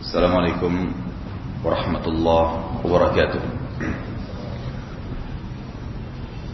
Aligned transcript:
السلام 0.00 0.32
عليكم 0.36 0.72
ورحمة 1.64 2.04
الله 2.06 2.44
وبركاته 2.84 3.40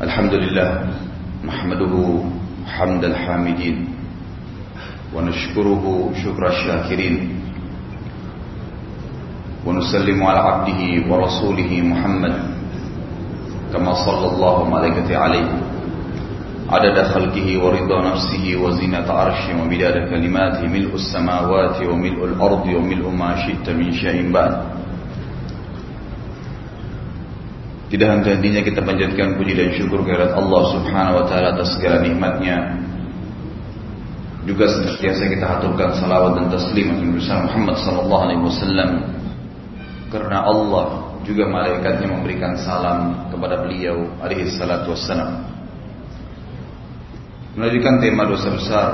الحمد 0.03 0.35
لله 0.35 0.69
نحمده 1.45 1.95
حمد 2.67 3.05
الحامدين 3.05 3.77
ونشكره 5.15 5.85
شكر 6.25 6.43
الشاكرين 6.49 7.15
ونسلم 9.67 10.19
على 10.23 10.39
عبده 10.39 10.81
ورسوله 11.11 11.71
محمد 11.83 12.35
كما 13.73 13.93
صلى 13.95 14.27
الله 14.37 14.57
عليه 15.17 15.49
عدد 16.72 16.98
خلقه 17.14 17.48
ورضا 17.64 17.98
نفسه 18.12 18.44
وزنة 18.64 19.08
عرشه 19.08 19.62
ومداد 19.62 19.96
كلماته 20.12 20.64
ملء 20.68 20.92
السماوات 20.96 21.78
وملء 21.90 22.20
الأرض 22.26 22.66
وملء 22.68 23.06
ما 23.10 23.32
شئت 23.40 23.68
من 23.70 23.90
شيء 23.92 24.32
بعد 24.32 24.54
Tidak 27.88 28.04
henti-hentinya 28.04 28.68
kita 28.68 28.84
panjatkan 28.84 29.40
puji 29.40 29.56
dan 29.56 29.72
syukur 29.72 30.04
kehadirat 30.04 30.36
Allah 30.36 30.64
Subhanahu 30.76 31.24
wa 31.24 31.26
taala 31.32 31.56
atas 31.56 31.80
segala 31.80 32.04
nikmatnya. 32.04 32.84
Juga 34.44 34.68
senantiasa 34.68 35.24
kita 35.32 35.46
haturkan 35.48 35.96
salawat 35.96 36.36
dan 36.36 36.46
taslim 36.52 37.00
kepada 37.00 37.48
Muhammad 37.48 37.80
sallallahu 37.80 38.24
alaihi 38.28 38.44
wasallam 38.44 38.90
karena 40.12 40.44
Allah 40.44 41.16
juga 41.24 41.48
malaikatnya 41.48 42.12
memberikan 42.12 42.60
salam 42.60 43.32
kepada 43.32 43.64
beliau 43.64 44.12
alaihi 44.20 44.52
salatu 44.52 44.92
wassalam. 44.92 45.48
Melanjutkan 47.53 48.01
tema 48.01 48.25
dosa 48.25 48.49
besar 48.49 48.89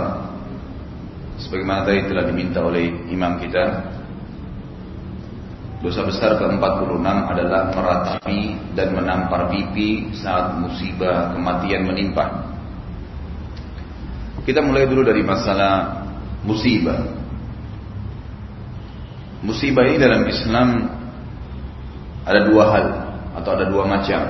sebagaimana 1.39 1.87
tadi 1.87 2.11
telah 2.11 2.25
diminta 2.27 2.59
oleh 2.59 2.91
imam 3.07 3.39
kita 3.39 3.65
Dosa 5.79 6.03
besar 6.03 6.43
ke-46 6.43 7.07
adalah 7.07 7.71
meratapi 7.71 8.75
dan 8.75 8.99
menampar 8.99 9.47
pipi 9.47 10.11
saat 10.11 10.59
musibah 10.59 11.31
kematian 11.31 11.87
menimpa. 11.87 12.51
Kita 14.43 14.59
mulai 14.59 14.91
dulu 14.91 15.07
dari 15.07 15.23
masalah 15.23 16.03
musibah. 16.43 16.99
Musibah 19.39 19.87
ini 19.87 20.03
dalam 20.03 20.27
Islam 20.27 20.69
ada 22.27 22.41
dua 22.43 22.65
hal 22.75 22.87
atau 23.39 23.51
ada 23.55 23.71
dua 23.71 23.87
macam. 23.87 24.23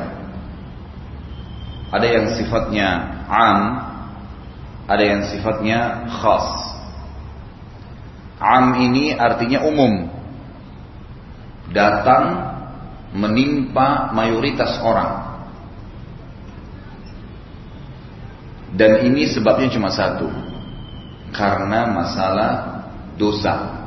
Ada 1.96 2.06
yang 2.12 2.26
sifatnya 2.36 2.88
am, 3.24 3.87
ada 4.88 5.04
yang 5.04 5.22
sifatnya 5.28 6.08
khas. 6.08 6.48
Am 8.40 8.80
ini 8.80 9.12
artinya 9.12 9.68
umum, 9.68 10.08
datang 11.68 12.56
menimpa 13.12 14.14
mayoritas 14.16 14.80
orang. 14.80 15.28
Dan 18.72 19.12
ini 19.12 19.28
sebabnya 19.28 19.68
cuma 19.72 19.92
satu. 19.92 20.28
Karena 21.28 21.92
masalah 21.92 22.52
dosa 23.20 23.84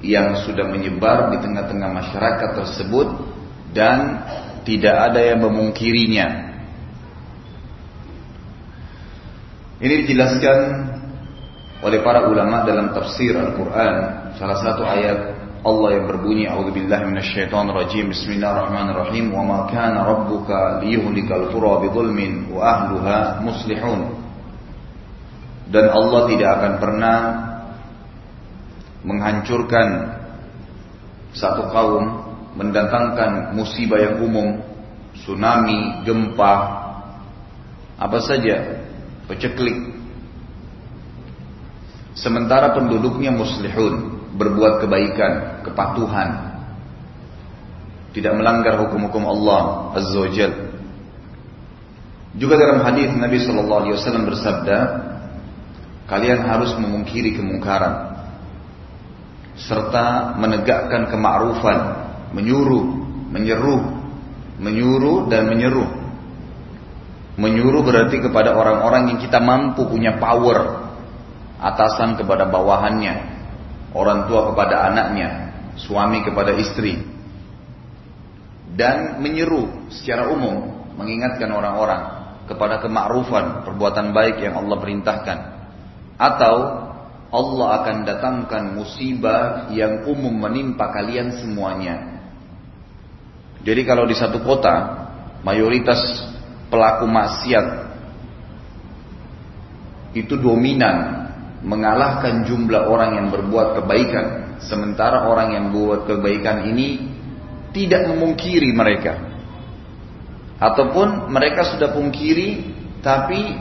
yang 0.00 0.40
sudah 0.46 0.64
menyebar 0.72 1.28
di 1.34 1.42
tengah-tengah 1.42 1.90
masyarakat 1.90 2.50
tersebut 2.54 3.08
dan 3.76 4.24
tidak 4.64 5.12
ada 5.12 5.20
yang 5.20 5.44
memungkirinya. 5.44 6.47
Ini 9.78 9.94
dijelaskan 10.02 10.58
oleh 11.86 12.02
para 12.02 12.26
ulama 12.26 12.66
dalam 12.66 12.90
tafsir 12.90 13.30
Al-Quran. 13.38 13.94
Salah 14.34 14.58
satu 14.58 14.82
ayat 14.82 15.38
Allah 15.62 15.88
yang 15.98 16.10
berbunyi 16.10 16.50
A'udzubillahi 16.50 17.06
minasyaitonir 17.14 17.74
rajim 17.74 18.10
Bismillahirrahmanirrahim 18.14 19.34
Wa 19.34 19.42
ma 19.42 19.58
kana 19.66 20.06
rabbuka 20.06 20.82
liyuhlikal 20.82 21.50
qura 21.50 21.82
bidzulmin 21.82 22.46
wa 22.50 22.62
ahluha 22.62 23.42
muslihun 23.42 24.18
Dan 25.70 25.90
Allah 25.90 26.20
tidak 26.30 26.50
akan 26.58 26.72
pernah 26.78 27.18
menghancurkan 29.02 29.88
satu 31.34 31.70
kaum 31.70 32.04
mendatangkan 32.58 33.54
musibah 33.54 33.98
yang 34.02 34.18
umum 34.26 34.58
tsunami, 35.14 36.02
gempa 36.02 36.54
apa 37.98 38.18
saja 38.22 38.87
peceklik 39.28 39.94
sementara 42.18 42.74
penduduknya 42.74 43.30
muslihun 43.30 44.18
berbuat 44.34 44.82
kebaikan, 44.82 45.62
kepatuhan, 45.66 46.30
tidak 48.14 48.34
melanggar 48.34 48.80
hukum-hukum 48.82 49.26
Allah 49.26 49.92
Azza 49.98 50.18
wa. 50.18 50.48
Juga 52.38 52.54
dalam 52.54 52.86
hadis 52.86 53.10
Nabi 53.18 53.38
Shallallahu 53.42 53.80
Alaihi 53.82 53.94
Wasallam 53.98 54.24
bersabda, 54.30 54.78
kalian 56.06 56.40
harus 56.46 56.70
memungkiri 56.78 57.34
kemungkaran 57.34 58.14
serta 59.58 60.38
menegakkan 60.38 61.10
kemakrufan, 61.10 61.78
menyuruh, 62.30 62.84
menyeru, 63.34 63.82
menyuruh 64.62 65.26
dan 65.26 65.50
menyeru. 65.50 65.97
Menyuruh 67.38 67.86
berarti 67.86 68.18
kepada 68.18 68.58
orang-orang 68.58 69.14
yang 69.14 69.18
kita 69.22 69.38
mampu 69.38 69.86
punya 69.86 70.18
power 70.18 70.90
atasan 71.62 72.18
kepada 72.18 72.50
bawahannya, 72.50 73.14
orang 73.94 74.26
tua 74.26 74.50
kepada 74.50 74.90
anaknya, 74.90 75.54
suami 75.78 76.26
kepada 76.26 76.58
istri, 76.58 76.98
dan 78.74 79.22
menyeru 79.22 79.86
secara 79.94 80.26
umum 80.34 80.82
mengingatkan 80.98 81.46
orang-orang 81.54 82.02
kepada 82.50 82.82
kemakrufan 82.82 83.62
perbuatan 83.62 84.10
baik 84.10 84.42
yang 84.42 84.58
Allah 84.58 84.76
perintahkan, 84.82 85.38
atau 86.18 86.54
Allah 87.28 87.68
akan 87.82 87.96
datangkan 88.02 88.64
musibah 88.74 89.70
yang 89.70 90.10
umum 90.10 90.32
menimpa 90.32 90.90
kalian 90.90 91.38
semuanya. 91.38 92.18
Jadi 93.62 93.82
kalau 93.86 94.10
di 94.10 94.16
satu 94.18 94.42
kota 94.42 95.06
mayoritas 95.46 96.00
pelaku 96.68 97.04
maksiat 97.08 97.66
itu 100.16 100.34
dominan 100.40 101.28
mengalahkan 101.64 102.46
jumlah 102.46 102.88
orang 102.88 103.10
yang 103.18 103.26
berbuat 103.28 103.82
kebaikan. 103.82 104.26
Sementara 104.58 105.30
orang 105.30 105.54
yang 105.54 105.66
buat 105.70 106.08
kebaikan 106.08 106.66
ini 106.66 106.98
tidak 107.70 108.10
memungkiri 108.10 108.74
mereka. 108.74 109.14
Ataupun 110.58 111.30
mereka 111.30 111.62
sudah 111.70 111.94
pungkiri 111.94 112.66
tapi 112.98 113.54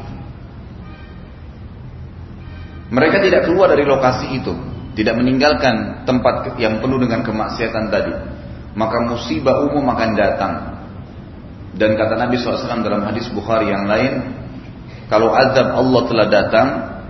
mereka 2.90 3.22
tidak 3.22 3.46
keluar 3.46 3.70
dari 3.70 3.86
lokasi 3.86 4.42
itu. 4.42 4.54
Tidak 4.98 5.14
meninggalkan 5.14 6.10
tempat 6.10 6.58
yang 6.58 6.82
penuh 6.82 6.98
dengan 6.98 7.22
kemaksiatan 7.22 7.94
tadi. 7.94 8.14
Maka 8.74 8.98
musibah 9.06 9.62
umum 9.70 9.86
akan 9.94 10.10
datang 10.18 10.54
dan 11.78 11.94
kata 11.94 12.18
Nabi 12.18 12.42
SAW 12.42 12.82
dalam 12.82 13.06
hadis 13.06 13.30
Bukhari 13.30 13.70
yang 13.70 13.86
lain 13.86 14.14
kalau 15.08 15.32
azab 15.32 15.78
Allah 15.78 16.02
telah 16.10 16.28
datang 16.28 16.68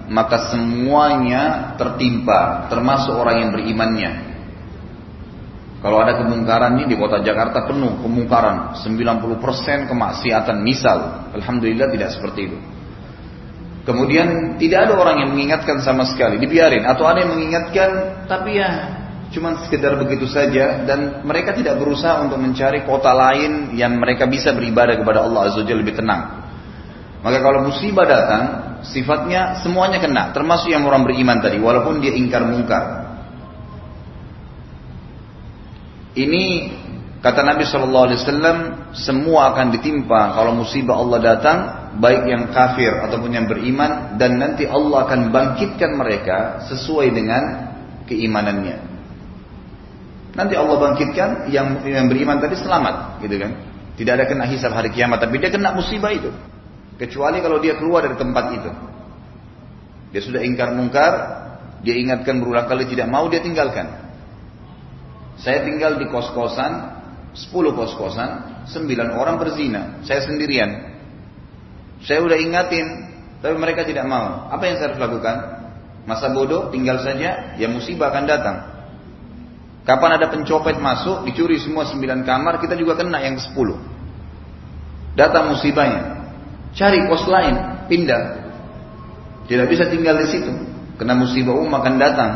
maka 0.08 0.56
semuanya 0.56 1.76
tertimpa, 1.76 2.72
termasuk 2.72 3.12
orang 3.12 3.44
yang 3.44 3.52
berimannya. 3.52 4.12
Kalau 5.78 6.02
ada 6.02 6.18
kemungkaran 6.18 6.74
ini 6.80 6.96
di 6.96 6.98
kota 6.98 7.22
Jakarta 7.22 7.70
penuh 7.70 8.02
kemungkaran, 8.02 8.82
90% 8.82 9.92
kemaksiatan 9.92 10.58
misal. 10.64 11.30
Alhamdulillah 11.38 11.92
tidak 11.94 12.10
seperti 12.18 12.50
itu. 12.50 12.58
Kemudian 13.86 14.60
tidak 14.60 14.90
ada 14.90 14.94
orang 15.00 15.24
yang 15.24 15.30
mengingatkan 15.32 15.80
sama 15.80 16.04
sekali, 16.04 16.42
dibiarin 16.44 16.84
atau 16.84 17.08
ada 17.08 17.24
yang 17.24 17.32
mengingatkan 17.32 17.90
tapi 18.28 18.60
ya 18.60 18.70
cuma 19.28 19.60
sekedar 19.68 20.00
begitu 20.00 20.24
saja 20.30 20.88
dan 20.88 21.24
mereka 21.28 21.52
tidak 21.52 21.76
berusaha 21.76 22.24
untuk 22.24 22.40
mencari 22.40 22.88
kota 22.88 23.12
lain 23.12 23.76
yang 23.76 24.00
mereka 24.00 24.24
bisa 24.24 24.56
beribadah 24.56 24.96
kepada 24.96 25.28
Allah 25.28 25.52
Azza 25.52 25.68
Jalla 25.68 25.84
lebih 25.84 26.00
tenang. 26.00 26.48
Maka 27.28 27.44
kalau 27.44 27.68
musibah 27.68 28.08
datang, 28.08 28.44
sifatnya 28.88 29.60
semuanya 29.60 30.00
kena, 30.00 30.32
termasuk 30.32 30.72
yang 30.72 30.88
orang 30.88 31.04
beriman 31.04 31.44
tadi, 31.44 31.60
walaupun 31.60 32.00
dia 32.00 32.14
ingkar 32.16 32.46
mungkar. 32.46 33.10
Ini 36.16 36.46
kata 37.20 37.42
Nabi 37.44 37.68
Shallallahu 37.68 38.06
Alaihi 38.08 38.20
Wasallam, 38.24 38.58
semua 38.96 39.52
akan 39.52 39.76
ditimpa 39.76 40.40
kalau 40.40 40.56
musibah 40.56 41.04
Allah 41.04 41.20
datang, 41.20 41.58
baik 42.00 42.32
yang 42.32 42.44
kafir 42.54 42.96
ataupun 42.96 43.34
yang 43.34 43.46
beriman, 43.50 44.16
dan 44.16 44.40
nanti 44.40 44.64
Allah 44.64 45.10
akan 45.10 45.28
bangkitkan 45.34 46.00
mereka 46.00 46.64
sesuai 46.70 47.12
dengan 47.12 47.44
keimanannya. 48.08 48.87
Nanti 50.36 50.54
Allah 50.60 50.76
bangkitkan 50.76 51.48
yang 51.54 51.82
yang 51.88 52.12
beriman 52.12 52.42
tadi 52.44 52.60
selamat, 52.60 53.24
gitu 53.24 53.36
kan? 53.40 53.52
Tidak 53.98 54.14
ada 54.14 54.26
kena 54.30 54.46
hisab 54.46 54.76
hari 54.76 54.94
kiamat, 54.94 55.24
tapi 55.24 55.42
dia 55.42 55.50
kena 55.50 55.74
musibah 55.74 56.14
itu. 56.14 56.30
Kecuali 56.98 57.42
kalau 57.42 57.58
dia 57.58 57.78
keluar 57.78 58.06
dari 58.06 58.18
tempat 58.18 58.46
itu. 58.54 58.70
Dia 60.14 60.22
sudah 60.22 60.42
ingkar 60.46 60.74
mungkar, 60.78 61.14
dia 61.82 61.98
ingatkan 61.98 62.42
berulang 62.42 62.70
kali 62.70 62.86
tidak 62.90 63.10
mau, 63.10 63.26
dia 63.30 63.42
tinggalkan. 63.42 63.90
Saya 65.38 65.66
tinggal 65.66 66.02
di 66.02 66.10
kos-kosan, 66.10 66.98
10 67.34 67.54
kos-kosan, 67.78 68.66
9 68.66 69.14
orang 69.14 69.38
berzina. 69.38 70.02
Saya 70.02 70.26
sendirian. 70.26 70.98
Saya 72.02 72.22
udah 72.26 72.38
ingatin, 72.38 72.86
tapi 73.42 73.58
mereka 73.58 73.86
tidak 73.86 74.06
mau. 74.06 74.50
Apa 74.50 74.66
yang 74.66 74.76
saya 74.78 74.94
harus 74.94 75.02
lakukan? 75.02 75.36
Masa 76.06 76.34
bodoh, 76.34 76.70
tinggal 76.70 77.02
saja, 77.02 77.58
ya 77.58 77.68
musibah 77.70 78.14
akan 78.14 78.26
datang. 78.26 78.58
Kapan 79.88 80.20
ada 80.20 80.28
pencopet 80.28 80.76
masuk, 80.84 81.24
dicuri 81.24 81.56
semua 81.64 81.88
9 81.88 82.28
kamar, 82.28 82.60
kita 82.60 82.76
juga 82.76 83.00
kena 83.00 83.24
yang 83.24 83.40
10. 83.40 83.56
Datang 85.16 85.56
musibahnya. 85.56 86.28
Cari 86.76 87.08
kos 87.08 87.24
lain, 87.24 87.88
pindah. 87.88 88.24
Tidak 89.48 89.64
bisa 89.72 89.88
tinggal 89.88 90.20
di 90.20 90.28
situ. 90.28 90.52
Kena 91.00 91.16
musibah 91.16 91.56
umum 91.56 91.72
akan 91.80 91.96
datang. 91.96 92.32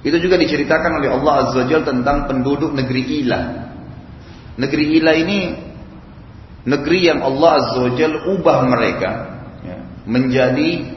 Itu 0.00 0.16
juga 0.16 0.40
diceritakan 0.40 1.04
oleh 1.04 1.12
Allah 1.12 1.44
Azza 1.44 1.60
wa 1.60 1.82
tentang 1.84 2.24
penduduk 2.24 2.72
negeri 2.72 3.20
Ila. 3.20 3.40
Negeri 4.56 4.84
Ila 4.96 5.12
ini 5.12 5.40
negeri 6.64 7.04
yang 7.04 7.20
Allah 7.20 7.50
Azza 7.60 7.84
wa 7.84 8.20
ubah 8.32 8.58
mereka 8.64 9.10
ya, 9.60 9.76
menjadi 10.08 10.88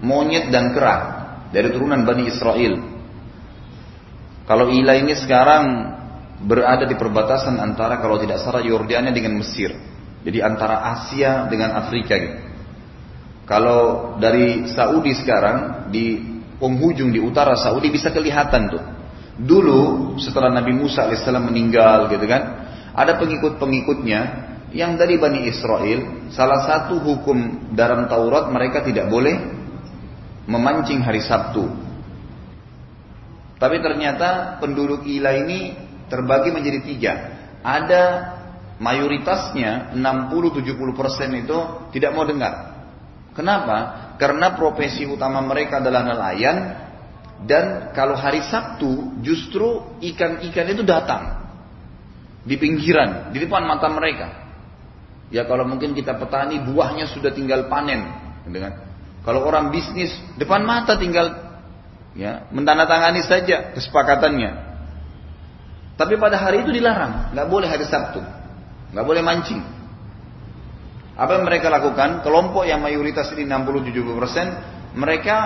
monyet 0.00 0.48
dan 0.48 0.72
kera 0.72 0.96
dari 1.52 1.68
turunan 1.68 2.08
Bani 2.08 2.32
Israel. 2.32 2.93
Kalau 4.44 4.68
Ila 4.68 4.92
ini 5.00 5.16
sekarang 5.16 5.64
berada 6.44 6.84
di 6.84 6.94
perbatasan 6.94 7.56
antara 7.56 7.96
kalau 7.98 8.20
tidak 8.20 8.44
salah 8.44 8.60
Yordania 8.60 9.12
dengan 9.12 9.40
Mesir. 9.40 9.72
Jadi 10.24 10.40
antara 10.40 10.84
Asia 10.96 11.48
dengan 11.48 11.76
Afrika 11.76 12.16
gitu. 12.16 12.36
Kalau 13.44 14.16
dari 14.16 14.64
Saudi 14.72 15.12
sekarang 15.12 15.88
di 15.92 16.16
penghujung 16.56 17.12
di 17.12 17.20
utara 17.20 17.56
Saudi 17.60 17.92
bisa 17.92 18.08
kelihatan 18.08 18.72
tuh. 18.72 18.84
Dulu 19.34 20.14
setelah 20.16 20.48
Nabi 20.48 20.72
Musa 20.72 21.04
alaihissalam 21.04 21.44
meninggal 21.44 22.08
gitu 22.08 22.24
kan, 22.24 22.42
ada 22.96 23.20
pengikut-pengikutnya 23.20 24.20
yang 24.72 24.96
dari 24.96 25.20
Bani 25.20 25.44
Israel, 25.44 26.30
salah 26.32 26.64
satu 26.66 26.98
hukum 27.02 27.70
dalam 27.76 28.08
Taurat 28.08 28.48
mereka 28.48 28.80
tidak 28.82 29.10
boleh 29.12 29.34
memancing 30.48 31.04
hari 31.04 31.20
Sabtu. 31.20 31.68
Tapi 33.64 33.80
ternyata 33.80 34.60
penduduk 34.60 35.08
Ila 35.08 35.32
ini 35.40 35.72
terbagi 36.12 36.52
menjadi 36.52 36.84
tiga. 36.84 37.12
Ada 37.64 38.02
mayoritasnya 38.76 39.96
60-70% 39.96 41.40
itu 41.40 41.58
tidak 41.96 42.12
mau 42.12 42.28
dengar. 42.28 42.76
Kenapa? 43.32 43.76
Karena 44.20 44.52
profesi 44.52 45.08
utama 45.08 45.40
mereka 45.40 45.80
adalah 45.80 46.04
nelayan 46.04 46.56
dan 47.48 47.88
kalau 47.96 48.12
hari 48.20 48.44
Sabtu 48.44 49.16
justru 49.24 49.96
ikan-ikan 50.12 50.68
itu 50.68 50.84
datang 50.84 51.40
di 52.44 52.60
pinggiran, 52.60 53.32
di 53.32 53.40
depan 53.40 53.64
mata 53.64 53.88
mereka. 53.88 54.44
Ya 55.32 55.48
kalau 55.48 55.64
mungkin 55.64 55.96
kita 55.96 56.20
petani 56.20 56.60
buahnya 56.60 57.08
sudah 57.08 57.32
tinggal 57.32 57.64
panen, 57.72 58.12
dengan 58.44 58.76
kalau 59.24 59.40
orang 59.48 59.72
bisnis 59.72 60.12
depan 60.36 60.68
mata 60.68 61.00
tinggal 61.00 61.53
ya 62.14 62.46
mentandatangani 62.50 63.22
saja 63.26 63.74
kesepakatannya. 63.74 64.74
Tapi 65.94 66.18
pada 66.18 66.38
hari 66.38 66.66
itu 66.66 66.74
dilarang, 66.74 67.30
nggak 67.34 67.46
boleh 67.46 67.70
hari 67.70 67.86
Sabtu, 67.86 68.18
nggak 68.90 69.06
boleh 69.06 69.22
mancing. 69.22 69.62
Apa 71.14 71.38
yang 71.38 71.46
mereka 71.46 71.70
lakukan? 71.70 72.26
Kelompok 72.26 72.66
yang 72.66 72.82
mayoritas 72.82 73.30
ini 73.38 73.46
60-70% 73.46 74.98
mereka 74.98 75.36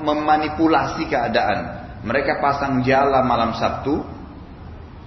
memanipulasi 0.00 1.08
keadaan. 1.08 1.88
Mereka 2.04 2.40
pasang 2.40 2.80
jala 2.80 3.20
malam 3.20 3.52
Sabtu. 3.56 4.00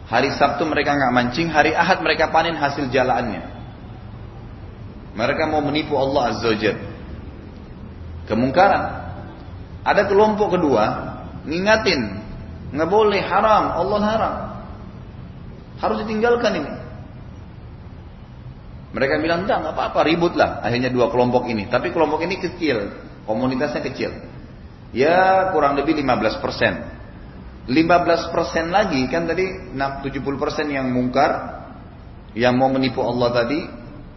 Hari 0.05 0.29
Sabtu 0.37 0.67
mereka 0.67 0.93
nggak 0.93 1.13
mancing, 1.13 1.47
hari 1.49 1.71
Ahad 1.73 2.03
mereka 2.05 2.29
panen 2.29 2.59
hasil 2.59 2.91
jalaannya. 2.93 3.41
Mereka 5.15 5.43
mau 5.47 5.63
menipu 5.63 5.95
Allah 5.95 6.35
Azza 6.35 6.51
wa 6.51 6.73
Kemungkaran. 8.27 8.83
Ada 9.81 10.05
kelompok 10.05 10.57
kedua, 10.57 10.83
ngingatin, 11.45 12.01
nggak 12.73 12.89
boleh 12.89 13.21
haram, 13.25 13.65
Allah 13.81 14.01
haram. 14.05 14.35
Harus 15.81 16.05
ditinggalkan 16.05 16.53
ini. 16.61 16.71
Mereka 18.91 19.23
bilang, 19.23 19.47
enggak, 19.47 19.63
enggak 19.63 19.75
apa-apa, 19.75 19.99
ribut 20.03 20.35
lah. 20.35 20.59
Akhirnya 20.61 20.91
dua 20.91 21.09
kelompok 21.09 21.47
ini. 21.47 21.65
Tapi 21.71 21.89
kelompok 21.95 22.21
ini 22.27 22.37
kecil, 22.37 22.91
komunitasnya 23.23 23.81
kecil. 23.87 24.11
Ya 24.91 25.49
kurang 25.55 25.79
lebih 25.79 25.95
15 25.95 26.43
persen. 26.43 26.73
15 27.71 28.33
persen 28.35 28.67
lagi, 28.67 29.07
kan 29.07 29.25
tadi 29.25 29.73
70 29.73 30.11
persen 30.35 30.67
yang 30.67 30.91
mungkar, 30.91 31.63
yang 32.35 32.59
mau 32.59 32.67
menipu 32.67 32.99
Allah 32.99 33.31
tadi, 33.31 33.63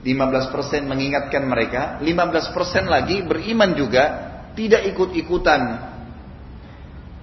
15 0.02 0.52
persen 0.52 0.90
mengingatkan 0.90 1.46
mereka, 1.46 2.02
15 2.02 2.50
persen 2.50 2.90
lagi 2.90 3.22
beriman 3.22 3.78
juga, 3.78 4.33
tidak 4.54 4.86
ikut-ikutan 4.94 5.60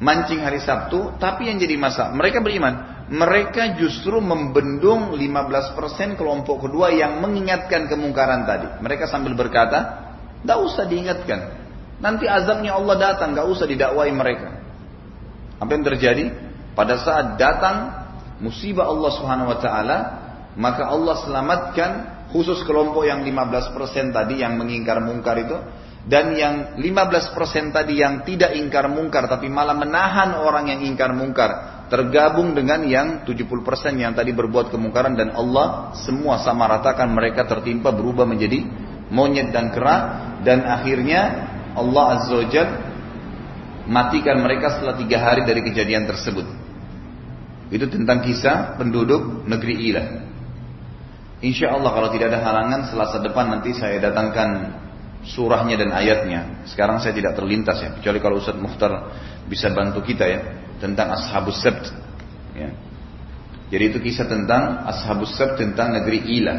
mancing 0.04 0.44
hari 0.44 0.60
Sabtu, 0.60 1.16
tapi 1.18 1.48
yang 1.48 1.58
jadi 1.58 1.76
masalah, 1.80 2.12
mereka 2.16 2.44
beriman 2.44 2.92
mereka 3.12 3.76
justru 3.76 4.24
membendung 4.24 5.12
15% 5.20 6.16
kelompok 6.16 6.64
kedua 6.64 6.96
yang 6.96 7.20
mengingatkan 7.20 7.92
kemungkaran 7.92 8.48
tadi. 8.48 8.80
Mereka 8.80 9.12
sambil 9.12 9.36
berkata, 9.36 10.08
tidak 10.40 10.60
usah 10.64 10.88
diingatkan. 10.88 11.40
Nanti 12.00 12.24
azabnya 12.24 12.72
Allah 12.80 12.96
datang, 12.96 13.36
gak 13.36 13.52
usah 13.52 13.68
didakwai 13.68 14.16
mereka. 14.16 14.64
Apa 15.60 15.70
yang 15.76 15.84
terjadi? 15.84 16.26
Pada 16.72 17.04
saat 17.04 17.36
datang 17.36 18.08
musibah 18.40 18.88
Allah 18.88 19.12
Subhanahu 19.12 19.52
wa 19.52 19.60
taala, 19.60 19.98
maka 20.56 20.88
Allah 20.88 21.20
selamatkan 21.20 21.92
khusus 22.32 22.64
kelompok 22.64 23.04
yang 23.04 23.28
15% 23.28 23.76
tadi 24.16 24.40
yang 24.40 24.56
mengingkar 24.56 25.04
mungkar 25.04 25.36
itu 25.36 25.60
dan 26.02 26.34
yang 26.34 26.56
15% 26.82 27.78
tadi 27.78 28.02
yang 28.02 28.26
tidak 28.26 28.58
ingkar 28.58 28.90
mungkar 28.90 29.30
tapi 29.30 29.46
malah 29.54 29.78
menahan 29.78 30.34
orang 30.42 30.74
yang 30.74 30.82
ingkar 30.82 31.14
mungkar 31.14 31.86
tergabung 31.94 32.58
dengan 32.58 32.82
yang 32.88 33.22
70% 33.22 33.38
yang 34.02 34.18
tadi 34.18 34.34
berbuat 34.34 34.74
kemungkaran 34.74 35.14
dan 35.14 35.36
Allah 35.38 35.94
semua 36.02 36.42
sama 36.42 36.66
ratakan 36.66 37.12
mereka 37.14 37.46
tertimpa 37.46 37.94
berubah 37.94 38.26
menjadi 38.26 38.66
monyet 39.14 39.54
dan 39.54 39.70
kera 39.70 39.98
dan 40.42 40.66
akhirnya 40.66 41.52
Allah 41.78 42.06
Azza 42.18 42.34
wa 42.34 42.48
Jal 42.50 42.70
matikan 43.86 44.40
mereka 44.42 44.80
setelah 44.80 44.96
tiga 44.98 45.20
hari 45.22 45.44
dari 45.44 45.62
kejadian 45.62 46.08
tersebut. 46.08 46.48
Itu 47.72 47.88
tentang 47.88 48.24
kisah 48.24 48.76
penduduk 48.76 49.48
negeri 49.48 49.76
Ilah. 49.92 50.08
Insya 51.42 51.74
Allah 51.74 51.92
kalau 51.96 52.10
tidak 52.12 52.36
ada 52.36 52.40
halangan 52.44 52.92
selasa 52.92 53.24
depan 53.24 53.52
nanti 53.52 53.74
saya 53.74 53.98
datangkan 53.98 54.50
surahnya 55.26 55.78
dan 55.78 55.94
ayatnya. 55.94 56.66
Sekarang 56.66 56.98
saya 56.98 57.14
tidak 57.14 57.38
terlintas 57.38 57.78
ya, 57.82 57.90
kecuali 57.94 58.20
kalau 58.22 58.42
Ustaz 58.42 58.58
Muhtar 58.58 59.14
bisa 59.46 59.70
bantu 59.70 60.02
kita 60.02 60.26
ya 60.26 60.40
tentang 60.82 61.14
Ashabus 61.14 61.62
Sabt. 61.62 61.94
Ya. 62.58 62.74
Jadi 63.72 63.84
itu 63.96 64.00
kisah 64.04 64.28
tentang 64.28 64.84
Ashabus 64.90 65.38
Sabt 65.38 65.62
tentang 65.62 65.94
negeri 65.96 66.20
Ila. 66.42 66.56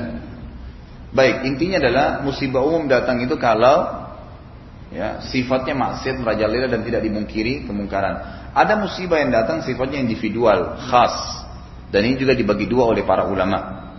Baik, 1.12 1.44
intinya 1.44 1.76
adalah 1.76 2.06
musibah 2.24 2.64
umum 2.64 2.88
datang 2.88 3.20
itu 3.20 3.36
kalau 3.36 4.00
ya 4.88 5.20
sifatnya 5.20 5.76
maksiat 5.76 6.16
merajalela 6.20 6.72
dan 6.72 6.80
tidak 6.86 7.04
dimungkiri 7.04 7.68
kemungkaran. 7.68 8.48
Ada 8.56 8.80
musibah 8.80 9.20
yang 9.20 9.28
datang 9.32 9.60
sifatnya 9.60 10.00
individual, 10.00 10.80
khas. 10.88 11.44
Dan 11.92 12.08
ini 12.08 12.16
juga 12.16 12.32
dibagi 12.32 12.64
dua 12.64 12.88
oleh 12.88 13.04
para 13.04 13.28
ulama. 13.28 13.92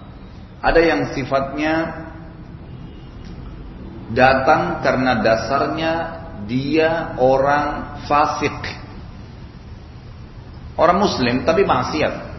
Ada 0.64 0.82
yang 0.82 1.14
sifatnya 1.14 1.74
datang 4.14 4.86
karena 4.86 5.20
dasarnya 5.20 5.94
dia 6.46 7.18
orang 7.18 8.00
fasik 8.06 8.84
Orang 10.74 11.06
muslim 11.06 11.46
tapi 11.46 11.66
maksiat. 11.66 12.34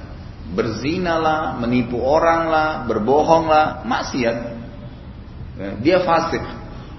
Berzinalah, 0.55 1.59
menipu 1.59 1.99
orang 2.03 2.51
lah, 2.51 2.69
berbohong 2.87 3.47
lah, 3.47 3.67
maksiat. 3.87 4.37
Ya, 5.55 5.71
dia 5.79 5.99
fasik. 6.03 6.43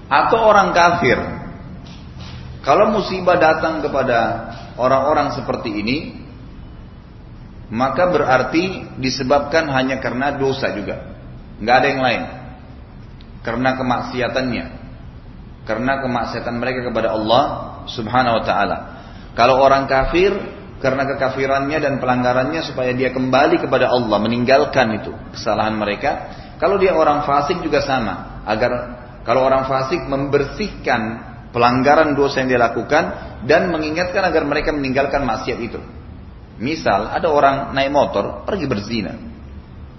Atau 0.08 0.40
orang 0.40 0.72
kafir. 0.72 1.18
Kalau 2.64 2.90
musibah 2.90 3.38
datang 3.38 3.84
kepada 3.84 4.50
orang-orang 4.80 5.36
seperti 5.36 5.70
ini, 5.70 5.98
maka 7.70 8.10
berarti 8.10 8.96
disebabkan 8.98 9.70
hanya 9.70 10.00
karena 10.02 10.34
dosa 10.34 10.72
juga. 10.72 11.14
Nggak 11.62 11.76
ada 11.76 11.86
yang 11.86 12.02
lain. 12.02 12.22
Karena 13.46 13.78
kemaksiatannya. 13.78 14.66
Karena 15.62 16.02
kemaksiatan 16.02 16.54
mereka 16.58 16.90
kepada 16.90 17.14
Allah 17.14 17.42
subhanahu 17.86 18.42
wa 18.42 18.44
ta'ala. 18.44 18.76
Kalau 19.38 19.62
orang 19.62 19.86
kafir, 19.86 20.34
karena 20.82 21.06
kekafirannya 21.06 21.78
dan 21.78 22.02
pelanggarannya 22.02 22.66
supaya 22.66 22.90
dia 22.90 23.14
kembali 23.14 23.62
kepada 23.62 23.86
Allah, 23.86 24.18
meninggalkan 24.18 24.98
itu 24.98 25.14
kesalahan 25.30 25.78
mereka. 25.78 26.34
Kalau 26.58 26.80
dia 26.80 26.96
orang 26.96 27.22
fasik 27.22 27.62
juga 27.62 27.84
sama, 27.86 28.42
agar 28.48 28.70
kalau 29.22 29.46
orang 29.46 29.66
fasik 29.70 30.02
membersihkan 30.06 31.00
pelanggaran 31.50 32.14
dosa 32.18 32.42
yang 32.42 32.48
dia 32.52 32.60
lakukan 32.60 33.04
dan 33.46 33.70
mengingatkan 33.70 34.22
agar 34.26 34.42
mereka 34.44 34.74
meninggalkan 34.74 35.24
maksiat 35.24 35.58
itu. 35.62 35.80
Misal 36.56 37.12
ada 37.12 37.28
orang 37.28 37.76
naik 37.76 37.92
motor 37.92 38.44
pergi 38.48 38.66
berzina. 38.68 39.12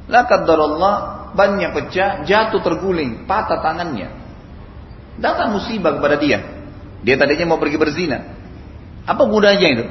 La 0.07 0.25
Allah 0.25 1.16
bannya 1.37 1.69
pecah, 1.69 2.25
jatuh 2.25 2.59
terguling, 2.65 3.29
patah 3.29 3.61
tangannya. 3.61 4.09
Datang 5.21 5.53
musibah 5.53 5.93
kepada 5.93 6.17
dia. 6.17 6.41
Dia 7.05 7.15
tadinya 7.15 7.53
mau 7.53 7.61
pergi 7.61 7.77
berzina. 7.77 8.19
Apa 9.05 9.23
gunanya 9.29 9.67
itu? 9.69 9.85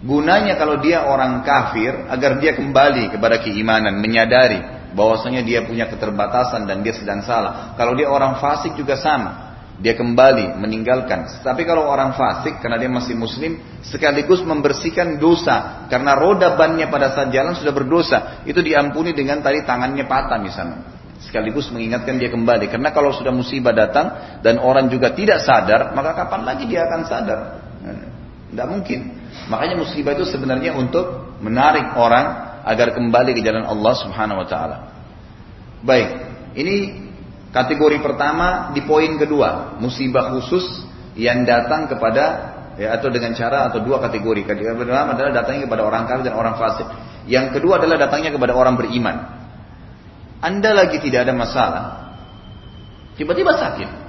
Gunanya 0.00 0.56
kalau 0.56 0.80
dia 0.80 1.04
orang 1.04 1.44
kafir 1.44 2.08
agar 2.08 2.40
dia 2.40 2.56
kembali 2.56 3.12
kepada 3.12 3.44
keimanan, 3.44 4.00
menyadari 4.00 4.90
bahwasanya 4.96 5.44
dia 5.44 5.60
punya 5.68 5.92
keterbatasan 5.92 6.64
dan 6.64 6.80
dia 6.80 6.96
sedang 6.96 7.20
salah. 7.20 7.76
Kalau 7.76 7.92
dia 7.92 8.08
orang 8.08 8.40
fasik 8.40 8.72
juga 8.80 8.96
sama 8.96 9.45
dia 9.76 9.92
kembali 9.92 10.56
meninggalkan. 10.56 11.28
Tapi 11.44 11.68
kalau 11.68 11.84
orang 11.84 12.16
fasik 12.16 12.64
karena 12.64 12.80
dia 12.80 12.88
masih 12.88 13.12
muslim 13.12 13.60
sekaligus 13.84 14.40
membersihkan 14.40 15.20
dosa 15.20 15.84
karena 15.92 16.16
roda 16.16 16.56
bannya 16.56 16.88
pada 16.88 17.12
saat 17.12 17.28
jalan 17.28 17.52
sudah 17.52 17.76
berdosa, 17.76 18.18
itu 18.48 18.64
diampuni 18.64 19.12
dengan 19.12 19.44
tadi 19.44 19.60
tangannya 19.68 20.08
patah 20.08 20.40
misalnya. 20.40 20.80
Sekaligus 21.20 21.68
mengingatkan 21.72 22.16
dia 22.16 22.32
kembali 22.32 22.68
karena 22.72 22.92
kalau 22.92 23.12
sudah 23.12 23.32
musibah 23.32 23.72
datang 23.72 24.40
dan 24.40 24.56
orang 24.60 24.88
juga 24.88 25.12
tidak 25.12 25.44
sadar, 25.44 25.92
maka 25.92 26.16
kapan 26.24 26.42
lagi 26.44 26.64
dia 26.68 26.84
akan 26.88 27.00
sadar? 27.04 27.40
Tidak 28.52 28.66
mungkin. 28.68 29.00
Makanya 29.52 29.76
musibah 29.76 30.16
itu 30.16 30.24
sebenarnya 30.24 30.72
untuk 30.72 31.36
menarik 31.44 31.92
orang 32.00 32.56
agar 32.64 32.96
kembali 32.96 33.36
ke 33.36 33.44
jalan 33.44 33.68
Allah 33.68 33.94
Subhanahu 34.00 34.40
wa 34.40 34.48
taala. 34.48 34.76
Baik, 35.84 36.08
ini 36.56 37.05
Kategori 37.56 38.04
pertama 38.04 38.76
di 38.76 38.84
poin 38.84 39.16
kedua, 39.16 39.80
musibah 39.80 40.28
khusus 40.36 40.84
yang 41.16 41.48
datang 41.48 41.88
kepada 41.88 42.24
ya, 42.76 42.92
atau 42.92 43.08
dengan 43.08 43.32
cara 43.32 43.72
atau 43.72 43.80
dua 43.80 43.96
kategori. 43.96 44.44
Kategori 44.44 44.76
pertama 44.76 45.16
adalah 45.16 45.32
datangnya 45.40 45.64
kepada 45.64 45.88
orang 45.88 46.04
kafir 46.04 46.28
dan 46.28 46.36
orang 46.36 46.60
fasik. 46.60 46.84
Yang 47.24 47.56
kedua 47.56 47.80
adalah 47.80 47.96
datangnya 47.96 48.36
kepada 48.36 48.52
orang 48.52 48.76
beriman. 48.76 49.40
Anda 50.44 50.76
lagi 50.76 51.00
tidak 51.00 51.24
ada 51.24 51.32
masalah, 51.32 51.84
tiba-tiba 53.16 53.56
sakit. 53.56 54.04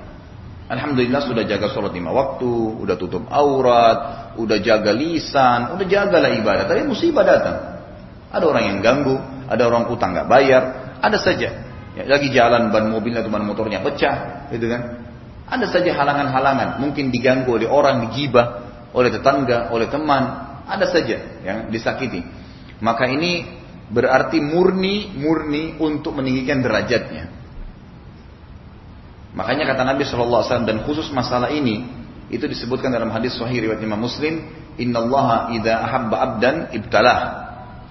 Alhamdulillah 0.67 1.23
sudah 1.23 1.47
jaga 1.47 1.71
sholat 1.71 1.95
lima 1.95 2.11
waktu, 2.11 2.51
udah 2.83 2.99
tutup 2.99 3.31
aurat, 3.31 4.35
udah 4.35 4.59
jaga 4.59 4.91
lisan, 4.91 5.71
udah 5.71 5.87
jagalah 5.87 6.35
ibadah. 6.35 6.67
Tapi 6.67 6.83
musibah 6.83 7.23
datang. 7.23 7.79
Ada 8.27 8.43
orang 8.43 8.75
yang 8.75 8.77
ganggu, 8.83 9.15
ada 9.47 9.63
orang 9.63 9.87
utang 9.87 10.11
nggak 10.11 10.27
bayar, 10.27 10.63
ada 10.99 11.15
saja. 11.15 11.66
Ya, 11.97 12.05
lagi 12.05 12.29
jalan 12.29 12.69
ban 12.69 12.93
mobil 12.93 13.17
atau 13.17 13.33
ban 13.33 13.41
motornya 13.41 13.81
pecah, 13.81 14.45
gitu 14.53 14.69
kan? 14.69 15.01
Ada 15.49 15.65
saja 15.73 15.97
halangan-halangan, 15.97 16.77
mungkin 16.77 17.09
diganggu 17.09 17.57
oleh 17.57 17.65
orang, 17.65 18.05
digibah 18.05 18.67
oleh 18.93 19.09
tetangga, 19.09 19.73
oleh 19.73 19.89
teman, 19.89 20.23
ada 20.67 20.85
saja 20.85 21.41
yang 21.41 21.73
disakiti. 21.73 22.21
Maka 22.83 23.09
ini 23.09 23.49
berarti 23.87 24.43
murni 24.43 25.15
murni 25.15 25.79
untuk 25.79 26.13
meninggikan 26.19 26.61
derajatnya. 26.61 27.33
Makanya 29.33 29.69
kata 29.69 29.81
Nabi 29.85 30.01
Wasallam 30.03 30.67
dan 30.67 30.77
khusus 30.83 31.07
masalah 31.13 31.53
ini 31.53 31.85
itu 32.27 32.43
disebutkan 32.43 32.91
dalam 32.91 33.13
hadis 33.13 33.37
Sahih 33.39 33.63
riwayat 33.63 33.79
Imam 33.79 34.01
Muslim, 34.01 34.43
Inna 34.75 34.99
Allah 35.01 35.55
idha 35.55 35.73
ahabba 35.81 36.15
abdan 36.19 36.55
ibtalah. 36.75 37.19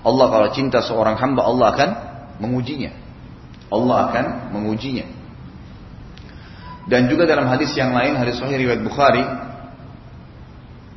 Allah 0.06 0.26
kalau 0.30 0.48
cinta 0.54 0.78
seorang 0.84 1.18
hamba 1.18 1.42
Allah 1.42 1.66
akan 1.74 1.90
mengujinya. 2.38 3.05
Allah 3.70 3.96
akan 4.10 4.24
mengujinya. 4.54 5.06
Dan 6.86 7.10
juga 7.10 7.26
dalam 7.26 7.50
hadis 7.50 7.74
yang 7.74 7.90
lain, 7.90 8.14
hadis 8.14 8.38
sahih 8.38 8.62
riwayat 8.62 8.82
Bukhari, 8.86 9.24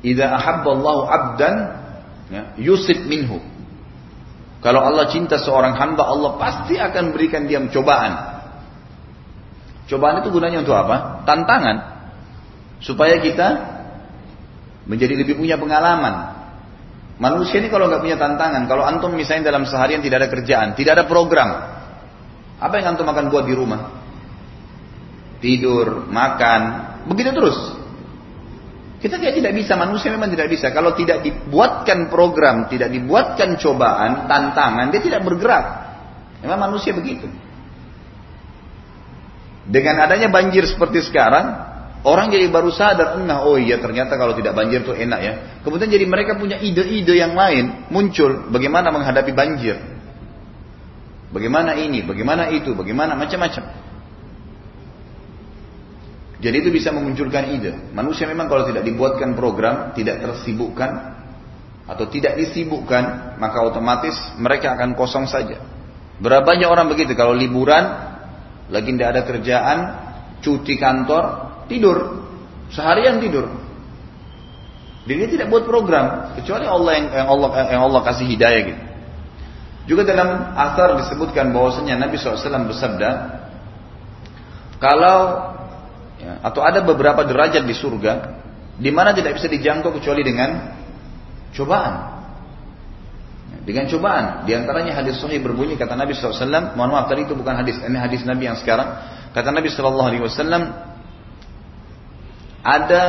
"Idza 0.05 0.29
ahabballahu 0.29 1.01
'abdan 1.09 1.55
ya, 2.29 2.43
yusib 2.61 3.09
minhu." 3.09 3.41
Kalau 4.59 4.85
Allah 4.85 5.09
cinta 5.09 5.41
seorang 5.41 5.73
hamba, 5.73 6.05
Allah 6.05 6.37
pasti 6.37 6.77
akan 6.77 7.15
berikan 7.15 7.49
dia 7.49 7.57
cobaan. 7.71 8.43
Cobaan 9.89 10.21
itu 10.21 10.29
gunanya 10.29 10.61
untuk 10.61 10.77
apa? 10.77 11.25
Tantangan. 11.25 11.77
Supaya 12.83 13.17
kita 13.23 13.47
menjadi 14.85 15.25
lebih 15.25 15.39
punya 15.39 15.57
pengalaman. 15.57 16.37
Manusia 17.19 17.59
ini 17.59 17.67
kalau 17.71 17.87
nggak 17.91 18.03
punya 18.03 18.15
tantangan, 18.19 18.63
kalau 18.67 18.83
antum 18.87 19.11
misalnya 19.11 19.51
dalam 19.51 19.67
seharian 19.67 19.99
tidak 19.99 20.23
ada 20.23 20.29
kerjaan, 20.31 20.67
tidak 20.75 21.01
ada 21.01 21.05
program, 21.07 21.78
apa 22.59 22.73
yang 22.75 22.95
antum 22.95 23.07
akan 23.07 23.31
buat 23.31 23.47
di 23.47 23.55
rumah? 23.55 23.81
Tidur, 25.39 26.11
makan, 26.11 26.61
begitu 27.07 27.31
terus. 27.31 27.57
Kita 28.99 29.15
kayak 29.15 29.39
tidak 29.39 29.53
bisa, 29.55 29.79
manusia 29.79 30.11
memang 30.11 30.27
tidak 30.27 30.51
bisa. 30.51 30.75
Kalau 30.75 30.91
tidak 30.91 31.23
dibuatkan 31.23 32.11
program, 32.11 32.67
tidak 32.67 32.91
dibuatkan 32.91 33.55
cobaan, 33.55 34.27
tantangan, 34.27 34.91
dia 34.91 34.99
tidak 34.99 35.23
bergerak. 35.23 35.65
Memang 36.43 36.67
manusia 36.67 36.91
begitu. 36.91 37.31
Dengan 39.63 40.03
adanya 40.03 40.27
banjir 40.27 40.67
seperti 40.67 40.99
sekarang, 41.07 41.45
orang 42.03 42.27
jadi 42.27 42.51
baru 42.51 42.75
sadar, 42.75 43.15
nah 43.23 43.47
oh 43.47 43.55
iya 43.55 43.79
ternyata 43.79 44.19
kalau 44.19 44.35
tidak 44.35 44.51
banjir 44.51 44.83
itu 44.83 44.91
enak 44.91 45.19
ya. 45.23 45.33
Kemudian 45.63 45.87
jadi 45.87 46.03
mereka 46.03 46.35
punya 46.35 46.59
ide-ide 46.59 47.15
yang 47.15 47.39
lain 47.39 47.87
muncul 47.87 48.51
bagaimana 48.51 48.91
menghadapi 48.91 49.31
banjir. 49.31 49.79
Bagaimana 51.29 51.77
ini, 51.77 52.01
bagaimana 52.01 52.49
itu, 52.49 52.73
bagaimana 52.73 53.13
macam-macam. 53.13 53.63
Jadi 56.39 56.55
itu 56.55 56.69
bisa 56.71 56.89
memunculkan 56.95 57.51
ide. 57.53 57.91
Manusia 57.91 58.25
memang 58.25 58.47
kalau 58.47 58.65
tidak 58.65 58.87
dibuatkan 58.87 59.35
program, 59.35 59.91
tidak 59.93 60.23
tersibukkan 60.23 61.19
atau 61.85 62.05
tidak 62.07 62.39
disibukkan, 62.39 63.35
maka 63.37 63.59
otomatis 63.61 64.15
mereka 64.39 64.73
akan 64.73 64.95
kosong 64.95 65.27
saja. 65.27 65.59
Berapa 66.23 66.47
banyak 66.47 66.69
orang 66.69 66.87
begitu 66.87 67.13
kalau 67.13 67.35
liburan, 67.35 67.83
lagi 68.71 68.89
tidak 68.95 69.09
ada 69.13 69.21
kerjaan, 69.27 69.77
cuti 70.39 70.79
kantor, 70.79 71.23
tidur, 71.67 72.25
seharian 72.71 73.19
tidur. 73.19 73.51
Jadi 75.05 75.15
dia 75.25 75.29
tidak 75.29 75.47
buat 75.51 75.63
program, 75.67 76.37
kecuali 76.39 76.65
Allah 76.65 76.91
yang, 76.97 77.07
yang 77.11 77.27
Allah 77.27 77.49
yang 77.67 77.81
Allah 77.83 78.01
kasih 78.05 78.25
hidayah 78.25 78.61
gitu. 78.63 78.88
Juga 79.89 80.05
dalam 80.05 80.53
asar 80.53 81.01
disebutkan 81.01 81.49
bahwasanya 81.49 81.97
Nabi 81.97 82.21
SAW 82.21 82.69
bersabda, 82.69 83.09
kalau 84.77 85.49
ya, 86.21 86.45
atau 86.45 86.61
ada 86.61 86.85
beberapa 86.85 87.25
derajat 87.25 87.65
di 87.65 87.73
surga 87.73 88.37
di 88.77 88.93
mana 88.93 89.17
tidak 89.17 89.41
bisa 89.41 89.49
dijangkau 89.49 89.89
kecuali 89.97 90.21
dengan 90.21 90.77
cobaan. 91.57 91.93
Ya, 93.49 93.57
dengan 93.65 93.89
cobaan, 93.89 94.45
di 94.45 94.53
antaranya 94.53 94.93
hadis 94.93 95.17
sahih 95.17 95.41
berbunyi 95.41 95.73
kata 95.73 95.97
Nabi 95.97 96.13
SAW, 96.13 96.77
mohon 96.77 96.93
maaf 96.93 97.09
tadi 97.09 97.25
itu 97.25 97.33
bukan 97.33 97.57
hadis, 97.57 97.81
ini 97.81 97.97
hadis 97.97 98.21
Nabi 98.29 98.45
yang 98.45 98.61
sekarang. 98.61 98.93
Kata 99.33 99.49
Nabi 99.49 99.73
SAW, 99.73 100.05
ada 102.61 103.03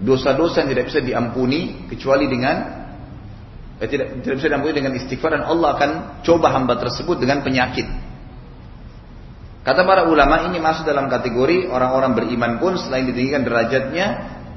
dosa-dosa 0.00 0.64
yang 0.64 0.72
tidak 0.72 0.88
bisa 0.88 1.04
diampuni 1.04 1.92
kecuali 1.92 2.24
dengan 2.24 2.81
eh, 3.82 3.88
tidak, 3.90 4.22
tidak 4.22 4.34
bisa 4.38 4.48
diampuni 4.48 4.74
dengan 4.78 4.92
istighfar 4.94 5.34
dan 5.34 5.44
Allah 5.44 5.68
akan 5.74 5.90
coba 6.22 6.54
hamba 6.54 6.78
tersebut 6.78 7.18
dengan 7.18 7.42
penyakit. 7.42 7.84
Kata 9.62 9.86
para 9.86 10.10
ulama 10.10 10.50
ini 10.50 10.58
masuk 10.58 10.86
dalam 10.86 11.06
kategori 11.06 11.70
orang-orang 11.70 12.18
beriman 12.18 12.58
pun 12.58 12.74
selain 12.78 13.06
ditinggikan 13.06 13.46
derajatnya, 13.46 14.06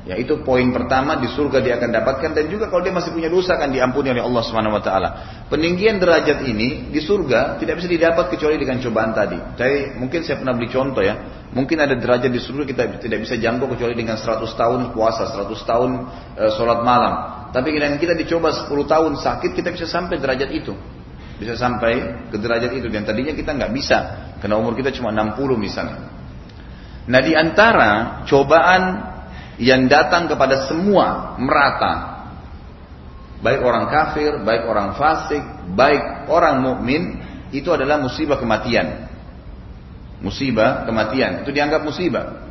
yaitu 0.05 0.45
poin 0.45 0.69
pertama 0.69 1.17
di 1.17 1.25
surga 1.25 1.65
dia 1.65 1.81
akan 1.81 1.89
dapatkan 1.89 2.37
dan 2.37 2.45
juga 2.45 2.69
kalau 2.69 2.85
dia 2.85 2.93
masih 2.93 3.09
punya 3.09 3.25
dosa 3.25 3.57
akan 3.57 3.73
diampuni 3.73 4.13
oleh 4.13 4.21
Allah 4.21 4.43
Subhanahu 4.45 4.77
wa 4.77 4.83
taala. 4.85 5.09
Peninggian 5.49 5.97
derajat 5.97 6.45
ini 6.45 6.93
di 6.93 7.01
surga 7.01 7.57
tidak 7.57 7.81
bisa 7.81 7.89
didapat 7.89 8.29
kecuali 8.29 8.61
dengan 8.61 8.77
cobaan 8.77 9.17
tadi. 9.17 9.37
Jadi 9.57 9.97
mungkin 9.97 10.21
saya 10.21 10.37
pernah 10.37 10.53
beli 10.53 10.69
contoh 10.69 11.01
ya. 11.01 11.17
Mungkin 11.57 11.77
ada 11.81 11.97
derajat 11.97 12.29
di 12.29 12.37
surga 12.37 12.63
kita 12.69 12.83
tidak 13.01 13.19
bisa 13.25 13.33
jangkau 13.33 13.65
kecuali 13.65 13.97
dengan 13.97 14.13
100 14.21 14.45
tahun 14.45 14.93
puasa, 14.93 15.25
100 15.25 15.49
tahun 15.65 15.89
e, 16.37 16.43
sholat 16.53 16.85
malam. 16.85 17.13
Tapi 17.49 17.73
dengan 17.73 17.97
kita 17.97 18.13
dicoba 18.13 18.53
10 18.53 18.69
tahun 18.85 19.11
sakit, 19.17 19.57
kita 19.57 19.73
bisa 19.73 19.89
sampai 19.89 20.21
derajat 20.21 20.53
itu. 20.53 20.75
Bisa 21.41 21.57
sampai 21.57 22.27
ke 22.29 22.37
derajat 22.37 22.77
itu. 22.77 22.91
Dan 22.93 23.07
tadinya 23.07 23.33
kita 23.33 23.57
nggak 23.57 23.71
bisa. 23.73 23.97
Karena 24.37 24.61
umur 24.61 24.77
kita 24.77 24.93
cuma 24.93 25.09
60 25.09 25.33
misalnya. 25.57 26.13
Nah 27.09 27.21
di 27.23 27.33
antara 27.37 28.21
cobaan 28.27 29.14
yang 29.61 29.87
datang 29.87 30.27
kepada 30.27 30.67
semua 30.67 31.39
merata. 31.39 32.13
Baik 33.43 33.61
orang 33.61 33.85
kafir, 33.91 34.41
baik 34.41 34.63
orang 34.65 34.97
fasik, 34.97 35.43
baik 35.75 36.27
orang 36.31 36.65
mukmin 36.65 37.19
itu 37.53 37.69
adalah 37.69 38.01
musibah 38.01 38.41
kematian. 38.41 39.05
Musibah 40.23 40.87
kematian 40.87 41.45
itu 41.45 41.51
dianggap 41.53 41.85
musibah 41.85 42.45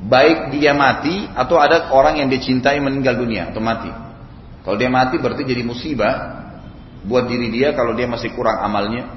baik 0.00 0.56
dia 0.56 0.72
mati 0.72 1.28
atau 1.36 1.60
ada 1.60 1.92
orang 1.92 2.24
yang 2.24 2.28
dia 2.32 2.40
cintai 2.40 2.80
meninggal 2.80 3.20
dunia 3.20 3.52
atau 3.52 3.60
mati. 3.60 3.92
Kalau 4.64 4.76
dia 4.80 4.88
mati 4.88 5.20
berarti 5.20 5.44
jadi 5.44 5.60
musibah 5.60 6.40
buat 7.04 7.28
diri 7.28 7.52
dia 7.52 7.76
kalau 7.76 7.92
dia 7.92 8.08
masih 8.08 8.32
kurang 8.32 8.64
amalnya 8.64 9.08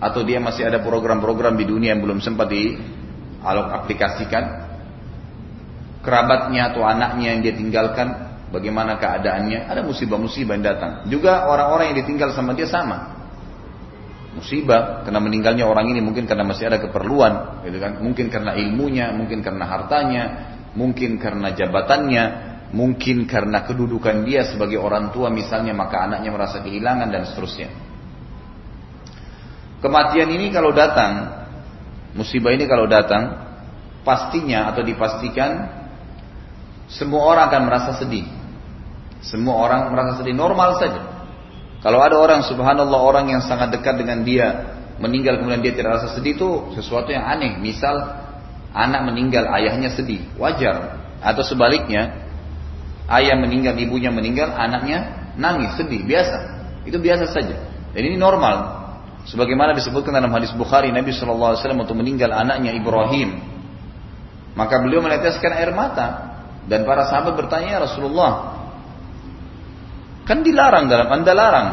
atau 0.00 0.20
dia 0.24 0.40
masih 0.40 0.68
ada 0.68 0.84
program-program 0.84 1.56
di 1.56 1.64
dunia 1.64 1.96
yang 1.96 2.04
belum 2.04 2.20
sempat 2.20 2.52
di 2.52 2.76
aplikasikan 3.44 4.63
kerabatnya 6.04 6.70
atau 6.70 6.84
anaknya 6.84 7.34
yang 7.34 7.40
dia 7.40 7.54
tinggalkan 7.56 8.34
bagaimana 8.54 9.00
keadaannya, 9.00 9.66
ada 9.66 9.82
musibah-musibah 9.82 10.54
yang 10.54 10.64
datang. 10.64 10.90
Juga 11.10 11.50
orang-orang 11.50 11.90
yang 11.90 12.06
ditinggal 12.06 12.30
sama 12.36 12.54
dia 12.54 12.70
sama. 12.70 13.16
Musibah 14.38 15.02
karena 15.06 15.18
meninggalnya 15.22 15.64
orang 15.66 15.90
ini 15.90 16.02
mungkin 16.02 16.26
karena 16.28 16.46
masih 16.46 16.70
ada 16.70 16.78
keperluan, 16.78 17.64
gitu 17.66 17.78
kan? 17.82 17.98
Mungkin 17.98 18.30
karena 18.30 18.54
ilmunya, 18.54 19.10
mungkin 19.14 19.42
karena 19.42 19.64
hartanya, 19.66 20.22
mungkin 20.74 21.18
karena 21.18 21.54
jabatannya, 21.54 22.24
mungkin 22.74 23.30
karena 23.30 23.62
kedudukan 23.62 24.26
dia 24.26 24.46
sebagai 24.50 24.82
orang 24.82 25.14
tua 25.14 25.30
misalnya 25.30 25.70
maka 25.70 26.02
anaknya 26.10 26.30
merasa 26.34 26.58
kehilangan 26.62 27.08
dan 27.10 27.22
seterusnya. 27.30 27.70
Kematian 29.78 30.30
ini 30.34 30.50
kalau 30.50 30.74
datang, 30.74 31.44
musibah 32.18 32.50
ini 32.50 32.66
kalau 32.66 32.90
datang, 32.90 33.46
pastinya 34.02 34.74
atau 34.74 34.82
dipastikan 34.82 35.83
semua 36.88 37.24
orang 37.24 37.44
akan 37.48 37.62
merasa 37.66 37.90
sedih. 37.96 38.26
Semua 39.24 39.56
orang 39.56 39.88
merasa 39.88 40.20
sedih 40.20 40.36
normal 40.36 40.76
saja. 40.76 41.00
Kalau 41.80 42.00
ada 42.00 42.16
orang 42.16 42.40
subhanallah 42.44 43.00
orang 43.00 43.28
yang 43.28 43.40
sangat 43.44 43.72
dekat 43.76 44.00
dengan 44.00 44.24
dia 44.24 44.76
meninggal 44.96 45.36
kemudian 45.36 45.60
dia 45.60 45.72
tidak 45.76 46.00
rasa 46.00 46.16
sedih 46.16 46.36
itu 46.36 46.48
sesuatu 46.76 47.12
yang 47.12 47.24
aneh. 47.24 47.56
Misal 47.60 48.24
anak 48.72 49.00
meninggal 49.08 49.48
ayahnya 49.52 49.92
sedih, 49.92 50.24
wajar. 50.36 51.00
Atau 51.24 51.44
sebaliknya 51.44 52.24
ayah 53.08 53.36
meninggal 53.36 53.76
ibunya 53.80 54.12
meninggal 54.12 54.52
anaknya 54.52 55.32
nangis 55.40 55.76
sedih 55.76 56.04
biasa. 56.04 56.38
Itu 56.84 57.00
biasa 57.00 57.32
saja. 57.32 57.56
Dan 57.96 58.02
ini 58.04 58.16
normal. 58.20 58.84
Sebagaimana 59.24 59.72
disebutkan 59.72 60.12
dalam 60.12 60.28
hadis 60.36 60.52
Bukhari 60.52 60.92
Nabi 60.92 61.08
SAW 61.08 61.56
untuk 61.56 61.96
meninggal 61.96 62.28
anaknya 62.28 62.76
Ibrahim. 62.76 63.40
Maka 64.52 64.84
beliau 64.84 65.00
meneteskan 65.00 65.56
air 65.56 65.72
mata. 65.72 66.33
Dan 66.64 66.88
para 66.88 67.04
sahabat 67.08 67.36
bertanya, 67.36 67.76
ya 67.76 67.80
Rasulullah, 67.84 68.32
kan 70.24 70.40
dilarang 70.40 70.88
dalam 70.88 71.08
anda 71.12 71.32
larang. 71.36 71.68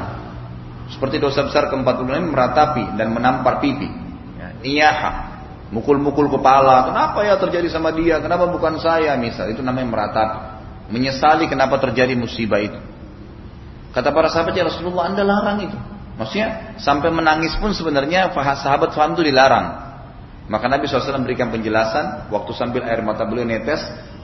Seperti 0.91 1.24
dosa 1.24 1.48
besar 1.48 1.71
keempat 1.71 2.03
ini 2.03 2.27
meratapi 2.27 3.00
dan 3.00 3.15
menampar 3.15 3.63
pipi. 3.63 3.88
Ya, 4.36 4.48
iyaha, 4.60 5.12
mukul-mukul 5.71 6.27
kepala. 6.27 6.91
Kenapa 6.91 7.24
ya 7.24 7.39
terjadi 7.39 7.71
sama 7.71 7.95
dia? 7.95 8.19
Kenapa 8.19 8.51
bukan 8.51 8.75
saya? 8.83 9.15
Misal 9.15 9.55
itu 9.55 9.63
namanya 9.63 9.88
meratapi. 9.88 10.39
Menyesali 10.91 11.48
kenapa 11.48 11.79
terjadi 11.79 12.12
musibah 12.19 12.60
itu. 12.60 12.75
Kata 13.95 14.12
para 14.12 14.27
sahabat 14.27 14.51
ya 14.51 14.67
Rasulullah 14.67 15.07
anda 15.07 15.24
larang 15.24 15.63
itu. 15.63 15.77
Maksudnya 16.19 16.75
sampai 16.75 17.07
menangis 17.12 17.55
pun 17.55 17.71
sebenarnya 17.71 18.36
sahabat 18.36 18.91
faham 18.91 19.15
itu 19.15 19.31
dilarang. 19.31 19.89
Maka 20.51 20.67
Nabi 20.67 20.83
SAW 20.83 21.24
memberikan 21.24 21.48
penjelasan 21.48 22.27
waktu 22.27 22.51
sambil 22.51 22.83
air 22.83 23.00
mata 23.00 23.24
beliau 23.24 23.48
netes, 23.48 23.79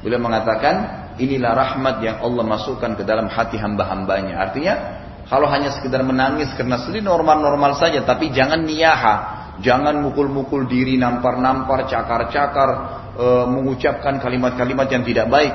beliau 0.07 0.23
mengatakan 0.23 0.75
inilah 1.19 1.51
rahmat 1.51 1.99
yang 1.99 2.23
Allah 2.23 2.47
masukkan 2.47 2.95
ke 2.95 3.03
dalam 3.03 3.27
hati 3.27 3.59
hamba-hambanya. 3.59 4.39
Artinya 4.39 4.73
kalau 5.27 5.51
hanya 5.51 5.75
sekedar 5.75 5.99
menangis 6.07 6.55
karena 6.55 6.79
sedih 6.79 7.03
normal-normal 7.03 7.75
saja, 7.75 7.99
tapi 8.07 8.31
jangan 8.31 8.63
niyaha, 8.63 9.15
jangan 9.59 9.99
mukul-mukul 9.99 10.63
diri, 10.71 10.95
nampar-nampar, 10.95 11.91
cakar-cakar, 11.91 12.69
e, 13.19 13.27
mengucapkan 13.51 14.23
kalimat-kalimat 14.23 14.87
yang 14.87 15.03
tidak 15.03 15.27
baik. 15.27 15.53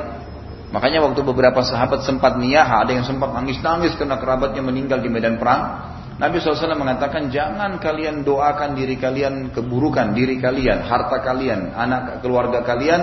Makanya 0.77 1.09
waktu 1.09 1.25
beberapa 1.25 1.65
sahabat 1.65 2.05
sempat 2.05 2.37
niyaha, 2.37 2.85
ada 2.85 2.93
yang 2.93 3.09
sempat 3.09 3.33
nangis-nangis 3.33 3.97
karena 3.97 4.21
kerabatnya 4.21 4.61
meninggal 4.61 5.01
di 5.01 5.09
medan 5.09 5.41
perang, 5.41 5.89
Nabi 6.21 6.37
SAW 6.37 6.77
mengatakan 6.77 7.33
jangan 7.33 7.81
kalian 7.81 8.21
doakan 8.21 8.77
diri 8.77 9.01
kalian 9.01 9.57
keburukan 9.57 10.13
diri 10.13 10.37
kalian, 10.37 10.85
harta 10.85 11.25
kalian, 11.25 11.73
anak 11.73 12.21
keluarga 12.21 12.61
kalian, 12.61 13.01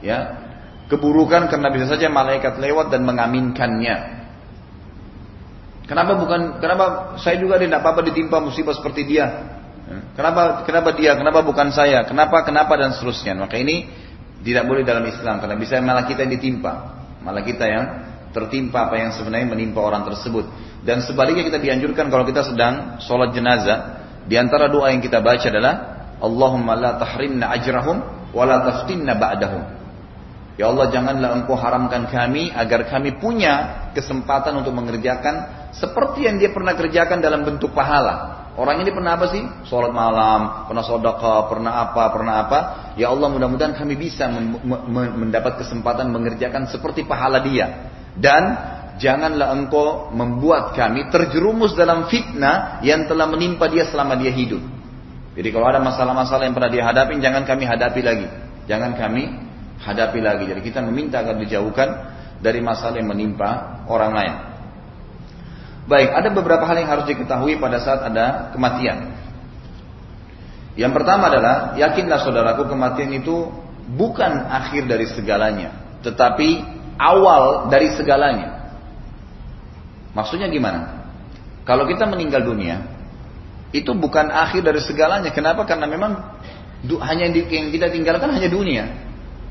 ya 0.00 0.45
keburukan 0.86 1.50
karena 1.50 1.68
bisa 1.70 1.86
saja 1.90 2.06
malaikat 2.06 2.58
lewat 2.58 2.94
dan 2.94 3.02
mengaminkannya. 3.02 3.96
Kenapa 5.86 6.18
bukan? 6.18 6.58
Kenapa 6.58 7.14
saya 7.22 7.38
juga 7.38 7.62
tidak 7.62 7.78
apa-apa 7.82 8.02
ditimpa 8.10 8.42
musibah 8.42 8.74
seperti 8.74 9.06
dia? 9.06 9.54
Kenapa? 10.18 10.66
Kenapa 10.66 10.90
dia? 10.98 11.14
Kenapa 11.14 11.46
bukan 11.46 11.70
saya? 11.70 12.02
Kenapa? 12.02 12.42
Kenapa 12.42 12.74
dan 12.74 12.90
seterusnya. 12.90 13.38
Maka 13.38 13.54
ini 13.54 13.86
tidak 14.42 14.66
boleh 14.66 14.82
dalam 14.82 15.06
Islam 15.06 15.38
karena 15.38 15.54
bisa 15.54 15.78
malah 15.78 16.06
kita 16.10 16.26
yang 16.26 16.32
ditimpa, 16.34 16.72
malah 17.22 17.42
kita 17.46 17.64
yang 17.66 17.84
tertimpa 18.34 18.90
apa 18.90 18.98
yang 18.98 19.10
sebenarnya 19.14 19.46
menimpa 19.46 19.78
orang 19.78 20.02
tersebut. 20.10 20.44
Dan 20.82 21.02
sebaliknya 21.02 21.46
kita 21.46 21.58
dianjurkan 21.62 22.10
kalau 22.10 22.26
kita 22.26 22.46
sedang 22.46 22.98
sholat 22.98 23.30
jenazah, 23.30 24.02
di 24.26 24.34
antara 24.34 24.66
doa 24.66 24.90
yang 24.90 25.02
kita 25.02 25.22
baca 25.22 25.46
adalah 25.46 25.74
Allahumma 26.18 26.74
la 26.74 26.90
tahrimna 26.98 27.46
ajrahum 27.54 27.96
wa 28.34 28.42
la 28.42 28.58
taftinna 28.66 29.14
ba'dahum. 29.14 29.62
Ya 30.56 30.72
Allah 30.72 30.88
janganlah 30.88 31.36
engkau 31.36 31.52
haramkan 31.52 32.08
kami 32.08 32.48
agar 32.48 32.88
kami 32.88 33.20
punya 33.20 33.92
kesempatan 33.92 34.56
untuk 34.56 34.72
mengerjakan 34.72 35.68
seperti 35.76 36.24
yang 36.24 36.40
dia 36.40 36.48
pernah 36.48 36.72
kerjakan 36.72 37.20
dalam 37.20 37.44
bentuk 37.44 37.76
pahala. 37.76 38.48
Orang 38.56 38.80
ini 38.80 38.88
pernah 38.88 39.20
apa 39.20 39.28
sih? 39.28 39.44
Sholat 39.68 39.92
malam, 39.92 40.64
pernah 40.64 40.80
sodaka, 40.80 41.44
pernah 41.52 41.84
apa, 41.84 42.04
pernah 42.08 42.34
apa. 42.48 42.58
Ya 42.96 43.12
Allah 43.12 43.28
mudah-mudahan 43.28 43.76
kami 43.76 44.00
bisa 44.00 44.32
mendapat 45.12 45.60
kesempatan 45.60 46.08
mengerjakan 46.08 46.64
seperti 46.64 47.04
pahala 47.04 47.44
dia. 47.44 47.92
Dan 48.16 48.56
janganlah 48.96 49.52
engkau 49.52 50.08
membuat 50.08 50.72
kami 50.72 51.12
terjerumus 51.12 51.76
dalam 51.76 52.08
fitnah 52.08 52.80
yang 52.80 53.04
telah 53.04 53.28
menimpa 53.28 53.68
dia 53.68 53.84
selama 53.92 54.16
dia 54.16 54.32
hidup. 54.32 54.64
Jadi 55.36 55.48
kalau 55.52 55.68
ada 55.68 55.84
masalah-masalah 55.84 56.48
yang 56.48 56.56
pernah 56.56 56.72
dia 56.72 56.84
hadapi, 56.88 57.20
jangan 57.20 57.44
kami 57.44 57.68
hadapi 57.68 58.00
lagi. 58.00 58.26
Jangan 58.64 58.96
kami 58.96 59.45
hadapi 59.80 60.18
lagi. 60.22 60.44
Jadi 60.48 60.60
kita 60.64 60.80
meminta 60.84 61.20
agar 61.20 61.36
dijauhkan 61.36 61.88
dari 62.40 62.60
masalah 62.60 63.00
yang 63.00 63.08
menimpa 63.10 63.82
orang 63.88 64.12
lain. 64.12 64.34
Baik, 65.86 66.10
ada 66.10 66.28
beberapa 66.34 66.66
hal 66.66 66.82
yang 66.82 66.90
harus 66.90 67.06
diketahui 67.06 67.62
pada 67.62 67.78
saat 67.78 68.02
ada 68.02 68.50
kematian. 68.50 69.14
Yang 70.74 70.92
pertama 70.92 71.30
adalah, 71.30 71.78
yakinlah 71.78 72.20
saudaraku 72.20 72.66
kematian 72.66 73.14
itu 73.16 73.48
bukan 73.94 74.50
akhir 74.50 74.90
dari 74.90 75.06
segalanya. 75.06 75.72
Tetapi 76.02 76.48
awal 76.98 77.70
dari 77.70 77.94
segalanya. 77.94 78.76
Maksudnya 80.12 80.50
gimana? 80.50 81.06
Kalau 81.62 81.86
kita 81.86 82.04
meninggal 82.04 82.42
dunia, 82.42 82.82
itu 83.70 83.94
bukan 83.94 84.26
akhir 84.26 84.66
dari 84.66 84.82
segalanya. 84.82 85.30
Kenapa? 85.30 85.62
Karena 85.64 85.86
memang 85.86 86.18
hanya 87.06 87.30
yang 87.30 87.70
kita 87.70 87.94
tinggalkan 87.94 88.34
hanya 88.34 88.50
dunia. 88.50 89.05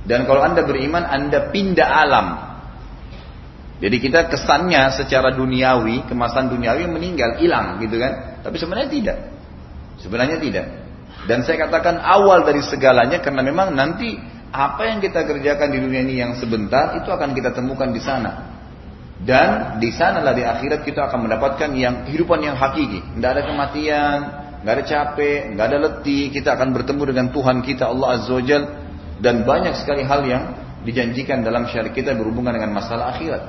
Dan 0.05 0.29
kalau 0.29 0.45
anda 0.45 0.61
beriman, 0.61 1.01
anda 1.01 1.49
pindah 1.49 1.89
alam. 1.89 2.27
Jadi 3.81 3.97
kita 3.99 4.31
kesannya 4.31 4.93
secara 4.95 5.35
duniawi, 5.35 6.07
kemasan 6.07 6.47
duniawi 6.47 6.87
meninggal, 6.87 7.41
hilang 7.41 7.81
gitu 7.83 7.99
kan. 7.99 8.39
Tapi 8.45 8.55
sebenarnya 8.55 8.89
tidak. 8.93 9.17
Sebenarnya 9.99 10.37
tidak. 10.39 10.65
Dan 11.25 11.41
saya 11.41 11.67
katakan 11.67 11.99
awal 11.99 12.45
dari 12.45 12.61
segalanya 12.61 13.19
karena 13.19 13.41
memang 13.41 13.73
nanti 13.73 14.15
apa 14.53 14.87
yang 14.87 15.01
kita 15.01 15.25
kerjakan 15.25 15.67
di 15.73 15.79
dunia 15.81 16.01
ini 16.05 16.21
yang 16.21 16.37
sebentar 16.37 16.95
itu 17.01 17.09
akan 17.09 17.33
kita 17.33 17.51
temukan 17.51 17.89
di 17.89 17.99
sana. 17.99 18.55
Dan 19.15 19.81
di 19.81 19.89
sanalah 19.89 20.37
di 20.37 20.45
akhirat 20.45 20.85
kita 20.85 21.09
akan 21.09 21.25
mendapatkan 21.25 21.71
yang 21.73 22.05
kehidupan 22.05 22.45
yang 22.45 22.55
hakiki. 22.55 23.01
Tidak 23.01 23.29
ada 23.31 23.41
kematian, 23.41 24.17
nggak 24.61 24.73
ada 24.75 24.83
capek, 24.85 25.39
nggak 25.55 25.65
ada 25.65 25.77
letih. 25.81 26.23
Kita 26.29 26.53
akan 26.55 26.69
bertemu 26.71 27.03
dengan 27.09 27.27
Tuhan 27.33 27.57
kita 27.65 27.89
Allah 27.89 28.21
Azza 28.21 28.31
Wajal 28.31 28.84
dan 29.19 29.47
banyak 29.47 29.75
sekali 29.79 30.03
hal 30.03 30.21
yang 30.27 30.43
dijanjikan 30.85 31.41
dalam 31.41 31.65
syariat 31.67 31.91
kita 31.91 32.13
berhubungan 32.13 32.53
dengan 32.55 32.75
masalah 32.75 33.15
akhirat. 33.15 33.43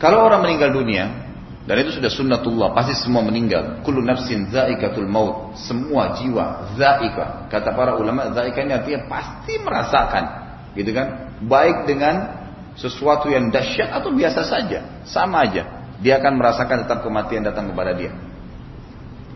Kalau 0.00 0.24
orang 0.24 0.48
meninggal 0.48 0.72
dunia, 0.72 1.30
dan 1.68 1.76
itu 1.86 2.00
sudah 2.00 2.08
sunnatullah, 2.08 2.72
pasti 2.72 2.96
semua 2.96 3.20
meninggal. 3.20 3.84
Kullu 3.84 4.00
nafsin 4.00 4.48
zaikatul 4.48 5.04
maut. 5.04 5.54
Semua 5.60 6.16
jiwa 6.16 6.74
zaika. 6.74 7.46
Kata 7.52 7.76
para 7.76 8.00
ulama, 8.00 8.32
zaika 8.32 8.64
ini 8.64 8.72
artinya 8.72 9.06
pasti 9.06 9.60
merasakan. 9.60 10.24
Gitu 10.72 10.90
kan? 10.96 11.36
Baik 11.44 11.84
dengan 11.84 12.40
sesuatu 12.80 13.28
yang 13.28 13.52
dahsyat 13.52 13.92
atau 13.92 14.08
biasa 14.08 14.40
saja, 14.48 15.04
sama 15.04 15.44
aja. 15.44 15.68
Dia 16.00 16.16
akan 16.16 16.40
merasakan 16.40 16.88
tetap 16.88 17.04
kematian 17.04 17.44
datang 17.44 17.68
kepada 17.68 17.92
dia. 17.92 18.08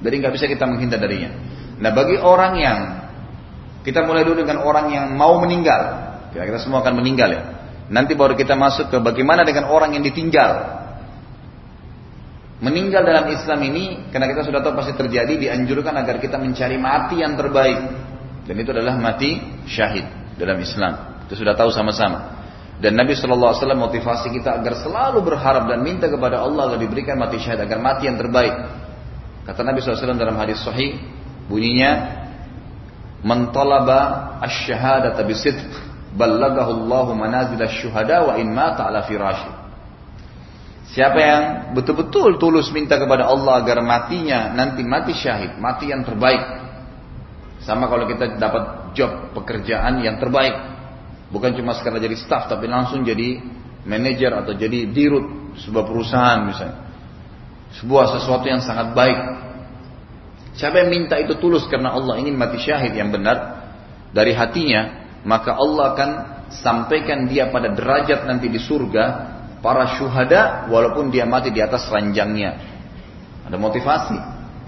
Jadi 0.01 0.15
nggak 0.17 0.33
bisa 0.33 0.49
kita 0.49 0.65
menghindar 0.65 1.05
darinya. 1.05 1.29
Nah 1.77 1.93
bagi 1.93 2.17
orang 2.17 2.53
yang 2.57 2.79
kita 3.85 4.01
mulai 4.03 4.25
dulu 4.25 4.41
dengan 4.41 4.65
orang 4.65 4.89
yang 4.89 5.07
mau 5.13 5.37
meninggal, 5.39 5.81
kita, 6.33 6.43
kita 6.49 6.59
semua 6.65 6.81
akan 6.81 7.05
meninggal 7.05 7.29
ya. 7.29 7.43
Nanti 7.93 8.17
baru 8.17 8.33
kita 8.33 8.57
masuk 8.57 8.89
ke 8.89 8.97
bagaimana 8.97 9.45
dengan 9.45 9.69
orang 9.69 9.93
yang 9.93 10.01
ditinggal. 10.01 10.83
Meninggal 12.65 13.05
dalam 13.05 13.29
Islam 13.29 13.61
ini, 13.61 14.09
karena 14.09 14.25
kita 14.25 14.41
sudah 14.49 14.65
tahu 14.65 14.73
pasti 14.73 14.97
terjadi, 14.97 15.37
dianjurkan 15.37 15.93
agar 16.01 16.17
kita 16.17 16.41
mencari 16.41 16.81
mati 16.81 17.21
yang 17.21 17.37
terbaik. 17.37 17.79
Dan 18.49 18.57
itu 18.57 18.73
adalah 18.73 18.97
mati 18.97 19.37
syahid 19.69 20.09
dalam 20.41 20.57
Islam. 20.65 21.21
Itu 21.29 21.37
sudah 21.37 21.53
tahu 21.53 21.69
sama-sama. 21.69 22.41
Dan 22.81 22.97
Nabi 22.97 23.13
Wasallam 23.13 23.85
motivasi 23.85 24.33
kita 24.33 24.65
agar 24.65 24.81
selalu 24.81 25.21
berharap 25.23 25.69
dan 25.69 25.85
minta 25.85 26.09
kepada 26.09 26.41
Allah 26.41 26.73
agar 26.73 26.81
diberikan 26.81 27.21
mati 27.21 27.37
syahid 27.37 27.61
agar 27.61 27.77
mati 27.85 28.09
yang 28.09 28.17
terbaik. 28.17 28.55
Kata 29.45 29.61
Nabi 29.61 29.85
SAW 29.85 30.17
dalam 30.17 30.41
hadis 30.41 30.65
Sahih 30.65 30.97
bunyinya 31.53 32.24
mentalaba 33.25 34.37
asyhadat 34.45 35.17
bisidq 35.25 35.73
ballagahu 36.15 36.85
Allahu 36.85 37.17
manazil 37.17 37.59
syuhada 37.73 38.29
wa 38.29 38.37
in 38.37 38.53
mata 38.53 38.87
ala 38.87 39.03
firashi. 39.09 39.51
Siapa 40.95 41.19
yang 41.19 41.43
betul-betul 41.75 42.39
tulus 42.39 42.71
minta 42.71 42.95
kepada 42.95 43.27
Allah 43.27 43.65
agar 43.65 43.83
matinya 43.83 44.55
nanti 44.55 44.87
mati 44.87 45.11
syahid, 45.11 45.59
mati 45.59 45.91
yang 45.91 46.07
terbaik. 46.07 46.63
Sama 47.67 47.91
kalau 47.91 48.07
kita 48.07 48.39
dapat 48.39 48.95
job 48.95 49.35
pekerjaan 49.35 50.05
yang 50.05 50.23
terbaik. 50.23 50.55
Bukan 51.35 51.57
cuma 51.59 51.75
sekadar 51.75 51.99
jadi 51.99 52.15
staff 52.15 52.47
tapi 52.47 52.71
langsung 52.71 53.03
jadi 53.03 53.43
manajer 53.83 54.31
atau 54.39 54.55
jadi 54.55 54.87
dirut 54.87 55.59
sebuah 55.59 55.83
perusahaan 55.83 56.47
misalnya. 56.47 56.79
Sebuah 57.81 58.05
sesuatu 58.21 58.47
yang 58.47 58.63
sangat 58.63 58.95
baik. 58.95 59.19
Siapa 60.55 60.87
yang 60.87 60.91
minta 60.91 61.19
itu 61.19 61.35
tulus 61.43 61.67
karena 61.67 61.91
Allah 61.91 62.15
ingin 62.23 62.39
mati 62.39 62.63
syahid 62.63 62.95
yang 62.95 63.11
benar 63.11 63.67
dari 64.15 64.31
hatinya, 64.31 65.03
maka 65.27 65.59
Allah 65.59 65.85
akan 65.99 66.11
sampaikan 66.55 67.27
dia 67.27 67.51
pada 67.51 67.75
derajat 67.75 68.23
nanti 68.31 68.47
di 68.47 68.63
surga 68.63 69.35
para 69.59 69.99
syuhada 69.99 70.71
walaupun 70.71 71.11
dia 71.11 71.27
mati 71.27 71.51
di 71.51 71.59
atas 71.59 71.91
ranjangnya. 71.91 72.55
Ada 73.51 73.59
motivasi, 73.59 74.19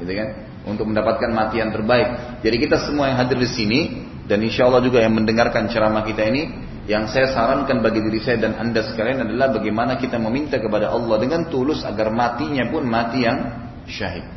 gitu 0.02 0.12
kan? 0.12 0.28
Untuk 0.66 0.90
mendapatkan 0.90 1.30
mati 1.30 1.62
yang 1.62 1.70
terbaik. 1.70 2.42
Jadi 2.42 2.56
kita 2.58 2.82
semua 2.82 3.06
yang 3.06 3.22
hadir 3.22 3.38
di 3.38 3.46
sini 3.46 3.80
dan 4.26 4.42
insya 4.42 4.66
Allah 4.66 4.82
juga 4.82 4.98
yang 4.98 5.14
mendengarkan 5.14 5.70
ceramah 5.70 6.02
kita 6.02 6.26
ini, 6.26 6.50
yang 6.90 7.06
saya 7.06 7.30
sarankan 7.30 7.78
bagi 7.78 8.02
diri 8.02 8.18
saya 8.18 8.42
dan 8.42 8.58
anda 8.58 8.82
sekalian 8.82 9.22
adalah 9.22 9.54
bagaimana 9.54 9.94
kita 10.02 10.18
meminta 10.18 10.58
kepada 10.58 10.90
Allah 10.90 11.14
dengan 11.22 11.46
tulus 11.46 11.86
agar 11.86 12.10
matinya 12.10 12.66
pun 12.66 12.82
mati 12.82 13.22
yang 13.22 13.38
syahid. 13.86 14.35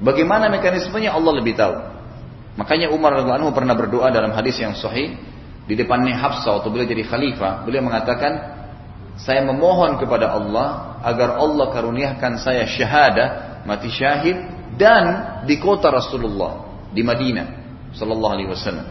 Bagaimana 0.00 0.48
mekanismenya 0.48 1.12
Allah 1.12 1.32
lebih 1.36 1.54
tahu. 1.60 1.76
Makanya 2.56 2.92
Umar 2.92 3.14
radhiallahu 3.14 3.52
anhu 3.52 3.56
pernah 3.56 3.76
berdoa 3.76 4.08
dalam 4.08 4.32
hadis 4.32 4.56
yang 4.58 4.72
sahih 4.72 5.16
di 5.68 5.74
depannya 5.76 6.16
Hafsah 6.18 6.60
waktu 6.60 6.68
beliau 6.72 6.88
jadi 6.88 7.04
khalifah, 7.06 7.62
beliau 7.62 7.84
mengatakan, 7.84 8.58
saya 9.20 9.44
memohon 9.44 10.00
kepada 10.00 10.32
Allah 10.32 10.98
agar 11.04 11.36
Allah 11.36 11.66
karuniakan 11.70 12.40
saya 12.40 12.64
syahada, 12.64 13.60
mati 13.68 13.92
syahid 13.92 14.40
dan 14.80 15.04
di 15.44 15.60
kota 15.60 15.92
Rasulullah 15.92 16.64
di 16.90 17.04
Madinah 17.04 17.46
sallallahu 17.92 18.34
alaihi 18.34 18.50
wasallam. 18.50 18.88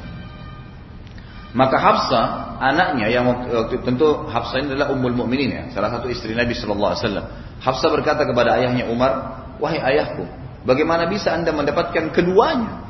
Maka 1.50 1.78
Hafsah 1.82 2.26
anaknya 2.62 3.10
yang 3.10 3.26
waktu 3.26 3.82
tentu 3.82 4.30
Hafsah 4.30 4.62
ini 4.62 4.78
adalah 4.78 4.94
ummul 4.94 5.18
mukminin 5.18 5.50
ya, 5.50 5.64
salah 5.74 5.90
satu 5.90 6.06
istri 6.14 6.38
Nabi 6.38 6.54
sallallahu 6.54 6.94
alaihi 6.94 7.02
wasallam. 7.02 7.26
Hafsah 7.60 7.90
berkata 7.90 8.22
kepada 8.24 8.62
ayahnya 8.62 8.86
Umar, 8.86 9.42
"Wahai 9.58 9.82
ayahku, 9.82 10.39
bagaimana 10.64 11.08
bisa 11.08 11.36
Anda 11.36 11.52
mendapatkan 11.52 12.12
keduanya?" 12.16 12.90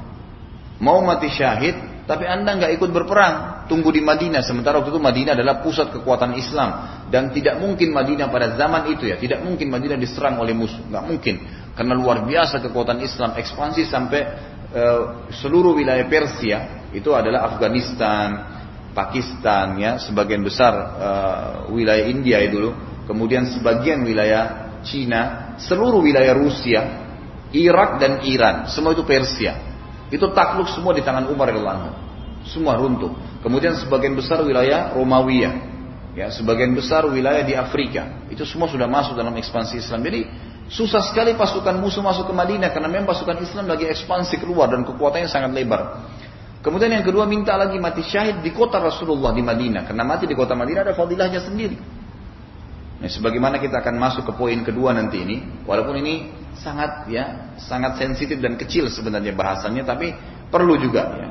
Mau 0.80 1.04
mati 1.04 1.28
syahid, 1.28 1.76
tapi 2.10 2.26
anda 2.26 2.58
nggak 2.58 2.82
ikut 2.82 2.90
berperang, 2.90 3.68
tunggu 3.70 3.94
di 3.94 4.02
Madinah. 4.02 4.42
Sementara 4.42 4.82
waktu 4.82 4.96
itu 4.96 4.98
Madinah 4.98 5.38
adalah 5.38 5.62
pusat 5.62 5.94
kekuatan 5.94 6.34
Islam 6.40 6.70
dan 7.14 7.30
tidak 7.30 7.62
mungkin 7.62 7.94
Madinah 7.94 8.34
pada 8.34 8.58
zaman 8.58 8.90
itu 8.90 9.06
ya, 9.06 9.22
tidak 9.22 9.46
mungkin 9.46 9.70
Madinah 9.70 9.94
diserang 9.94 10.42
oleh 10.42 10.58
musuh, 10.58 10.82
nggak 10.90 11.06
mungkin. 11.06 11.36
Karena 11.78 11.94
luar 11.94 12.26
biasa 12.26 12.66
kekuatan 12.66 13.04
Islam 13.06 13.38
ekspansi 13.38 13.86
sampai 13.86 14.22
uh, 14.74 15.02
seluruh 15.36 15.78
wilayah 15.78 16.08
Persia 16.10 16.90
itu 16.96 17.14
adalah 17.14 17.46
Afghanistan, 17.54 18.28
Pakistan 18.96 19.78
ya, 19.78 20.02
sebagian 20.02 20.42
besar 20.42 20.74
uh, 20.74 21.52
wilayah 21.70 22.10
India 22.10 22.42
itu 22.42 22.58
dulu, 22.58 22.72
kemudian 23.06 23.46
sebagian 23.46 24.02
wilayah 24.02 24.74
Cina, 24.82 25.54
seluruh 25.62 26.02
wilayah 26.02 26.34
Rusia, 26.34 27.09
Irak 27.50 27.98
dan 27.98 28.22
Iran, 28.26 28.70
semua 28.70 28.94
itu 28.94 29.02
Persia. 29.02 29.58
Itu 30.10 30.30
takluk 30.34 30.70
semua 30.74 30.94
di 30.94 31.06
tangan 31.06 31.30
Umar 31.30 31.54
radhiyallahu 31.54 32.10
Semua 32.50 32.78
runtuh. 32.78 33.14
Kemudian 33.46 33.78
sebagian 33.78 34.18
besar 34.18 34.42
wilayah 34.42 34.94
Romawiya, 34.98 35.52
ya, 36.18 36.28
sebagian 36.34 36.74
besar 36.74 37.06
wilayah 37.06 37.46
di 37.46 37.54
Afrika. 37.54 38.26
Itu 38.30 38.46
semua 38.46 38.70
sudah 38.70 38.90
masuk 38.90 39.18
dalam 39.18 39.34
ekspansi 39.38 39.82
Islam. 39.82 40.02
Jadi 40.02 40.22
susah 40.70 41.02
sekali 41.06 41.34
pasukan 41.34 41.78
musuh 41.78 42.02
masuk 42.02 42.30
ke 42.30 42.34
Madinah 42.34 42.70
karena 42.74 42.90
memang 42.90 43.10
pasukan 43.10 43.38
Islam 43.42 43.70
lagi 43.70 43.90
ekspansi 43.90 44.38
keluar 44.42 44.70
dan 44.70 44.86
kekuatannya 44.86 45.30
sangat 45.30 45.52
lebar. 45.54 45.82
Kemudian 46.60 46.92
yang 46.92 47.08
kedua 47.08 47.24
minta 47.24 47.56
lagi 47.56 47.80
mati 47.80 48.04
syahid 48.04 48.44
di 48.44 48.52
kota 48.52 48.84
Rasulullah 48.84 49.32
di 49.32 49.40
Madinah 49.40 49.88
karena 49.88 50.04
mati 50.04 50.28
di 50.28 50.36
kota 50.36 50.60
Madinah 50.60 50.92
ada 50.92 50.94
fadilahnya 50.94 51.40
sendiri. 51.40 51.78
Nah, 53.00 53.08
sebagaimana 53.08 53.64
kita 53.64 53.80
akan 53.80 53.96
masuk 53.96 54.28
ke 54.28 54.34
poin 54.36 54.60
kedua 54.60 54.92
nanti 54.92 55.24
ini, 55.24 55.64
walaupun 55.64 56.04
ini 56.04 56.39
sangat 56.60 57.08
ya 57.08 57.56
sangat 57.60 58.00
sensitif 58.00 58.40
dan 58.40 58.60
kecil 58.60 58.92
sebenarnya 58.92 59.32
bahasanya 59.32 59.84
tapi 59.88 60.12
perlu 60.52 60.76
juga 60.76 61.04
ya 61.16 61.30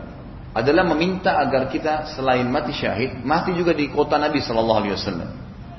adalah 0.57 0.83
meminta 0.91 1.39
agar 1.39 1.69
kita 1.69 2.17
selain 2.17 2.49
mati 2.49 2.73
syahid 2.73 3.21
mati 3.23 3.53
juga 3.53 3.77
di 3.77 3.87
kota 3.93 4.17
Nabi 4.17 4.41
Shallallahu 4.41 4.81
Alaihi 4.83 4.95
Wasallam. 4.97 5.31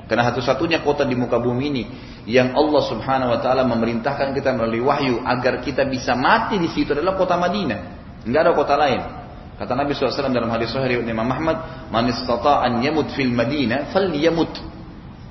Karena 0.06 0.26
satu-satunya 0.26 0.82
kota 0.82 1.06
di 1.06 1.14
muka 1.14 1.38
bumi 1.38 1.70
ini 1.70 1.84
yang 2.26 2.50
Allah 2.54 2.82
Subhanahu 2.82 3.30
Wa 3.30 3.40
Taala 3.42 3.62
memerintahkan 3.62 4.34
kita 4.34 4.58
melalui 4.58 4.82
wahyu 4.82 5.22
agar 5.22 5.62
kita 5.62 5.86
bisa 5.86 6.18
mati 6.18 6.58
di 6.58 6.66
situ 6.66 6.96
adalah 6.96 7.14
kota 7.14 7.38
Madinah. 7.38 7.80
Nggak 8.26 8.40
ada 8.42 8.52
kota 8.56 8.74
lain. 8.74 9.00
Kata 9.60 9.76
Nabi 9.76 9.92
SAW 9.92 10.32
dalam 10.32 10.48
hadis 10.48 10.72
Sahih 10.72 11.04
Imam 11.04 11.28
Ahmad 11.28 11.92
man 11.92 12.08
an 12.08 12.72
yamut 12.80 13.12
fil 13.12 13.28
Madinah 13.30 13.92
yamut 14.16 14.56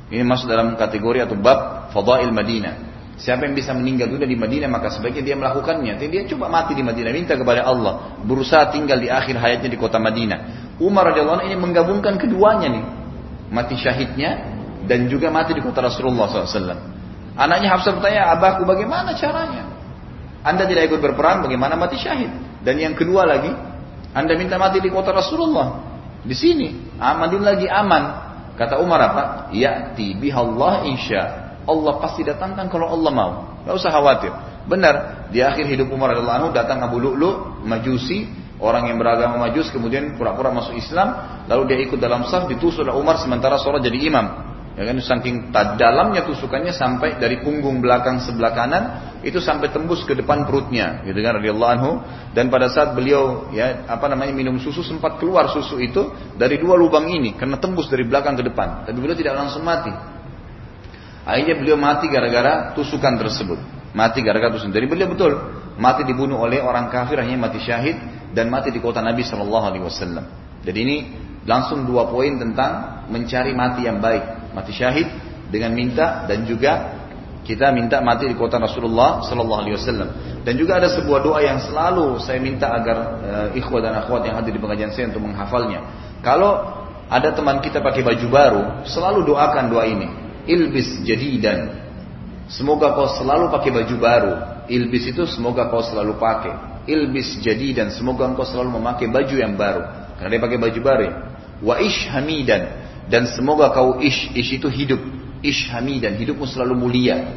ini 0.09 0.21
masuk 0.25 0.49
dalam 0.49 0.77
kategori 0.77 1.25
atau 1.25 1.37
bab 1.37 1.89
fadail 1.93 2.29
Madinah 2.29 2.88
Siapa 3.19 3.43
yang 3.43 3.51
bisa 3.51 3.75
meninggal 3.75 4.07
dunia 4.07 4.23
di 4.23 4.39
Madinah 4.39 4.71
maka 4.71 4.87
sebaiknya 4.95 5.19
dia 5.19 5.35
melakukannya. 5.35 5.99
Jadi 5.99 6.07
dia 6.07 6.23
coba 6.31 6.47
mati 6.47 6.71
di 6.71 6.79
Madinah, 6.79 7.11
minta 7.11 7.35
kepada 7.35 7.67
Allah, 7.67 8.15
berusaha 8.23 8.71
tinggal 8.71 8.95
di 8.95 9.11
akhir 9.11 9.35
hayatnya 9.35 9.67
di 9.67 9.75
kota 9.75 9.99
Madinah. 9.99 10.71
Umar 10.79 11.11
radhiyallahu 11.11 11.43
ini 11.43 11.59
menggabungkan 11.59 12.15
keduanya 12.15 12.71
nih, 12.71 12.83
mati 13.51 13.75
syahidnya 13.75 14.55
dan 14.87 15.11
juga 15.11 15.27
mati 15.27 15.51
di 15.51 15.59
kota 15.59 15.83
Rasulullah 15.83 16.31
SAW. 16.31 16.79
Anaknya 17.35 17.75
Hafsah 17.75 17.91
bertanya, 17.99 18.31
abahku 18.39 18.63
bagaimana 18.63 19.11
caranya? 19.19 19.67
Anda 20.39 20.63
tidak 20.63 20.87
ikut 20.87 21.03
berperang, 21.03 21.43
bagaimana 21.43 21.75
mati 21.75 21.99
syahid? 21.99 22.31
Dan 22.63 22.79
yang 22.79 22.95
kedua 22.95 23.27
lagi, 23.27 23.51
Anda 24.15 24.39
minta 24.39 24.55
mati 24.55 24.79
di 24.79 24.87
kota 24.87 25.11
Rasulullah. 25.11 25.83
Di 26.23 26.35
sini, 26.35 26.95
aman 26.95 27.35
lagi 27.43 27.67
aman. 27.67 28.03
Kata 28.55 28.79
Umar 28.79 28.99
apa? 29.11 29.23
Ya 29.51 29.91
bihallah 29.95 30.87
insya 30.87 31.48
Allah 31.65 31.93
pasti 31.99 32.21
datangkan 32.23 32.67
kalau 32.71 32.91
Allah 32.91 33.11
mau. 33.11 33.31
Gak 33.67 33.75
usah 33.75 33.91
khawatir. 33.91 34.31
Benar, 34.69 35.27
di 35.33 35.41
akhir 35.41 35.65
hidup 35.65 35.89
Umar 35.89 36.13
radhiallahu 36.13 36.37
anhu 36.45 36.49
datang 36.53 36.79
Abu 36.85 37.01
Lu'lu, 37.01 37.61
Majusi, 37.65 38.29
orang 38.61 38.91
yang 38.91 39.01
beragama 39.01 39.39
Majus 39.49 39.71
kemudian 39.73 40.13
pura-pura 40.19 40.53
masuk 40.53 40.77
Islam, 40.77 41.41
lalu 41.49 41.73
dia 41.73 41.77
ikut 41.89 41.97
dalam 41.97 42.27
saf 42.27 42.45
ditusuk 42.45 42.85
oleh 42.85 42.93
Umar 42.93 43.17
sementara 43.17 43.57
sholat 43.57 43.81
jadi 43.81 43.97
imam. 44.11 44.49
Ya 44.79 44.87
kan 44.87 44.95
saking 45.03 45.51
dalamnya 45.75 46.23
tusukannya 46.23 46.71
sampai 46.71 47.19
dari 47.19 47.43
punggung 47.43 47.83
belakang 47.83 48.23
sebelah 48.23 48.55
kanan 48.55 48.83
itu 49.27 49.43
sampai 49.43 49.75
tembus 49.75 50.07
ke 50.07 50.15
depan 50.15 50.47
perutnya, 50.47 51.03
gitu 51.03 51.19
kan 51.19 51.35
radhiyallahu 51.35 51.71
anhu. 51.75 51.91
Dan 52.31 52.47
pada 52.47 52.71
saat 52.71 52.95
beliau 52.95 53.51
ya 53.51 53.83
apa 53.91 54.07
namanya 54.07 54.31
minum 54.31 54.55
susu 54.55 54.79
sempat 54.79 55.19
keluar 55.19 55.51
susu 55.51 55.83
itu 55.83 56.07
dari 56.39 56.55
dua 56.61 56.79
lubang 56.79 57.11
ini 57.11 57.35
karena 57.35 57.59
tembus 57.59 57.91
dari 57.91 58.07
belakang 58.07 58.39
ke 58.39 58.43
depan. 58.47 58.87
Tapi 58.87 58.95
beliau 58.95 59.17
tidak 59.19 59.35
langsung 59.35 59.67
mati. 59.67 59.91
Akhirnya 61.27 61.55
beliau 61.59 61.77
mati 61.77 62.07
gara-gara 62.07 62.71
tusukan 62.73 63.19
tersebut. 63.19 63.59
Mati 63.91 64.21
gara-gara 64.21 64.53
tusukan. 64.53 64.71
Jadi 64.71 64.87
beliau 64.87 65.09
betul 65.11 65.33
mati 65.79 66.03
dibunuh 66.03 66.43
oleh 66.43 66.59
orang 66.59 66.91
kafir 66.91 67.23
hanya 67.23 67.39
mati 67.39 67.63
syahid 67.63 67.95
dan 68.35 68.51
mati 68.51 68.69
di 68.69 68.83
kota 68.83 68.99
Nabi 68.99 69.23
Shallallahu 69.23 69.65
Alaihi 69.65 69.83
Wasallam. 69.87 70.25
Jadi 70.61 70.79
ini 70.83 70.97
langsung 71.47 71.87
dua 71.87 72.11
poin 72.11 72.35
tentang 72.35 73.03
mencari 73.07 73.55
mati 73.55 73.87
yang 73.87 74.03
baik, 74.03 74.51
mati 74.51 74.75
syahid 74.75 75.07
dengan 75.49 75.73
minta 75.73 76.27
dan 76.27 76.43
juga 76.43 76.99
kita 77.47 77.73
minta 77.73 78.03
mati 78.03 78.29
di 78.29 78.35
kota 78.37 78.59
Rasulullah 78.59 79.23
Shallallahu 79.25 79.61
Alaihi 79.65 79.75
Wasallam. 79.79 80.09
Dan 80.43 80.53
juga 80.59 80.77
ada 80.77 80.91
sebuah 80.91 81.19
doa 81.23 81.39
yang 81.41 81.57
selalu 81.63 82.19
saya 82.21 82.37
minta 82.37 82.69
agar 82.69 82.97
uh, 83.23 83.47
ikhwah 83.57 83.81
dan 83.81 83.97
akhwat 83.97 84.27
yang 84.27 84.35
hadir 84.37 84.53
di 84.53 84.61
pengajian 84.61 84.91
saya 84.93 85.09
untuk 85.09 85.25
menghafalnya. 85.25 85.79
Kalau 86.21 86.59
ada 87.09 87.33
teman 87.33 87.63
kita 87.63 87.81
pakai 87.81 88.05
baju 88.05 88.27
baru, 88.29 88.63
selalu 88.85 89.25
doakan 89.25 89.65
doa 89.71 89.87
ini 89.87 90.28
ilbis 90.49 91.05
jadidan. 91.05 91.77
Semoga 92.49 92.97
kau 92.97 93.05
selalu 93.05 93.53
pakai 93.53 93.69
baju 93.69 93.95
baru. 94.01 94.33
Ilbis 94.65 95.13
itu 95.13 95.29
semoga 95.29 95.69
kau 95.69 95.85
selalu 95.85 96.17
pakai. 96.17 96.83
Ilbis 96.89 97.45
jadidan. 97.45 97.93
Semoga 97.93 98.25
kau 98.33 98.41
selalu 98.41 98.81
memakai 98.81 99.05
baju 99.05 99.35
yang 99.37 99.53
baru. 99.53 99.85
Karena 100.17 100.29
dia 100.33 100.41
pakai 100.41 100.57
baju 100.57 100.79
baru. 100.81 101.05
Wa 101.61 101.77
ish 101.77 102.09
hamidan. 102.09 102.89
Dan 103.05 103.29
semoga 103.29 103.69
kau 103.69 104.01
ish. 104.01 104.33
Ish 104.33 104.57
itu 104.57 104.65
hidup. 104.65 105.01
Ish 105.45 105.69
hamidan. 105.69 106.17
Hidupmu 106.17 106.49
selalu 106.49 106.73
mulia. 106.73 107.29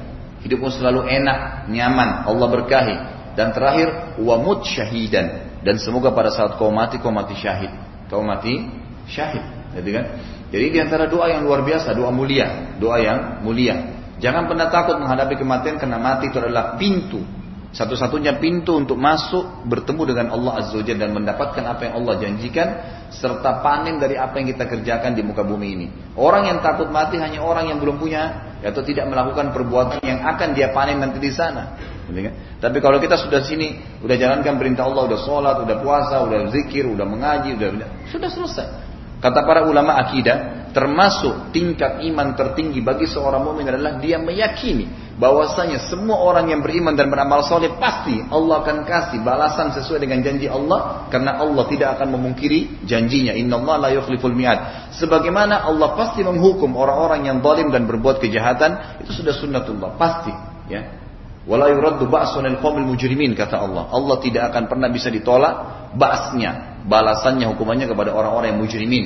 Hidupmu 0.42 0.72
selalu 0.72 1.06
enak, 1.06 1.68
nyaman. 1.68 2.24
Allah 2.24 2.48
berkahi. 2.48 2.96
Dan 3.36 3.52
terakhir, 3.52 4.18
wa 4.20 4.40
mut 4.40 4.64
syahidan. 4.64 5.60
Dan 5.62 5.78
semoga 5.78 6.10
pada 6.10 6.32
saat 6.32 6.58
kau 6.58 6.72
mati, 6.74 6.98
kau 6.98 7.14
mati 7.14 7.38
syahid. 7.38 7.70
Kau 8.10 8.24
mati 8.24 8.66
syahid. 9.06 9.44
Jadi 9.72 9.90
kan? 9.94 10.04
Jadi 10.52 10.66
di 10.68 10.78
antara 10.78 11.08
doa 11.08 11.32
yang 11.32 11.48
luar 11.48 11.64
biasa, 11.64 11.96
doa 11.96 12.12
mulia, 12.12 12.76
doa 12.76 13.00
yang 13.00 13.40
mulia. 13.40 14.04
Jangan 14.20 14.46
pernah 14.46 14.68
takut 14.68 15.00
menghadapi 15.00 15.40
kematian 15.40 15.80
karena 15.80 15.98
mati 15.98 16.30
itu 16.30 16.38
adalah 16.38 16.78
pintu 16.78 17.24
Satu-satunya 17.72 18.36
pintu 18.36 18.76
untuk 18.76 19.00
masuk 19.00 19.64
bertemu 19.64 20.12
dengan 20.12 20.26
Allah 20.36 20.60
Azza 20.60 20.76
wa 20.76 20.84
dan 20.84 21.08
mendapatkan 21.08 21.64
apa 21.64 21.88
yang 21.88 22.04
Allah 22.04 22.20
janjikan 22.20 22.68
serta 23.08 23.64
panen 23.64 23.96
dari 23.96 24.20
apa 24.20 24.36
yang 24.36 24.52
kita 24.52 24.68
kerjakan 24.68 25.16
di 25.16 25.24
muka 25.24 25.40
bumi 25.40 25.68
ini. 25.72 25.86
Orang 26.12 26.44
yang 26.44 26.60
takut 26.60 26.92
mati 26.92 27.16
hanya 27.16 27.40
orang 27.40 27.72
yang 27.72 27.80
belum 27.80 27.96
punya 27.96 28.52
atau 28.60 28.84
tidak 28.84 29.08
melakukan 29.08 29.56
perbuatan 29.56 30.04
yang 30.04 30.20
akan 30.20 30.52
dia 30.52 30.68
panen 30.76 31.00
nanti 31.00 31.16
di 31.16 31.32
sana. 31.32 31.80
Gitu 32.12 32.28
kan? 32.28 32.60
Tapi 32.60 32.76
kalau 32.84 33.00
kita 33.00 33.16
sudah 33.16 33.40
sini, 33.40 33.80
udah 34.04 34.20
jalankan 34.20 34.60
perintah 34.60 34.84
Allah, 34.84 35.08
udah 35.08 35.20
sholat, 35.24 35.56
udah 35.64 35.76
puasa, 35.80 36.20
udah 36.28 36.52
zikir, 36.52 36.84
udah 36.84 37.08
mengaji, 37.08 37.56
udah 37.56 37.88
sudah 38.12 38.28
selesai. 38.28 38.91
Kata 39.22 39.46
para 39.46 39.62
ulama 39.62 39.94
akidah, 40.02 40.66
termasuk 40.74 41.54
tingkat 41.54 42.02
iman 42.10 42.34
tertinggi 42.34 42.82
bagi 42.82 43.06
seorang 43.06 43.46
mukmin 43.46 43.70
adalah 43.70 44.02
dia 44.02 44.18
meyakini 44.18 45.14
bahwasanya 45.14 45.78
semua 45.86 46.18
orang 46.26 46.50
yang 46.50 46.58
beriman 46.58 46.98
dan 46.98 47.06
beramal 47.06 47.46
soleh 47.46 47.70
pasti 47.78 48.18
Allah 48.18 48.66
akan 48.66 48.82
kasih 48.82 49.22
balasan 49.22 49.70
sesuai 49.78 50.02
dengan 50.02 50.26
janji 50.26 50.50
Allah 50.50 51.06
karena 51.06 51.38
Allah 51.38 51.70
tidak 51.70 51.94
akan 51.94 52.18
memungkiri 52.18 52.82
janjinya. 52.82 53.30
Inna 53.38 53.62
Allah 53.62 53.86
la 53.86 53.88
yukhliful 53.94 54.34
mi'ad. 54.34 54.90
Sebagaimana 54.98 55.70
Allah 55.70 55.94
pasti 55.94 56.26
menghukum 56.26 56.74
orang-orang 56.74 57.30
yang 57.30 57.38
zalim 57.46 57.70
dan 57.70 57.86
berbuat 57.86 58.18
kejahatan 58.18 59.06
itu 59.06 59.22
sudah 59.22 59.38
sunnatullah 59.38 59.94
pasti 59.94 60.34
ya. 60.66 60.98
Wala 61.46 61.70
yuraddu 61.70 62.10
ba'sunil 62.10 62.58
qawmil 62.58 62.90
mujrimin 62.90 63.38
kata 63.38 63.54
Allah. 63.54 63.86
Allah 63.86 64.18
tidak 64.18 64.50
akan 64.50 64.66
pernah 64.66 64.90
bisa 64.90 65.14
ditolak 65.14 65.54
ba'snya 65.94 66.71
balasannya 66.86 67.46
hukumannya 67.54 67.86
kepada 67.90 68.10
orang-orang 68.14 68.56
yang 68.56 68.60
mujrimin 68.60 69.04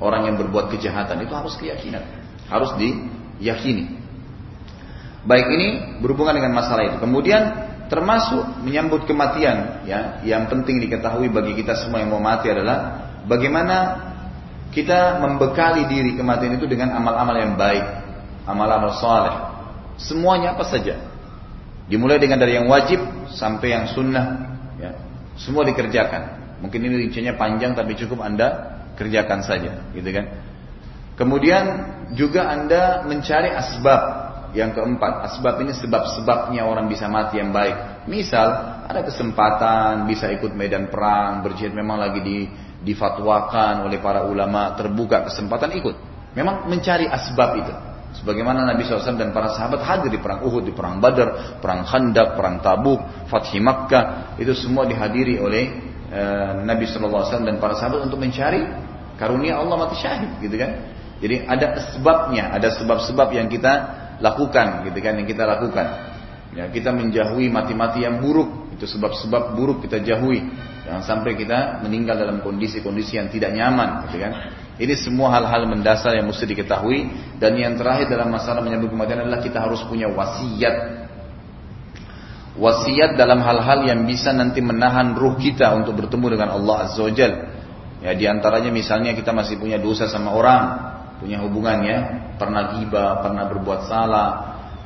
orang 0.00 0.28
yang 0.28 0.36
berbuat 0.36 0.72
kejahatan 0.72 1.24
itu 1.24 1.32
harus 1.32 1.54
keyakinan 1.56 2.04
harus 2.48 2.70
diyakini 2.76 4.04
Baik 5.24 5.46
ini 5.56 5.68
berhubungan 6.04 6.36
dengan 6.36 6.52
masalah 6.52 6.84
itu. 6.84 6.96
Kemudian 7.00 7.42
termasuk 7.88 8.60
menyambut 8.60 9.08
kematian 9.08 9.84
ya 9.88 10.20
yang 10.24 10.48
penting 10.52 10.80
diketahui 10.84 11.32
bagi 11.32 11.56
kita 11.56 11.76
semua 11.80 12.00
yang 12.04 12.12
mau 12.12 12.20
mati 12.20 12.52
adalah 12.52 13.08
bagaimana 13.24 13.76
kita 14.72 15.20
membekali 15.24 15.88
diri 15.88 16.12
kematian 16.16 16.60
itu 16.60 16.68
dengan 16.68 16.92
amal-amal 16.92 17.36
yang 17.40 17.56
baik, 17.56 17.84
amal-amal 18.44 18.92
saleh. 19.00 19.36
Semuanya 19.96 20.52
apa 20.52 20.68
saja. 20.68 21.00
Dimulai 21.88 22.20
dengan 22.20 22.40
dari 22.40 22.60
yang 22.60 22.68
wajib 22.68 23.00
sampai 23.32 23.68
yang 23.72 23.84
sunnah, 23.92 24.56
ya. 24.76 24.92
Semua 25.40 25.64
dikerjakan. 25.64 26.43
Mungkin 26.64 26.80
ini 26.80 27.04
rincinya 27.04 27.36
panjang 27.36 27.76
tapi 27.76 27.92
cukup 27.92 28.24
Anda 28.24 28.80
kerjakan 28.96 29.44
saja, 29.44 29.84
gitu 29.92 30.08
kan. 30.08 30.32
Kemudian 31.14 31.64
juga 32.16 32.48
Anda 32.48 33.04
mencari 33.04 33.52
asbab 33.52 34.02
yang 34.54 34.72
keempat, 34.72 35.28
asbab 35.30 35.60
ini 35.60 35.76
sebab-sebabnya 35.76 36.64
orang 36.64 36.88
bisa 36.88 37.10
mati 37.10 37.42
yang 37.42 37.52
baik. 37.52 38.06
Misal, 38.08 38.80
ada 38.86 39.02
kesempatan 39.02 40.06
bisa 40.06 40.30
ikut 40.30 40.54
medan 40.54 40.88
perang, 40.88 41.42
berjihad 41.42 41.74
memang 41.74 41.98
lagi 41.98 42.22
di, 42.22 42.38
difatwakan 42.80 43.84
oleh 43.84 43.98
para 43.98 44.24
ulama, 44.24 44.72
terbuka 44.78 45.26
kesempatan 45.26 45.74
ikut. 45.74 45.96
Memang 46.38 46.70
mencari 46.70 47.06
asbab 47.10 47.50
itu. 47.60 47.74
Sebagaimana 48.14 48.62
Nabi 48.62 48.86
SAW 48.86 49.18
dan 49.18 49.34
para 49.34 49.50
sahabat 49.50 49.82
hadir 49.82 50.14
di 50.14 50.22
perang 50.22 50.46
Uhud, 50.46 50.62
di 50.62 50.70
perang 50.70 51.02
Badar, 51.02 51.58
perang 51.58 51.82
Khandaq, 51.82 52.38
perang 52.38 52.62
Tabuk, 52.62 53.26
Fathi 53.26 53.58
Makkah, 53.58 54.38
itu 54.38 54.54
semua 54.54 54.86
dihadiri 54.86 55.42
oleh 55.42 55.83
Nabi 56.62 56.86
SAW 56.86 57.42
dan 57.42 57.58
para 57.58 57.74
sahabat 57.74 58.06
untuk 58.06 58.22
mencari 58.22 58.62
karunia 59.18 59.58
Allah 59.58 59.76
mati 59.86 59.98
syahid, 59.98 60.30
gitu 60.38 60.54
kan? 60.54 60.94
Jadi 61.18 61.46
ada 61.46 61.78
sebabnya, 61.94 62.54
ada 62.54 62.70
sebab-sebab 62.70 63.34
yang 63.34 63.50
kita 63.50 63.72
lakukan 64.22 64.86
gitu 64.86 64.98
kan 65.02 65.18
yang 65.18 65.26
kita 65.26 65.42
lakukan. 65.42 65.86
Ya 66.54 66.70
kita 66.70 66.94
menjauhi 66.94 67.50
mati-mati 67.50 68.06
yang 68.06 68.22
buruk 68.22 68.70
itu 68.78 68.86
sebab-sebab 68.86 69.58
buruk 69.58 69.82
kita 69.82 69.98
jauhi. 70.02 70.42
Jangan 70.86 71.02
sampai 71.02 71.34
kita 71.34 71.82
meninggal 71.82 72.20
dalam 72.20 72.38
kondisi-kondisi 72.44 73.18
yang 73.18 73.26
tidak 73.32 73.50
nyaman 73.56 74.06
gitu 74.06 74.22
kan? 74.22 74.32
Ini 74.74 74.94
semua 74.98 75.34
hal-hal 75.38 75.66
mendasar 75.70 76.14
yang 76.18 76.26
mesti 76.26 76.46
diketahui. 76.50 77.10
Dan 77.38 77.58
yang 77.58 77.74
terakhir 77.78 78.10
dalam 78.10 78.30
masalah 78.30 78.62
menyambut 78.62 78.90
kematian 78.90 79.22
adalah 79.22 79.42
kita 79.42 79.62
harus 79.62 79.82
punya 79.86 80.10
wasiat 80.10 81.03
wasiat 82.54 83.18
dalam 83.18 83.42
hal-hal 83.42 83.82
yang 83.86 84.00
bisa 84.06 84.30
nanti 84.30 84.62
menahan 84.62 85.18
ruh 85.18 85.34
kita 85.34 85.74
untuk 85.74 85.98
bertemu 85.98 86.38
dengan 86.38 86.48
Allah 86.54 86.86
Azza 86.86 87.02
wa 87.02 87.12
Jal. 87.12 87.32
Ya 88.04 88.12
di 88.14 88.24
antaranya 88.28 88.70
misalnya 88.70 89.16
kita 89.16 89.32
masih 89.32 89.58
punya 89.58 89.80
dosa 89.80 90.06
sama 90.06 90.36
orang, 90.36 90.62
punya 91.18 91.40
hubungannya, 91.42 92.30
pernah 92.36 92.76
giba, 92.78 93.24
pernah 93.24 93.48
berbuat 93.48 93.80
salah, 93.88 94.30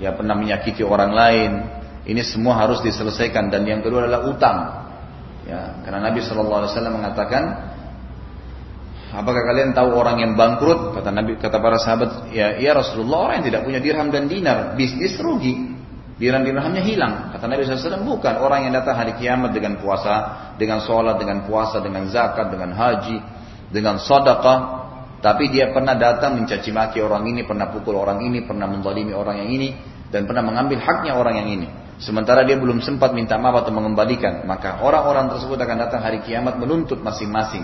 ya 0.00 0.14
pernah 0.14 0.38
menyakiti 0.38 0.80
orang 0.86 1.12
lain. 1.12 1.50
Ini 2.08 2.22
semua 2.24 2.56
harus 2.56 2.80
diselesaikan 2.80 3.52
dan 3.52 3.68
yang 3.68 3.84
kedua 3.84 4.08
adalah 4.08 4.24
utang. 4.24 4.58
Ya, 5.44 5.80
karena 5.84 6.08
Nabi 6.08 6.24
Shallallahu 6.24 6.58
Alaihi 6.64 6.72
Wasallam 6.72 6.94
mengatakan, 6.96 7.42
apakah 9.12 9.42
kalian 9.44 9.76
tahu 9.76 9.92
orang 9.92 10.16
yang 10.24 10.32
bangkrut? 10.32 10.96
Kata 10.96 11.08
Nabi, 11.12 11.36
kata 11.36 11.56
para 11.60 11.76
sahabat, 11.76 12.32
ya, 12.32 12.56
ya 12.56 12.72
Rasulullah 12.72 13.28
orang 13.28 13.34
yang 13.40 13.46
tidak 13.52 13.62
punya 13.68 13.80
dirham 13.80 14.08
dan 14.08 14.24
dinar, 14.24 14.72
bisnis 14.76 15.20
rugi. 15.20 15.67
Dirham 16.18 16.42
dirhamnya 16.42 16.82
hilang. 16.82 17.30
Kata 17.30 17.46
Nabi 17.46 17.62
SAW 17.62 18.02
bukan 18.02 18.42
orang 18.42 18.66
yang 18.66 18.74
datang 18.74 18.98
hari 18.98 19.14
kiamat 19.14 19.54
dengan 19.54 19.78
puasa, 19.78 20.50
dengan 20.58 20.82
sholat, 20.82 21.14
dengan 21.22 21.46
puasa, 21.46 21.78
dengan 21.78 22.10
zakat, 22.10 22.50
dengan 22.50 22.74
haji, 22.74 23.22
dengan 23.70 24.02
sedekah, 24.02 24.58
tapi 25.22 25.46
dia 25.46 25.70
pernah 25.70 25.94
datang 25.94 26.34
mencaci 26.42 26.74
maki 26.74 26.98
orang 26.98 27.22
ini, 27.30 27.46
pernah 27.46 27.70
pukul 27.70 27.94
orang 27.94 28.18
ini, 28.18 28.42
pernah 28.42 28.66
menzalimi 28.66 29.14
orang 29.14 29.46
yang 29.46 29.50
ini, 29.50 29.68
dan 30.10 30.26
pernah 30.26 30.42
mengambil 30.42 30.82
haknya 30.82 31.14
orang 31.14 31.38
yang 31.38 31.48
ini. 31.54 31.68
Sementara 32.02 32.42
dia 32.42 32.58
belum 32.58 32.82
sempat 32.82 33.14
minta 33.14 33.38
maaf 33.38 33.66
atau 33.66 33.74
mengembalikan, 33.74 34.42
maka 34.42 34.82
orang-orang 34.82 35.30
tersebut 35.34 35.58
akan 35.58 35.76
datang 35.86 36.02
hari 36.02 36.22
kiamat 36.26 36.58
menuntut 36.58 36.98
masing-masing 36.98 37.62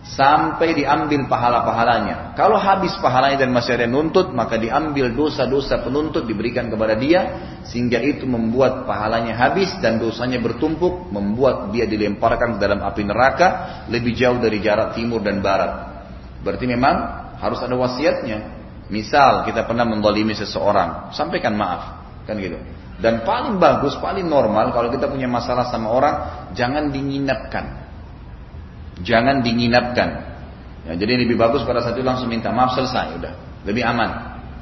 sampai 0.00 0.72
diambil 0.72 1.28
pahala-pahalanya. 1.28 2.32
Kalau 2.32 2.56
habis 2.56 2.96
pahalanya 3.04 3.44
dan 3.44 3.52
masih 3.52 3.76
ada 3.76 3.84
yang 3.84 4.00
nuntut, 4.00 4.32
maka 4.32 4.56
diambil 4.56 5.12
dosa-dosa 5.12 5.84
penuntut 5.84 6.24
diberikan 6.24 6.72
kepada 6.72 6.96
dia 6.96 7.20
sehingga 7.68 8.00
itu 8.00 8.24
membuat 8.24 8.88
pahalanya 8.88 9.36
habis 9.36 9.68
dan 9.84 10.00
dosanya 10.00 10.40
bertumpuk, 10.40 11.12
membuat 11.12 11.68
dia 11.70 11.84
dilemparkan 11.84 12.56
ke 12.56 12.58
dalam 12.58 12.80
api 12.80 13.02
neraka 13.04 13.48
lebih 13.92 14.16
jauh 14.16 14.40
dari 14.40 14.58
jarak 14.64 14.96
timur 14.96 15.20
dan 15.20 15.44
barat. 15.44 15.72
Berarti 16.40 16.64
memang 16.64 16.96
harus 17.36 17.60
ada 17.60 17.76
wasiatnya. 17.76 18.60
Misal 18.90 19.46
kita 19.46 19.68
pernah 19.68 19.86
mendolimi 19.86 20.34
seseorang, 20.34 21.14
sampaikan 21.14 21.54
maaf, 21.54 21.82
kan 22.26 22.34
gitu. 22.40 22.58
Dan 23.00 23.22
paling 23.24 23.56
bagus, 23.56 23.96
paling 23.96 24.26
normal 24.28 24.74
kalau 24.76 24.92
kita 24.92 25.08
punya 25.08 25.30
masalah 25.30 25.70
sama 25.70 25.88
orang, 25.88 26.14
jangan 26.52 26.90
dinginapkan. 26.90 27.89
Jangan 29.00 29.40
dinginapkan. 29.40 30.08
Ya, 30.88 30.92
jadi 30.96 31.20
lebih 31.20 31.36
bagus 31.36 31.64
pada 31.68 31.84
saat 31.84 31.96
itu 31.96 32.04
langsung 32.04 32.32
minta 32.32 32.48
maaf 32.48 32.72
selesai, 32.72 33.20
udah 33.20 33.32
lebih 33.68 33.84
aman, 33.84 34.10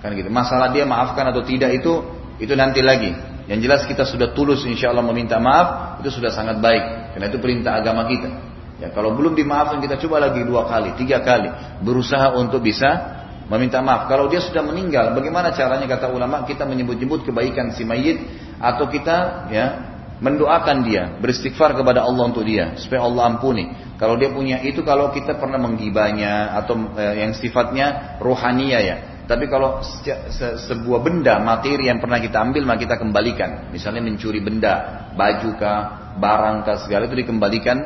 kan 0.03 0.11
gitu. 0.18 0.27
Masalah 0.27 0.74
dia 0.74 0.83
maafkan 0.83 1.31
atau 1.31 1.46
tidak 1.46 1.79
itu 1.79 2.03
itu 2.42 2.55
nanti 2.59 2.83
lagi. 2.83 3.14
Yang 3.46 3.59
jelas 3.64 3.81
kita 3.87 4.05
sudah 4.05 4.35
tulus 4.35 4.66
insya 4.66 4.90
Allah 4.90 5.07
meminta 5.07 5.38
maaf 5.38 5.98
itu 6.03 6.11
sudah 6.11 6.35
sangat 6.35 6.59
baik, 6.59 7.14
karena 7.14 7.27
itu 7.31 7.38
perintah 7.38 7.79
agama 7.79 8.05
kita. 8.11 8.31
Ya, 8.79 8.94
kalau 8.94 9.14
belum 9.14 9.35
dimaafkan 9.35 9.83
kita 9.83 9.98
coba 9.98 10.31
lagi 10.31 10.42
dua 10.46 10.66
kali, 10.66 10.94
tiga 10.94 11.22
kali, 11.22 11.51
berusaha 11.83 12.35
untuk 12.35 12.62
bisa 12.62 13.18
meminta 13.51 13.83
maaf. 13.83 14.07
Kalau 14.07 14.31
dia 14.31 14.38
sudah 14.38 14.62
meninggal, 14.62 15.14
bagaimana 15.14 15.51
caranya 15.55 15.87
kata 15.87 16.11
ulama 16.11 16.46
kita 16.46 16.62
menyebut-nyebut 16.68 17.27
kebaikan 17.27 17.74
si 17.74 17.83
mayit 17.83 18.22
atau 18.59 18.87
kita 18.87 19.48
ya 19.51 19.66
mendoakan 20.18 20.83
dia, 20.83 21.14
beristighfar 21.22 21.78
kepada 21.78 22.02
Allah 22.02 22.24
untuk 22.26 22.42
dia 22.42 22.74
supaya 22.78 23.07
Allah 23.07 23.37
ampuni. 23.37 23.70
Kalau 23.98 24.18
dia 24.18 24.31
punya 24.31 24.62
itu 24.62 24.83
kalau 24.83 25.11
kita 25.14 25.38
pernah 25.38 25.59
menggibanya 25.59 26.59
atau 26.59 26.94
eh, 26.98 27.22
yang 27.22 27.33
sifatnya 27.35 28.18
rohania 28.18 28.78
ya. 28.83 28.96
Tapi 29.28 29.44
kalau 29.44 29.85
se 29.85 30.09
se 30.33 30.46
sebuah 30.72 31.04
benda 31.04 31.37
materi 31.37 31.92
yang 31.92 32.00
pernah 32.00 32.16
kita 32.16 32.40
ambil 32.40 32.64
maka 32.64 32.88
kita 32.88 32.96
kembalikan. 32.96 33.68
Misalnya 33.70 34.00
mencuri 34.00 34.40
benda, 34.40 35.07
baju 35.12 35.50
kah, 35.61 35.81
barang 36.16 36.64
kah 36.64 36.76
segala 36.83 37.07
itu 37.07 37.16
dikembalikan 37.22 37.78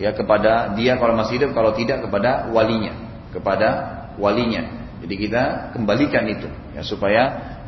ya 0.00 0.10
kepada 0.10 0.74
dia 0.74 0.98
kalau 0.98 1.14
masih 1.14 1.38
hidup 1.38 1.54
kalau 1.54 1.70
tidak 1.74 2.02
kepada 2.02 2.50
walinya 2.50 2.94
kepada 3.30 3.68
walinya 4.18 4.90
jadi 5.04 5.14
kita 5.14 5.42
kembalikan 5.76 6.24
itu 6.26 6.48
ya 6.74 6.82
supaya 6.82 7.22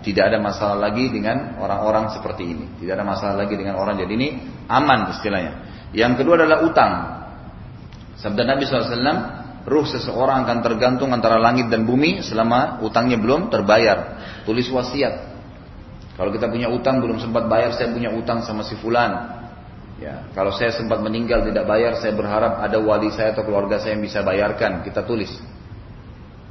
tidak 0.07 0.31
ada 0.31 0.39
masalah 0.39 0.79
lagi 0.79 1.11
dengan 1.11 1.59
orang-orang 1.59 2.15
seperti 2.15 2.47
ini 2.47 2.67
tidak 2.79 3.03
ada 3.03 3.07
masalah 3.07 3.35
lagi 3.43 3.59
dengan 3.59 3.75
orang 3.75 3.99
jadi 3.99 4.13
ini 4.15 4.29
aman 4.71 5.11
istilahnya 5.19 5.53
yang 5.91 6.15
kedua 6.15 6.39
adalah 6.39 6.63
utang 6.63 6.93
sabda 8.15 8.43
Nabi 8.47 8.63
SAW 8.63 9.03
ruh 9.67 9.87
seseorang 9.91 10.47
akan 10.47 10.59
tergantung 10.63 11.11
antara 11.11 11.43
langit 11.43 11.67
dan 11.67 11.83
bumi 11.83 12.23
selama 12.23 12.79
utangnya 12.87 13.19
belum 13.19 13.51
terbayar 13.51 14.23
tulis 14.47 14.71
wasiat 14.71 15.35
kalau 16.15 16.31
kita 16.31 16.47
punya 16.47 16.71
utang 16.71 17.03
belum 17.03 17.19
sempat 17.19 17.51
bayar 17.51 17.75
saya 17.75 17.91
punya 17.91 18.15
utang 18.15 18.47
sama 18.47 18.63
si 18.63 18.79
fulan 18.79 19.37
Ya, 19.97 20.29
kalau 20.37 20.53
saya 20.53 20.77
sempat 20.77 21.01
meninggal 21.01 21.41
tidak 21.49 21.65
bayar, 21.65 21.97
saya 21.97 22.13
berharap 22.13 22.61
ada 22.61 22.77
wali 22.77 23.09
saya 23.17 23.33
atau 23.33 23.49
keluarga 23.49 23.81
saya 23.81 23.97
yang 23.97 24.05
bisa 24.05 24.21
bayarkan. 24.21 24.85
Kita 24.85 25.09
tulis. 25.09 25.33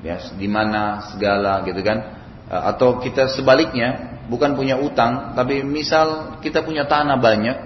Ya, 0.01 0.17
di 0.33 0.49
mana 0.49 1.13
segala 1.13 1.61
gitu 1.61 1.77
kan. 1.85 2.24
Eh, 2.45 2.61
atau 2.75 3.01
kita 3.01 3.33
sebaliknya, 3.33 4.21
bukan 4.29 4.53
punya 4.53 4.77
utang, 4.77 5.33
tapi 5.33 5.65
misal 5.65 6.37
kita 6.45 6.61
punya 6.61 6.85
tanah 6.85 7.17
banyak, 7.17 7.57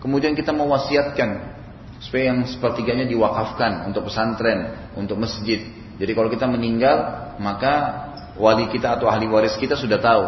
kemudian 0.00 0.32
kita 0.32 0.56
mewasiatkan 0.56 1.56
supaya 2.00 2.32
yang 2.32 2.48
sepertiganya 2.48 3.04
diwakafkan 3.08 3.88
untuk 3.88 4.08
pesantren, 4.08 4.92
untuk 4.96 5.20
masjid. 5.20 5.68
Jadi 5.96 6.12
kalau 6.12 6.28
kita 6.32 6.48
meninggal, 6.48 6.96
maka 7.40 8.04
wali 8.40 8.68
kita 8.72 9.00
atau 9.00 9.08
ahli 9.08 9.28
waris 9.28 9.56
kita 9.56 9.76
sudah 9.76 10.00
tahu. 10.00 10.24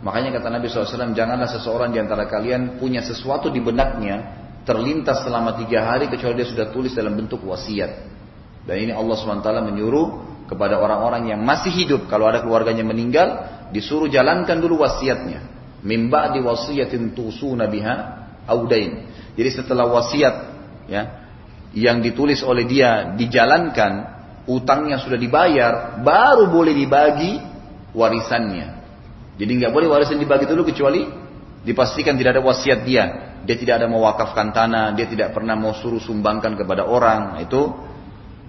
Makanya 0.00 0.40
kata 0.40 0.48
Nabi 0.50 0.66
SAW, 0.70 1.12
janganlah 1.12 1.50
seseorang 1.50 1.92
di 1.92 1.98
antara 2.00 2.24
kalian 2.26 2.80
punya 2.80 3.04
sesuatu 3.04 3.52
di 3.52 3.60
benaknya 3.60 4.38
terlintas 4.64 5.26
selama 5.26 5.58
tiga 5.60 5.86
hari 5.86 6.06
kecuali 6.08 6.40
dia 6.40 6.48
sudah 6.48 6.66
tulis 6.72 6.94
dalam 6.94 7.14
bentuk 7.18 7.42
wasiat. 7.42 8.10
Dan 8.64 8.76
ini 8.76 8.92
Allah 8.94 9.16
SWT 9.18 9.50
menyuruh 9.66 10.29
kepada 10.50 10.82
orang-orang 10.82 11.30
yang 11.30 11.40
masih 11.46 11.70
hidup 11.70 12.10
kalau 12.10 12.26
ada 12.26 12.42
keluarganya 12.42 12.82
meninggal 12.82 13.28
disuruh 13.70 14.10
jalankan 14.10 14.58
dulu 14.58 14.82
wasiatnya. 14.82 15.46
Mimba 15.86 16.34
di 16.34 16.42
wasiatin 16.42 17.14
tusuna 17.14 17.70
biha 17.70 17.96
audain. 18.50 19.06
Jadi 19.38 19.50
setelah 19.54 19.86
wasiat 19.86 20.34
ya 20.90 21.02
yang 21.70 22.02
ditulis 22.02 22.42
oleh 22.42 22.66
dia 22.66 23.14
dijalankan, 23.14 23.92
utangnya 24.50 24.98
sudah 24.98 25.14
dibayar, 25.14 26.02
baru 26.02 26.50
boleh 26.50 26.74
dibagi 26.74 27.38
warisannya. 27.94 28.82
Jadi 29.38 29.50
nggak 29.54 29.72
boleh 29.72 29.86
warisan 29.86 30.18
dibagi 30.18 30.50
dulu 30.50 30.66
kecuali 30.66 31.06
dipastikan 31.62 32.18
tidak 32.18 32.36
ada 32.36 32.42
wasiat 32.42 32.82
dia 32.82 33.30
dia 33.44 33.56
tidak 33.56 33.80
ada 33.80 33.86
mewakafkan 33.88 34.52
tanah, 34.52 34.92
dia 34.92 35.08
tidak 35.08 35.32
pernah 35.32 35.56
mau 35.56 35.72
suruh 35.72 36.00
sumbangkan 36.00 36.60
kepada 36.60 36.84
orang, 36.84 37.40
itu 37.40 37.72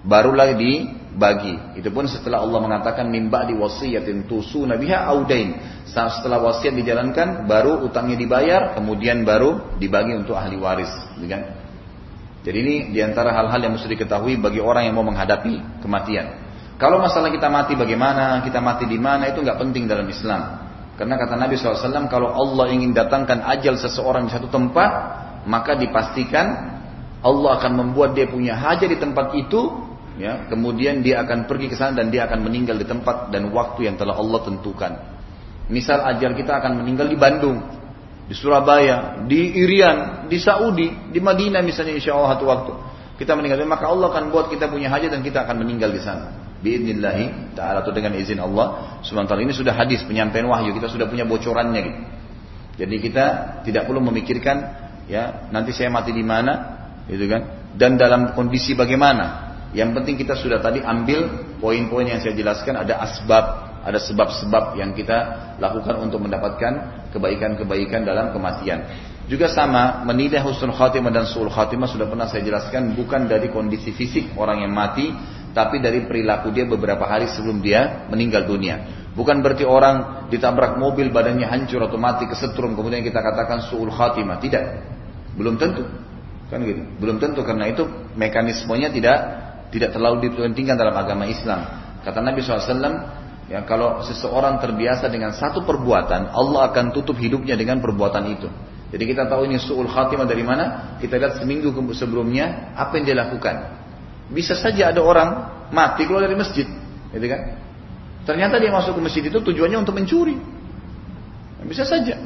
barulah 0.02 0.54
dibagi. 0.54 1.78
Itu 1.78 1.90
pun 1.94 2.10
setelah 2.10 2.42
Allah 2.42 2.58
mengatakan 2.58 3.06
mimba 3.08 3.46
di 3.46 3.54
wasiyatin 3.54 4.26
tusu 4.26 4.66
nabiha 4.66 5.06
audain. 5.08 5.58
Setelah 5.86 6.42
wasiat 6.42 6.74
dijalankan, 6.74 7.46
baru 7.46 7.86
utangnya 7.86 8.18
dibayar, 8.18 8.74
kemudian 8.74 9.22
baru 9.22 9.78
dibagi 9.78 10.14
untuk 10.18 10.34
ahli 10.34 10.58
waris. 10.58 10.90
Gitu 11.18 11.26
kan? 11.30 11.42
Jadi 12.42 12.58
ini 12.58 12.74
di 12.90 12.98
antara 12.98 13.30
hal-hal 13.30 13.62
yang 13.62 13.72
mesti 13.78 13.86
diketahui 13.86 14.34
bagi 14.42 14.58
orang 14.58 14.90
yang 14.90 14.98
mau 14.98 15.06
menghadapi 15.06 15.78
kematian. 15.78 16.42
Kalau 16.74 16.98
masalah 16.98 17.30
kita 17.30 17.46
mati 17.46 17.78
bagaimana, 17.78 18.42
kita 18.42 18.58
mati 18.58 18.90
di 18.90 18.98
mana 18.98 19.30
itu 19.30 19.38
nggak 19.38 19.54
penting 19.54 19.86
dalam 19.86 20.02
Islam. 20.10 20.66
Karena 20.98 21.14
kata 21.14 21.38
Nabi 21.38 21.54
SAW, 21.54 22.10
kalau 22.10 22.34
Allah 22.34 22.74
ingin 22.74 22.90
datangkan 22.90 23.46
ajal 23.46 23.78
seseorang 23.78 24.26
di 24.26 24.34
satu 24.34 24.50
tempat, 24.50 24.90
maka 25.46 25.78
dipastikan 25.78 26.74
Allah 27.22 27.62
akan 27.62 27.72
membuat 27.78 28.18
dia 28.18 28.26
punya 28.26 28.58
hajat 28.58 28.90
di 28.90 28.98
tempat 28.98 29.38
itu, 29.38 29.91
ya, 30.22 30.46
kemudian 30.46 31.02
dia 31.02 31.26
akan 31.26 31.50
pergi 31.50 31.66
ke 31.66 31.74
sana 31.74 31.98
dan 31.98 32.14
dia 32.14 32.30
akan 32.30 32.46
meninggal 32.46 32.78
di 32.78 32.86
tempat 32.86 33.34
dan 33.34 33.50
waktu 33.50 33.90
yang 33.90 33.98
telah 33.98 34.14
Allah 34.14 34.40
tentukan. 34.46 34.92
Misal 35.66 35.98
ajal 36.06 36.38
kita 36.38 36.62
akan 36.62 36.78
meninggal 36.78 37.10
di 37.10 37.18
Bandung, 37.18 37.58
di 38.30 38.34
Surabaya, 38.38 39.26
di 39.26 39.58
Irian, 39.66 40.30
di 40.30 40.38
Saudi, 40.38 40.86
di 41.10 41.18
Madinah 41.18 41.58
misalnya 41.66 41.98
insya 41.98 42.14
Allah 42.14 42.38
satu 42.38 42.46
waktu. 42.46 42.72
Kita 43.18 43.34
meninggal, 43.34 43.66
maka 43.66 43.90
Allah 43.90 44.14
akan 44.14 44.30
buat 44.30 44.46
kita 44.46 44.70
punya 44.70 44.86
hajat 44.86 45.10
dan 45.10 45.22
kita 45.26 45.42
akan 45.42 45.58
meninggal 45.66 45.90
di 45.90 45.98
sana 45.98 46.42
biidnillahi 46.62 47.58
ta'ala 47.58 47.82
atau 47.82 47.90
dengan 47.90 48.14
izin 48.14 48.38
Allah 48.38 48.98
subhanahu 49.02 49.42
ini 49.42 49.50
sudah 49.50 49.74
hadis 49.74 50.06
penyampaian 50.06 50.46
wahyu 50.46 50.70
kita 50.78 50.86
sudah 50.86 51.10
punya 51.10 51.26
bocorannya 51.26 51.80
gitu. 51.82 52.00
Jadi 52.72 52.96
kita 53.02 53.24
tidak 53.66 53.84
perlu 53.84 54.00
memikirkan 54.00 54.56
ya 55.10 55.50
nanti 55.50 55.74
saya 55.74 55.90
mati 55.92 56.14
di 56.14 56.24
mana 56.24 56.80
gitu 57.10 57.26
kan 57.26 57.74
dan 57.76 57.98
dalam 57.98 58.32
kondisi 58.32 58.78
bagaimana. 58.78 59.51
Yang 59.72 59.90
penting 59.96 60.14
kita 60.20 60.36
sudah 60.36 60.60
tadi 60.60 60.84
ambil 60.84 61.48
poin-poin 61.56 62.04
yang 62.04 62.20
saya 62.20 62.36
jelaskan 62.36 62.76
ada 62.76 63.00
asbab, 63.00 63.44
ada 63.82 63.98
sebab-sebab 63.98 64.76
yang 64.76 64.92
kita 64.92 65.56
lakukan 65.56 65.96
untuk 65.96 66.20
mendapatkan 66.20 67.08
kebaikan-kebaikan 67.10 68.04
dalam 68.04 68.36
kematian. 68.36 68.84
Juga 69.26 69.48
sama, 69.48 70.04
menilai 70.04 70.44
husnul 70.44 70.76
khatimah 70.76 71.08
dan 71.08 71.24
suul 71.24 71.48
khatimah 71.48 71.88
sudah 71.88 72.04
pernah 72.04 72.28
saya 72.28 72.44
jelaskan 72.44 72.92
bukan 72.92 73.24
dari 73.24 73.48
kondisi 73.48 73.96
fisik 73.96 74.36
orang 74.36 74.60
yang 74.60 74.76
mati, 74.76 75.08
tapi 75.56 75.80
dari 75.80 76.04
perilaku 76.04 76.52
dia 76.52 76.68
beberapa 76.68 77.08
hari 77.08 77.32
sebelum 77.32 77.64
dia 77.64 78.04
meninggal 78.12 78.44
dunia. 78.44 79.08
Bukan 79.12 79.44
berarti 79.44 79.64
orang 79.68 80.28
ditabrak 80.32 80.80
mobil 80.80 81.12
badannya 81.12 81.44
hancur 81.44 81.84
atau 81.84 82.00
mati 82.00 82.24
kesetrum 82.24 82.72
kemudian 82.72 83.04
kita 83.04 83.20
katakan 83.20 83.60
suul 83.68 83.92
khatimah. 83.92 84.40
Tidak. 84.40 84.64
Belum 85.36 85.60
tentu. 85.60 85.84
Kan 86.48 86.64
gitu. 86.64 86.80
Belum 86.96 87.20
tentu 87.20 87.44
karena 87.44 87.68
itu 87.68 87.84
mekanismenya 88.16 88.88
tidak 88.92 89.16
tidak 89.72 89.96
terlalu 89.96 90.28
dipentingkan 90.28 90.76
dalam 90.76 90.92
agama 90.92 91.24
Islam. 91.24 91.64
Kata 92.04 92.20
Nabi 92.20 92.44
SAW, 92.44 92.68
ya 93.48 93.64
kalau 93.64 94.04
seseorang 94.04 94.60
terbiasa 94.60 95.08
dengan 95.08 95.32
satu 95.32 95.64
perbuatan, 95.64 96.28
Allah 96.28 96.68
akan 96.68 96.92
tutup 96.92 97.16
hidupnya 97.16 97.56
dengan 97.56 97.80
perbuatan 97.80 98.22
itu. 98.28 98.48
Jadi 98.92 99.04
kita 99.08 99.24
tahu 99.24 99.48
ini 99.48 99.56
suul 99.56 99.88
khatimah 99.88 100.28
dari 100.28 100.44
mana? 100.44 100.96
Kita 101.00 101.16
lihat 101.16 101.40
seminggu 101.40 101.72
sebelumnya 101.96 102.76
apa 102.76 103.00
yang 103.00 103.04
dia 103.08 103.16
lakukan. 103.16 103.80
Bisa 104.28 104.52
saja 104.52 104.92
ada 104.92 105.00
orang 105.00 105.28
mati 105.72 106.04
keluar 106.04 106.28
dari 106.28 106.36
masjid, 106.36 106.68
gitu 107.08 107.26
kan? 107.32 107.56
Ternyata 108.28 108.60
dia 108.60 108.68
masuk 108.68 109.00
ke 109.00 109.02
masjid 109.02 109.24
itu 109.24 109.40
tujuannya 109.40 109.80
untuk 109.80 109.96
mencuri. 109.96 110.36
Bisa 111.64 111.88
saja. 111.88 112.20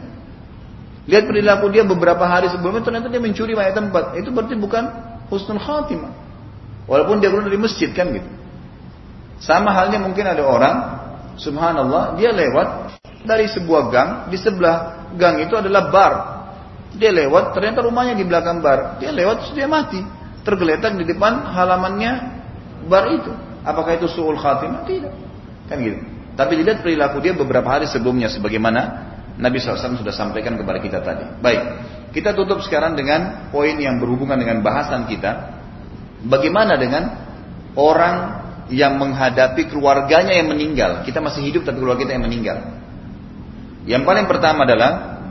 Lihat 1.07 1.25
perilaku 1.31 1.71
dia 1.71 1.87
beberapa 1.87 2.27
hari 2.27 2.51
sebelumnya 2.51 2.83
ternyata 2.83 3.07
dia 3.07 3.23
mencuri 3.23 3.55
banyak 3.55 3.75
tempat. 3.79 4.19
Itu 4.19 4.35
berarti 4.35 4.59
bukan 4.59 4.85
husnul 5.31 5.63
khatimah. 5.63 6.26
Walaupun 6.87 7.19
dia 7.19 7.31
keluar 7.31 7.47
dari 7.47 7.59
masjid 7.59 7.91
kan 7.91 8.15
gitu. 8.15 8.31
Sama 9.43 9.75
halnya 9.75 10.01
mungkin 10.01 10.25
ada 10.25 10.43
orang, 10.47 10.77
subhanallah, 11.37 12.17
dia 12.17 12.33
lewat 12.33 12.99
dari 13.27 13.51
sebuah 13.51 13.83
gang, 13.93 14.11
di 14.33 14.39
sebelah 14.39 15.11
gang 15.19 15.43
itu 15.43 15.53
adalah 15.59 15.93
bar. 15.93 16.15
Dia 16.97 17.13
lewat, 17.13 17.53
ternyata 17.53 17.85
rumahnya 17.85 18.17
di 18.17 18.25
belakang 18.25 18.65
bar. 18.65 18.97
Dia 19.03 19.13
lewat, 19.13 19.53
dia 19.53 19.69
mati 19.69 20.01
tergeletak 20.47 20.95
di 20.95 21.05
depan 21.05 21.43
halamannya 21.51 22.13
bar 22.87 23.11
itu. 23.11 23.35
Apakah 23.67 23.99
itu 23.99 24.07
suul 24.07 24.39
khatimah? 24.39 24.87
Tidak. 24.87 25.13
Kan 25.67 25.83
gitu. 25.83 25.99
Tapi 26.39 26.53
dilihat 26.63 26.87
perilaku 26.87 27.19
dia 27.19 27.35
beberapa 27.35 27.67
hari 27.67 27.91
sebelumnya 27.91 28.31
sebagaimana 28.31 29.11
Nabi 29.37 29.59
SAW 29.59 29.99
sudah 29.99 30.15
sampaikan 30.15 30.55
kepada 30.55 30.79
kita 30.79 31.03
tadi. 31.03 31.27
Baik, 31.43 31.61
kita 32.15 32.33
tutup 32.33 32.63
sekarang 32.63 32.95
dengan 32.95 33.51
poin 33.51 33.75
yang 33.75 33.99
berhubungan 33.99 34.39
dengan 34.39 34.63
bahasan 34.63 35.11
kita. 35.11 35.56
Bagaimana 36.27 36.75
dengan 36.75 37.27
orang 37.77 38.47
yang 38.73 38.99
menghadapi 38.99 39.71
keluarganya 39.71 40.35
yang 40.35 40.51
meninggal. 40.51 41.07
Kita 41.07 41.23
masih 41.23 41.47
hidup 41.47 41.63
tapi 41.63 41.79
keluarga 41.79 42.03
kita 42.03 42.19
yang 42.19 42.27
meninggal. 42.27 42.59
Yang 43.87 44.03
paling 44.03 44.27
pertama 44.27 44.67
adalah 44.67 45.23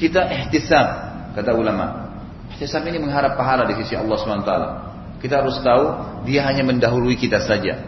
kita 0.00 0.24
ihtisab, 0.32 0.86
kata 1.36 1.52
ulama. 1.52 2.16
Ihtisab 2.56 2.80
ini 2.88 2.96
mengharap 3.02 3.36
pahala 3.36 3.68
di 3.68 3.76
sisi 3.84 3.92
Allah 3.92 4.16
SWT. 4.16 4.52
Kita 5.20 5.44
harus 5.44 5.60
tahu 5.60 5.84
dia 6.24 6.44
hanya 6.48 6.64
mendahului 6.64 7.16
kita 7.20 7.44
saja. 7.44 7.84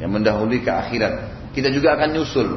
Yang 0.00 0.10
mendahului 0.14 0.64
ke 0.64 0.70
akhirat. 0.72 1.12
Kita 1.52 1.68
juga 1.68 1.98
akan 2.00 2.08
nyusul. 2.16 2.48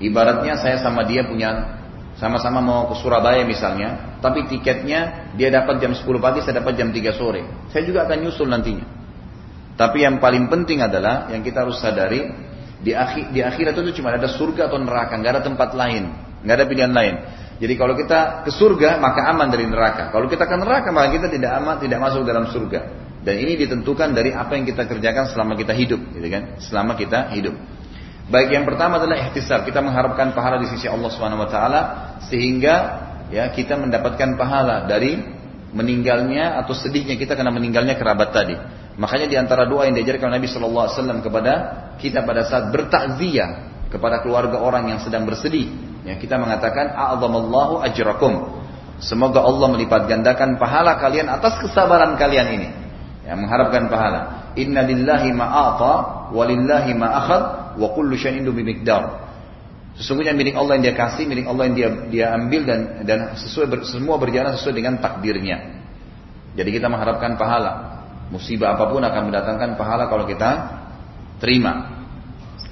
Ibaratnya 0.00 0.56
saya 0.56 0.80
sama 0.80 1.04
dia 1.04 1.26
punya 1.28 1.81
sama-sama 2.20 2.60
mau 2.60 2.88
ke 2.92 2.94
Surabaya 3.00 3.42
misalnya, 3.44 4.18
tapi 4.20 4.44
tiketnya 4.46 5.32
dia 5.36 5.48
dapat 5.48 5.80
jam 5.80 5.96
10 5.96 6.04
pagi, 6.20 6.44
saya 6.44 6.60
dapat 6.60 6.76
jam 6.76 6.92
3 6.92 7.12
sore. 7.16 7.42
Saya 7.72 7.82
juga 7.88 8.04
akan 8.04 8.16
nyusul 8.22 8.48
nantinya. 8.48 8.86
Tapi 9.72 10.04
yang 10.04 10.20
paling 10.20 10.52
penting 10.52 10.84
adalah 10.84 11.32
yang 11.32 11.40
kita 11.40 11.64
harus 11.64 11.80
sadari 11.80 12.28
di, 12.82 12.92
akhir, 12.92 13.32
di 13.32 13.40
akhirat 13.40 13.72
itu 13.78 14.02
cuma 14.02 14.12
ada 14.12 14.28
surga 14.28 14.68
atau 14.68 14.76
neraka, 14.76 15.16
nggak 15.16 15.32
ada 15.38 15.42
tempat 15.42 15.72
lain, 15.72 16.12
nggak 16.44 16.56
ada 16.60 16.66
pilihan 16.68 16.92
lain. 16.92 17.14
Jadi 17.62 17.74
kalau 17.78 17.94
kita 17.94 18.42
ke 18.42 18.50
surga 18.50 18.98
maka 18.98 19.22
aman 19.30 19.48
dari 19.48 19.70
neraka. 19.70 20.10
Kalau 20.10 20.26
kita 20.26 20.50
ke 20.50 20.56
neraka 20.58 20.90
maka 20.90 21.14
kita 21.14 21.30
tidak 21.30 21.50
aman, 21.62 21.78
tidak 21.78 21.98
masuk 22.02 22.26
dalam 22.26 22.50
surga. 22.50 22.80
Dan 23.22 23.38
ini 23.38 23.54
ditentukan 23.54 24.18
dari 24.18 24.34
apa 24.34 24.58
yang 24.58 24.66
kita 24.66 24.82
kerjakan 24.82 25.30
selama 25.30 25.54
kita 25.54 25.70
hidup, 25.70 26.02
gitu 26.10 26.26
kan? 26.26 26.58
Selama 26.58 26.98
kita 26.98 27.30
hidup. 27.30 27.54
Baik 28.30 28.54
yang 28.54 28.64
pertama 28.68 29.02
adalah 29.02 29.18
ihtisab. 29.28 29.66
Kita 29.66 29.82
mengharapkan 29.82 30.30
pahala 30.36 30.62
di 30.62 30.70
sisi 30.70 30.86
Allah 30.86 31.10
Subhanahu 31.10 31.42
wa 31.42 31.50
taala 31.50 31.80
sehingga 32.30 32.74
ya 33.34 33.50
kita 33.50 33.74
mendapatkan 33.78 34.38
pahala 34.38 34.86
dari 34.86 35.18
meninggalnya 35.72 36.60
atau 36.62 36.76
sedihnya 36.76 37.16
kita 37.16 37.34
karena 37.34 37.50
meninggalnya 37.50 37.98
kerabat 37.98 38.30
tadi. 38.30 38.54
Makanya 39.00 39.26
di 39.26 39.36
antara 39.40 39.64
doa 39.64 39.88
yang 39.88 39.96
diajarkan 39.96 40.28
Nabi 40.36 40.46
Shallallahu 40.46 40.84
alaihi 40.84 40.96
wasallam 41.00 41.18
kepada 41.24 41.52
kita 41.96 42.22
pada 42.22 42.44
saat 42.44 42.68
bertakziah 42.68 43.72
kepada 43.88 44.24
keluarga 44.24 44.60
orang 44.60 44.88
yang 44.88 45.00
sedang 45.04 45.28
bersedih, 45.28 45.68
Ya, 46.02 46.18
kita 46.18 46.34
mengatakan 46.34 46.90
a'zamallahu 46.98 47.78
ajrakum. 47.86 48.58
Semoga 48.98 49.42
Allah 49.42 49.70
melipat 49.70 50.06
gandakan 50.10 50.58
pahala 50.58 50.98
kalian 50.98 51.30
atas 51.30 51.62
kesabaran 51.62 52.18
kalian 52.18 52.58
ini. 52.58 52.68
Ya, 53.22 53.38
mengharapkan 53.38 53.86
pahala. 53.86 54.50
Inna 54.58 54.82
lillahi 54.82 55.30
ma'ata 55.30 55.92
wa 56.34 56.42
lillahi 56.42 56.90
ma'akhad 56.98 57.42
wa 57.76 57.88
kullu 57.92 58.14
syai'in 58.16 58.44
bimiqdar. 58.44 59.32
Sesungguhnya 59.96 60.32
milik 60.32 60.56
Allah 60.56 60.80
yang 60.80 60.84
dia 60.88 60.96
kasih, 60.96 61.28
milik 61.28 61.44
Allah 61.44 61.68
yang 61.68 61.76
dia 61.76 61.88
dia 62.08 62.26
ambil 62.32 62.64
dan 62.64 62.80
dan 63.04 63.18
sesuai 63.36 63.84
semua 63.84 64.16
berjalan 64.16 64.56
sesuai 64.56 64.74
dengan 64.74 64.96
takdirnya. 65.00 65.84
Jadi 66.56 66.70
kita 66.72 66.88
mengharapkan 66.88 67.36
pahala. 67.36 68.00
Musibah 68.32 68.72
apa 68.72 68.88
pun 68.88 69.04
akan 69.04 69.22
mendatangkan 69.28 69.76
pahala 69.76 70.08
kalau 70.08 70.24
kita 70.24 70.80
terima. 71.36 72.00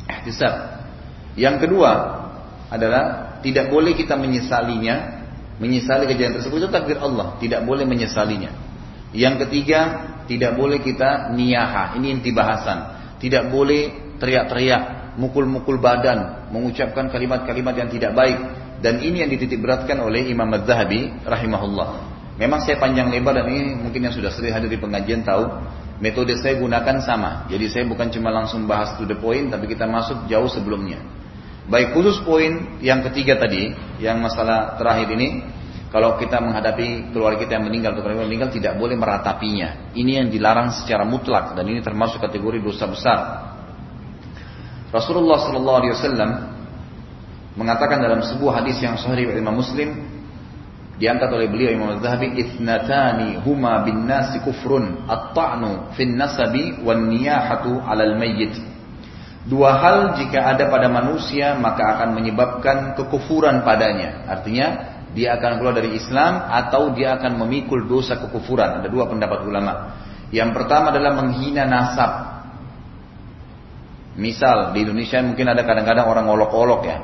Ihtisab. 0.08 0.80
Yang 1.36 1.68
kedua, 1.68 1.92
adalah 2.72 3.36
tidak 3.44 3.68
boleh 3.68 3.92
kita 3.92 4.16
menyesalinya 4.16 5.20
Menyesali 5.60 6.08
kejadian 6.08 6.40
tersebut 6.40 6.56
itu 6.56 6.70
takdir 6.72 6.96
Allah, 6.96 7.36
tidak 7.36 7.68
boleh 7.68 7.84
menyesalinya. 7.84 8.48
Yang 9.12 9.44
ketiga, 9.44 10.08
tidak 10.24 10.56
boleh 10.56 10.80
kita 10.80 11.36
niyaha, 11.36 12.00
ini 12.00 12.16
inti 12.16 12.32
bahasan. 12.32 12.96
Tidak 13.20 13.52
boleh 13.52 14.09
teriak-teriak, 14.20 15.16
mukul-mukul 15.16 15.80
badan, 15.80 16.52
mengucapkan 16.52 17.08
kalimat-kalimat 17.08 17.74
yang 17.74 17.88
tidak 17.88 18.12
baik. 18.12 18.38
Dan 18.80 19.00
ini 19.00 19.24
yang 19.24 19.30
dititik 19.32 19.60
beratkan 19.60 20.00
oleh 20.00 20.28
Imam 20.28 20.48
Az-Zahabi 20.56 21.24
rahimahullah. 21.24 21.88
Memang 22.40 22.64
saya 22.64 22.80
panjang 22.80 23.12
lebar 23.12 23.36
dan 23.36 23.52
ini 23.52 23.76
mungkin 23.76 24.08
yang 24.08 24.14
sudah 24.16 24.32
sering 24.32 24.56
hadir 24.56 24.72
di 24.72 24.80
pengajian 24.80 25.20
tahu 25.20 25.44
metode 26.00 26.32
saya 26.40 26.56
gunakan 26.56 26.96
sama. 27.04 27.44
Jadi 27.52 27.68
saya 27.68 27.84
bukan 27.84 28.08
cuma 28.08 28.32
langsung 28.32 28.64
bahas 28.64 28.96
to 28.96 29.04
the 29.04 29.16
point, 29.20 29.52
tapi 29.52 29.68
kita 29.68 29.84
masuk 29.84 30.24
jauh 30.24 30.48
sebelumnya. 30.48 31.04
Baik 31.68 31.92
khusus 31.92 32.18
poin 32.24 32.80
yang 32.80 33.04
ketiga 33.04 33.36
tadi, 33.36 33.76
yang 34.00 34.18
masalah 34.18 34.80
terakhir 34.80 35.12
ini, 35.12 35.44
kalau 35.92 36.14
kita 36.16 36.38
menghadapi 36.38 37.10
keluarga 37.10 37.42
kita 37.42 37.58
yang 37.58 37.66
meninggal 37.66 37.98
atau 37.98 38.02
keluarga 38.06 38.26
meninggal 38.26 38.50
tidak 38.54 38.78
boleh 38.78 38.94
meratapinya. 38.94 39.90
Ini 39.90 40.24
yang 40.24 40.28
dilarang 40.30 40.70
secara 40.70 41.02
mutlak 41.02 41.58
dan 41.58 41.66
ini 41.66 41.82
termasuk 41.82 42.22
kategori 42.22 42.62
dosa 42.62 42.86
besar. 42.86 43.18
Rasulullah 44.90 45.38
Sallallahu 45.38 45.78
Alaihi 45.82 45.94
Wasallam 45.94 46.30
mengatakan 47.54 48.02
dalam 48.02 48.22
sebuah 48.22 48.62
hadis 48.62 48.78
yang 48.82 48.98
sahih 48.98 49.30
Imam 49.34 49.58
Muslim 49.58 49.94
diangkat 51.00 51.30
oleh 51.32 51.48
beliau 51.48 51.72
Imam 51.72 51.96
Az-Zahabi 51.96 52.36
ithnatani 52.36 53.40
huma 53.42 53.82
bin 53.86 54.04
nasi 54.04 54.38
kufrun 54.44 55.08
at-ta'nu 55.08 55.96
fin 55.96 56.14
nasabi 56.14 56.82
wan 56.84 57.08
niyahatu 57.08 57.80
'alal 57.80 58.14
mayyit 58.20 58.70
Dua 59.40 59.72
hal 59.80 60.20
jika 60.20 60.52
ada 60.52 60.68
pada 60.68 60.92
manusia 60.92 61.56
maka 61.56 61.96
akan 61.96 62.12
menyebabkan 62.12 62.92
kekufuran 62.92 63.64
padanya. 63.64 64.28
Artinya 64.28 64.66
dia 65.16 65.40
akan 65.40 65.58
keluar 65.58 65.74
dari 65.74 65.96
Islam 65.96 66.44
atau 66.44 66.92
dia 66.92 67.16
akan 67.16 67.40
memikul 67.40 67.88
dosa 67.88 68.20
kekufuran. 68.20 68.84
Ada 68.84 68.92
dua 68.92 69.08
pendapat 69.08 69.40
ulama. 69.48 69.96
Yang 70.28 70.60
pertama 70.60 70.92
adalah 70.92 71.16
menghina 71.16 71.64
nasab. 71.64 72.39
Misal 74.18 74.74
di 74.74 74.82
Indonesia 74.82 75.22
mungkin 75.22 75.46
ada 75.46 75.62
kadang-kadang 75.62 76.06
orang 76.10 76.26
olok-olok 76.26 76.82
ya. 76.82 76.98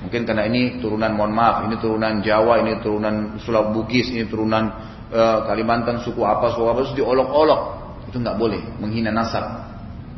Mungkin 0.00 0.24
karena 0.24 0.48
ini 0.48 0.80
turunan 0.80 1.12
mohon 1.12 1.32
maaf, 1.32 1.68
ini 1.68 1.76
turunan 1.76 2.24
Jawa, 2.24 2.64
ini 2.64 2.80
turunan 2.80 3.36
Sulawesi 3.40 3.72
Bugis, 3.76 4.06
ini 4.08 4.24
turunan 4.24 4.64
uh, 5.12 5.44
Kalimantan 5.44 6.00
suku 6.00 6.24
apa 6.24 6.56
suku 6.56 6.64
apa, 6.68 6.78
terus 6.84 6.96
diolok-olok. 6.96 7.60
Itu 8.08 8.16
nggak 8.16 8.36
boleh, 8.40 8.60
menghina 8.80 9.12
nasab. 9.12 9.44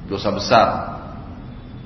Dosa 0.07 0.31
besar. 0.31 0.69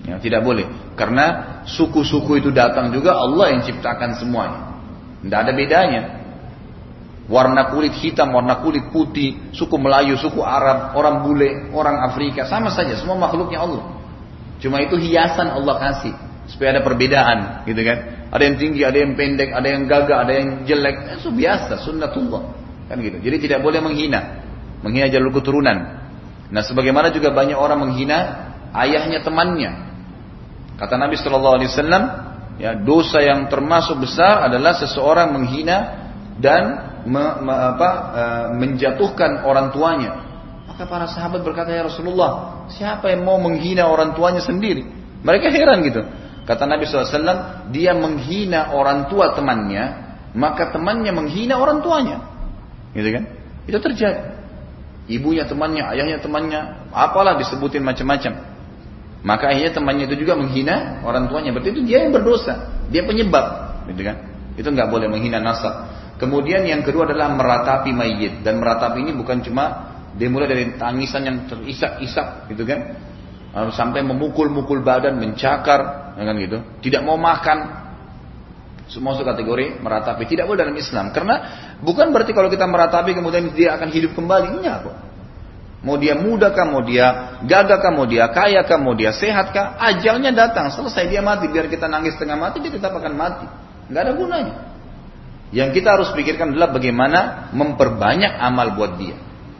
Ya, 0.04 0.20
tidak 0.20 0.44
boleh. 0.44 0.68
Karena 0.94 1.58
suku-suku 1.64 2.38
itu 2.38 2.52
datang 2.52 2.92
juga 2.92 3.16
Allah 3.16 3.56
yang 3.56 3.60
ciptakan 3.64 4.20
semuanya. 4.20 4.60
Tidak 5.24 5.38
ada 5.40 5.52
bedanya. 5.56 6.02
Warna 7.26 7.74
kulit 7.74 7.96
hitam, 7.98 8.30
warna 8.30 8.62
kulit 8.62 8.86
putih, 8.94 9.50
suku 9.50 9.74
Melayu, 9.80 10.14
suku 10.14 10.38
Arab, 10.46 10.94
orang 10.94 11.26
bule, 11.26 11.74
orang 11.74 12.06
Afrika, 12.06 12.46
sama 12.46 12.70
saja. 12.70 12.94
Semua 12.94 13.18
makhluknya 13.18 13.66
Allah. 13.66 13.95
Cuma 14.60 14.80
itu 14.80 14.96
hiasan 14.96 15.52
Allah 15.52 15.76
kasih. 15.80 16.14
Supaya 16.46 16.78
ada 16.78 16.82
perbedaan, 16.86 17.66
gitu 17.66 17.82
kan. 17.82 18.30
Ada 18.30 18.42
yang 18.46 18.56
tinggi, 18.56 18.80
ada 18.86 18.98
yang 19.02 19.18
pendek, 19.18 19.50
ada 19.50 19.66
yang 19.66 19.82
gagah, 19.90 20.18
ada 20.22 20.32
yang 20.32 20.48
jelek. 20.62 21.18
Itu 21.18 21.34
biasa, 21.34 21.82
sunnatullah. 21.82 22.42
Kan 22.86 23.02
gitu. 23.02 23.18
Jadi 23.18 23.36
tidak 23.50 23.66
boleh 23.66 23.82
menghina. 23.82 24.46
Menghina 24.86 25.10
jalur 25.10 25.34
keturunan. 25.34 26.06
Nah 26.46 26.62
sebagaimana 26.62 27.10
juga 27.10 27.34
banyak 27.34 27.58
orang 27.58 27.82
menghina 27.82 28.18
ayahnya 28.70 29.26
temannya. 29.26 29.70
Kata 30.78 30.94
Nabi 30.94 31.18
Shallallahu 31.18 31.56
Alaihi 31.58 31.70
Wasallam, 31.72 32.02
ya 32.60 32.78
dosa 32.78 33.18
yang 33.24 33.48
termasuk 33.50 33.98
besar 33.98 34.46
adalah 34.46 34.76
seseorang 34.78 35.34
menghina 35.34 36.06
dan 36.36 36.62
me, 37.08 37.24
me, 37.42 37.54
apa, 37.54 37.90
e, 38.12 38.22
menjatuhkan 38.60 39.42
orang 39.42 39.72
tuanya. 39.72 40.25
Maka 40.76 40.92
para 40.92 41.08
sahabat 41.08 41.40
berkata 41.40 41.72
ya 41.72 41.88
Rasulullah, 41.88 42.68
siapa 42.68 43.08
yang 43.08 43.24
mau 43.24 43.40
menghina 43.40 43.88
orang 43.88 44.12
tuanya 44.12 44.44
sendiri? 44.44 44.84
Mereka 45.24 45.48
heran 45.48 45.80
gitu. 45.88 46.04
Kata 46.44 46.68
Nabi 46.68 46.84
SAW, 46.84 47.72
dia 47.72 47.96
menghina 47.96 48.76
orang 48.76 49.08
tua 49.08 49.32
temannya, 49.32 49.84
maka 50.36 50.76
temannya 50.76 51.16
menghina 51.16 51.56
orang 51.56 51.80
tuanya. 51.80 52.20
Gitu 52.92 53.08
kan? 53.08 53.24
Itu 53.64 53.80
terjadi. 53.80 54.36
Ibunya 55.08 55.48
temannya, 55.48 55.80
ayahnya 55.96 56.20
temannya, 56.20 56.92
apalah 56.92 57.40
disebutin 57.40 57.80
macam-macam. 57.80 58.36
Maka 59.24 59.56
akhirnya 59.56 59.72
temannya 59.72 60.04
itu 60.12 60.28
juga 60.28 60.36
menghina 60.36 61.00
orang 61.08 61.32
tuanya. 61.32 61.56
Berarti 61.56 61.72
itu 61.72 61.88
dia 61.88 62.04
yang 62.04 62.12
berdosa. 62.12 62.84
Dia 62.92 63.00
penyebab. 63.08 63.80
Gitu 63.88 64.04
kan? 64.04 64.16
Itu 64.60 64.68
nggak 64.68 64.92
boleh 64.92 65.08
menghina 65.08 65.40
nasab. 65.40 65.88
Kemudian 66.20 66.68
yang 66.68 66.84
kedua 66.84 67.08
adalah 67.08 67.32
meratapi 67.32 67.96
mayit. 67.96 68.44
Dan 68.44 68.60
meratapi 68.60 69.00
ini 69.00 69.16
bukan 69.16 69.40
cuma 69.40 69.95
dia 70.16 70.28
mulai 70.32 70.48
dari 70.48 70.64
tangisan 70.80 71.22
yang 71.28 71.36
terisak-isak 71.46 72.48
gitu 72.48 72.64
kan. 72.64 72.96
Sampai 73.72 74.04
memukul-mukul 74.04 74.84
badan, 74.84 75.16
mencakar, 75.16 76.12
ya 76.16 76.24
kan 76.28 76.36
gitu. 76.36 76.58
Tidak 76.84 77.00
mau 77.00 77.16
makan, 77.16 77.88
semua 78.84 79.16
masuk 79.16 79.24
kategori 79.24 79.80
meratapi. 79.80 80.28
Tidak 80.28 80.44
boleh 80.44 80.60
dalam 80.60 80.76
Islam. 80.76 81.08
Karena 81.12 81.34
bukan 81.80 82.12
berarti 82.12 82.36
kalau 82.36 82.52
kita 82.52 82.68
meratapi 82.68 83.16
kemudian 83.16 83.48
dia 83.56 83.72
akan 83.76 83.88
hidup 83.88 84.12
kembali. 84.12 84.60
Enggak 84.60 84.88
kok. 84.88 84.96
Mau 85.84 85.96
dia 85.96 86.18
muda 86.18 86.50
kah, 86.50 86.66
mau 86.66 86.82
dia 86.82 87.38
gagah 87.46 87.78
kah, 87.78 87.92
mau 87.94 88.04
dia 88.04 88.26
kaya 88.28 88.60
kah, 88.66 88.74
mau 88.80 88.96
dia 88.96 89.14
sehat 89.14 89.54
kah, 89.54 89.78
ajalnya 89.78 90.34
datang, 90.34 90.72
selesai 90.72 91.06
dia 91.06 91.22
mati. 91.22 91.46
Biar 91.46 91.70
kita 91.70 91.86
nangis 91.86 92.18
setengah 92.18 92.36
mati, 92.36 92.58
dia 92.58 92.74
tetap 92.74 92.90
akan 92.92 93.12
mati. 93.14 93.46
Nggak 93.88 94.02
ada 94.02 94.12
gunanya. 94.18 94.54
Yang 95.54 95.78
kita 95.78 95.94
harus 95.94 96.10
pikirkan 96.10 96.52
adalah 96.52 96.74
bagaimana 96.74 97.48
memperbanyak 97.54 98.34
amal 98.34 98.74
buat 98.74 98.98
dia. 98.98 99.14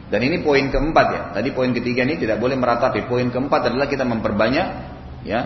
Dan 0.07 0.23
ini 0.23 0.39
poin 0.39 0.71
keempat 0.71 1.07
ya. 1.11 1.21
Tadi 1.35 1.51
poin 1.51 1.71
ketiga 1.75 2.07
ini 2.07 2.15
tidak 2.15 2.39
boleh 2.39 2.55
meratapi. 2.55 3.05
Poin 3.11 3.27
keempat 3.27 3.71
adalah 3.71 3.91
kita 3.91 4.07
memperbanyak 4.07 4.67
ya 5.27 5.41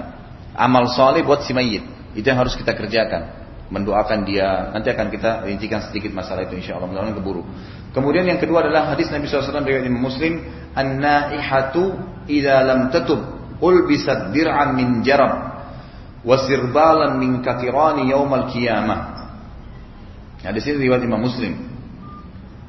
amal 0.54 0.86
soleh 0.92 1.26
buat 1.26 1.42
si 1.42 1.52
mayit. 1.58 1.82
Itu 2.14 2.30
yang 2.30 2.46
harus 2.46 2.54
kita 2.54 2.78
kerjakan 2.78 3.42
mendoakan 3.72 4.28
dia. 4.28 4.70
Nanti 4.76 4.92
akan 4.92 5.08
kita 5.10 5.48
rincikan 5.48 5.82
sedikit 5.88 6.12
masalah 6.12 6.46
itu 6.46 6.60
insya 6.60 6.78
Allah. 6.78 6.92
Mudah-mudahan 6.92 7.18
keburu. 7.18 7.42
Kemudian 7.96 8.28
yang 8.28 8.38
kedua 8.38 8.68
adalah 8.68 8.94
hadis 8.94 9.10
Nabi 9.10 9.28
SAW 9.28 9.64
dari 9.64 9.84
Imam 9.88 10.04
Muslim, 10.04 10.44
an-naihatu 10.76 11.96
idza 12.28 12.62
lam 12.62 12.92
tatub 12.92 13.20
ulbisat 13.64 14.32
dir'an 14.36 14.76
min 14.76 15.02
jarab 15.02 15.64
wasirbalan 16.22 17.18
min 17.18 17.40
katirani 17.42 18.12
yaumal 18.12 18.52
qiyamah. 18.52 19.02
Nah, 20.42 20.52
di 20.52 20.62
sini 20.62 20.86
riwayat 20.86 21.04
Imam 21.06 21.22
Muslim. 21.22 21.71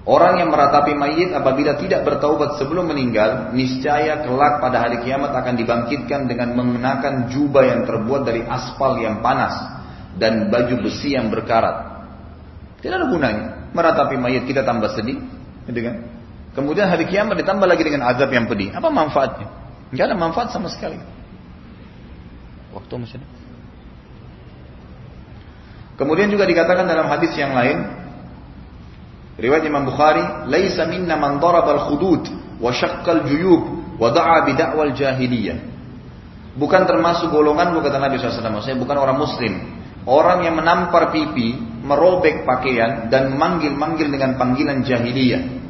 Orang 0.02 0.42
yang 0.42 0.50
meratapi 0.50 0.98
mayit 0.98 1.30
apabila 1.30 1.78
tidak 1.78 2.02
bertaubat 2.02 2.58
sebelum 2.58 2.90
meninggal, 2.90 3.54
niscaya 3.54 4.18
kelak 4.26 4.58
pada 4.58 4.82
hari 4.82 4.98
kiamat 5.06 5.30
akan 5.30 5.54
dibangkitkan 5.54 6.26
dengan 6.26 6.58
mengenakan 6.58 7.30
jubah 7.30 7.62
yang 7.62 7.80
terbuat 7.86 8.26
dari 8.26 8.42
aspal 8.42 8.98
yang 8.98 9.22
panas 9.22 9.54
dan 10.18 10.50
baju 10.50 10.82
besi 10.82 11.14
yang 11.14 11.30
berkarat. 11.30 12.02
Tidak 12.82 12.98
ada 12.98 13.06
gunanya. 13.06 13.70
Meratapi 13.70 14.18
mayat 14.18 14.42
kita 14.42 14.66
tambah 14.66 14.90
sedih, 14.90 15.22
gitu 15.70 15.80
kan? 15.86 16.02
Kemudian 16.58 16.90
hari 16.90 17.06
kiamat 17.06 17.38
ditambah 17.38 17.64
lagi 17.64 17.86
dengan 17.86 18.10
azab 18.10 18.28
yang 18.34 18.50
pedih. 18.50 18.74
Apa 18.74 18.90
manfaatnya? 18.90 19.46
Tidak 19.94 20.02
ada 20.02 20.18
manfaat 20.18 20.50
sama 20.50 20.66
sekali. 20.66 20.98
Waktu 22.74 22.92
masih 22.98 23.22
ada. 23.22 23.28
Kemudian 25.94 26.26
juga 26.26 26.42
dikatakan 26.42 26.90
dalam 26.90 27.06
hadis 27.06 27.30
yang 27.38 27.54
lain, 27.54 28.01
riwayat 29.38 29.64
Imam 29.64 29.88
Bukhari, 29.88 30.48
"Laisa 30.50 30.88
minna 30.88 31.16
man 31.16 31.40
daraba 31.40 31.76
al-khudud 31.78 32.22
wa 32.60 32.70
syaqqa 32.72 33.22
al-juyub 33.22 33.62
wa 33.96 34.08
da'a 34.10 34.48
bi 34.48 34.52
da'wal 34.56 34.92
jahiliyah." 34.92 35.70
Bukan 36.52 36.84
termasuk 36.84 37.32
golongan 37.32 37.72
kata 37.80 37.96
Nabi 37.96 38.20
SAW. 38.20 38.60
Saya 38.60 38.76
bukan 38.76 38.96
orang 39.00 39.16
Muslim 39.16 39.82
Orang 40.02 40.42
yang 40.42 40.58
menampar 40.58 41.14
pipi, 41.14 41.54
merobek 41.86 42.42
pakaian 42.42 43.06
dan 43.06 43.38
manggil-manggil 43.38 44.10
dengan 44.10 44.34
panggilan 44.34 44.82
jahiliyah. 44.82 45.62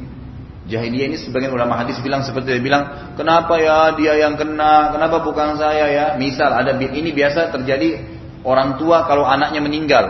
Jahiliyah 0.65 1.05
ini 1.13 1.17
sebagian 1.21 1.53
ulama 1.53 1.77
hadis 1.77 2.01
bilang 2.01 2.25
seperti 2.25 2.57
dia 2.57 2.63
bilang, 2.63 3.13
kenapa 3.13 3.61
ya 3.61 3.93
dia 3.93 4.25
yang 4.25 4.33
kena, 4.33 4.89
kenapa 4.89 5.21
bukan 5.21 5.53
saya 5.59 5.85
ya? 5.91 6.05
Misal 6.17 6.49
ada 6.49 6.73
ini 6.81 7.13
biasa 7.13 7.53
terjadi 7.53 8.01
orang 8.41 8.81
tua 8.81 9.05
kalau 9.05 9.21
anaknya 9.21 9.61
meninggal, 9.61 10.05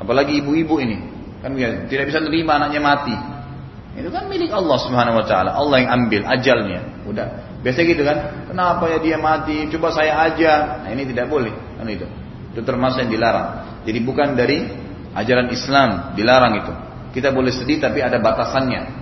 apalagi 0.00 0.40
ibu-ibu 0.40 0.80
ini, 0.80 0.96
kan 1.40 1.56
tidak 1.88 2.04
bisa 2.12 2.20
terima 2.20 2.60
anaknya 2.60 2.80
mati. 2.80 3.16
Itu 3.96 4.08
kan 4.12 4.30
milik 4.30 4.54
Allah 4.54 4.78
Subhanahu 4.80 5.18
wa 5.20 5.26
taala. 5.26 5.50
Allah 5.56 5.76
yang 5.82 5.90
ambil 6.04 6.22
ajalnya. 6.28 6.80
Udah. 7.04 7.26
Biasa 7.60 7.84
gitu 7.84 8.02
kan? 8.06 8.48
Kenapa 8.48 8.88
ya 8.88 8.98
dia 9.02 9.16
mati? 9.20 9.68
Coba 9.68 9.92
saya 9.92 10.16
aja. 10.30 10.80
Nah, 10.84 10.90
ini 10.94 11.04
tidak 11.10 11.28
boleh. 11.28 11.52
Kan 11.76 11.88
itu. 11.90 12.06
Itu 12.54 12.60
termasuk 12.62 13.04
yang 13.04 13.12
dilarang. 13.12 13.48
Jadi 13.84 13.98
bukan 14.00 14.38
dari 14.38 14.64
ajaran 15.12 15.50
Islam 15.50 16.14
dilarang 16.14 16.52
itu. 16.62 16.72
Kita 17.10 17.34
boleh 17.34 17.50
sedih 17.50 17.82
tapi 17.82 17.98
ada 18.00 18.22
batasannya. 18.22 19.00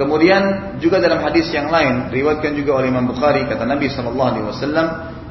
Kemudian 0.00 0.72
juga 0.80 0.96
dalam 0.96 1.20
hadis 1.20 1.52
yang 1.52 1.68
lain 1.68 2.08
riwayatkan 2.08 2.56
juga 2.56 2.80
oleh 2.80 2.88
Imam 2.88 3.04
Bukhari 3.04 3.44
kata 3.44 3.68
Nabi 3.68 3.92
sallallahu 3.92 4.30
alaihi 4.32 4.46
wasallam, 4.48 4.86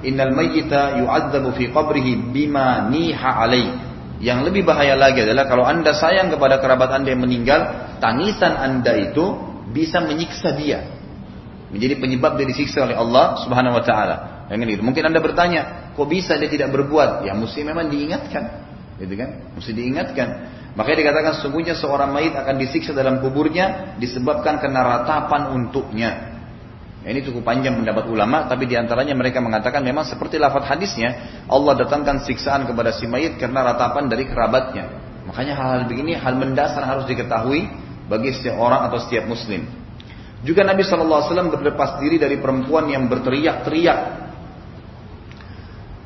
"Innal 0.06 0.30
mayyita 0.30 1.02
yu'adzabu 1.02 1.58
fi 1.58 1.74
qabrihi 1.74 2.30
bima 2.30 2.86
niha 2.86 3.32
alai." 3.34 3.89
Yang 4.20 4.52
lebih 4.52 4.68
bahaya 4.68 5.00
lagi 5.00 5.24
adalah 5.24 5.48
kalau 5.48 5.64
anda 5.64 5.96
sayang 5.96 6.28
kepada 6.28 6.60
kerabat 6.60 6.92
anda 6.92 7.16
yang 7.16 7.24
meninggal, 7.24 7.96
tangisan 8.04 8.52
anda 8.52 8.92
itu 9.00 9.32
bisa 9.72 10.04
menyiksa 10.04 10.60
dia. 10.60 10.84
Menjadi 11.72 11.96
penyebab 12.04 12.36
dia 12.36 12.44
disiksa 12.44 12.84
oleh 12.84 13.00
Allah 13.00 13.40
subhanahu 13.48 13.80
wa 13.80 13.84
ta'ala. 13.84 14.16
Mungkin 14.52 15.04
anda 15.08 15.24
bertanya, 15.24 15.94
kok 15.96 16.10
bisa 16.10 16.36
dia 16.36 16.52
tidak 16.52 16.74
berbuat? 16.74 17.24
Ya 17.24 17.32
mesti 17.38 17.64
memang 17.64 17.88
diingatkan. 17.88 18.44
Gitu 19.00 19.14
kan? 19.16 19.56
Mesti 19.56 19.72
diingatkan. 19.72 20.28
Makanya 20.76 20.98
dikatakan 21.08 21.32
sesungguhnya 21.40 21.74
seorang 21.80 22.12
mayit 22.12 22.36
akan 22.36 22.60
disiksa 22.60 22.92
dalam 22.92 23.24
kuburnya 23.24 23.96
disebabkan 24.02 24.60
kena 24.60 24.84
ratapan 24.84 25.56
untuknya. 25.56 26.29
Ya, 27.00 27.16
ini 27.16 27.24
cukup 27.24 27.48
panjang 27.48 27.80
pendapat 27.80 28.12
ulama, 28.12 28.44
tapi 28.52 28.68
di 28.68 28.76
antaranya 28.76 29.16
mereka 29.16 29.40
mengatakan 29.40 29.80
memang 29.80 30.04
seperti 30.04 30.36
lafadz 30.36 30.68
hadisnya, 30.68 31.44
Allah 31.48 31.80
datangkan 31.80 32.28
siksaan 32.28 32.68
kepada 32.68 32.92
si 32.92 33.08
mayit 33.08 33.40
karena 33.40 33.64
ratapan 33.72 34.12
dari 34.12 34.28
kerabatnya. 34.28 34.92
Makanya 35.24 35.54
hal-hal 35.56 35.82
begini 35.88 36.20
hal 36.20 36.36
mendasar 36.36 36.84
harus 36.84 37.08
diketahui 37.08 37.72
bagi 38.12 38.36
setiap 38.36 38.60
orang 38.60 38.92
atau 38.92 39.00
setiap 39.00 39.32
muslim. 39.32 39.64
Juga 40.44 40.68
Nabi 40.68 40.84
SAW 40.84 41.52
berlepas 41.56 42.04
diri 42.04 42.20
dari 42.20 42.36
perempuan 42.36 42.92
yang 42.92 43.08
berteriak-teriak, 43.08 44.00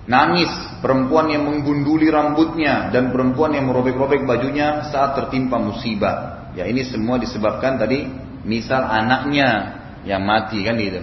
nangis, 0.06 0.50
perempuan 0.78 1.30
yang 1.34 1.46
menggunduli 1.46 2.10
rambutnya 2.14 2.94
dan 2.94 3.10
perempuan 3.10 3.58
yang 3.58 3.66
merobek-robek 3.66 4.30
bajunya 4.30 4.90
saat 4.94 5.18
tertimpa 5.18 5.58
musibah. 5.58 6.50
Ya 6.54 6.70
ini 6.70 6.86
semua 6.86 7.18
disebabkan 7.18 7.82
tadi 7.82 8.06
misal 8.46 8.86
anaknya 8.86 9.82
yang 10.04 10.24
mati 10.24 10.62
kan 10.64 10.76
gitu. 10.80 11.02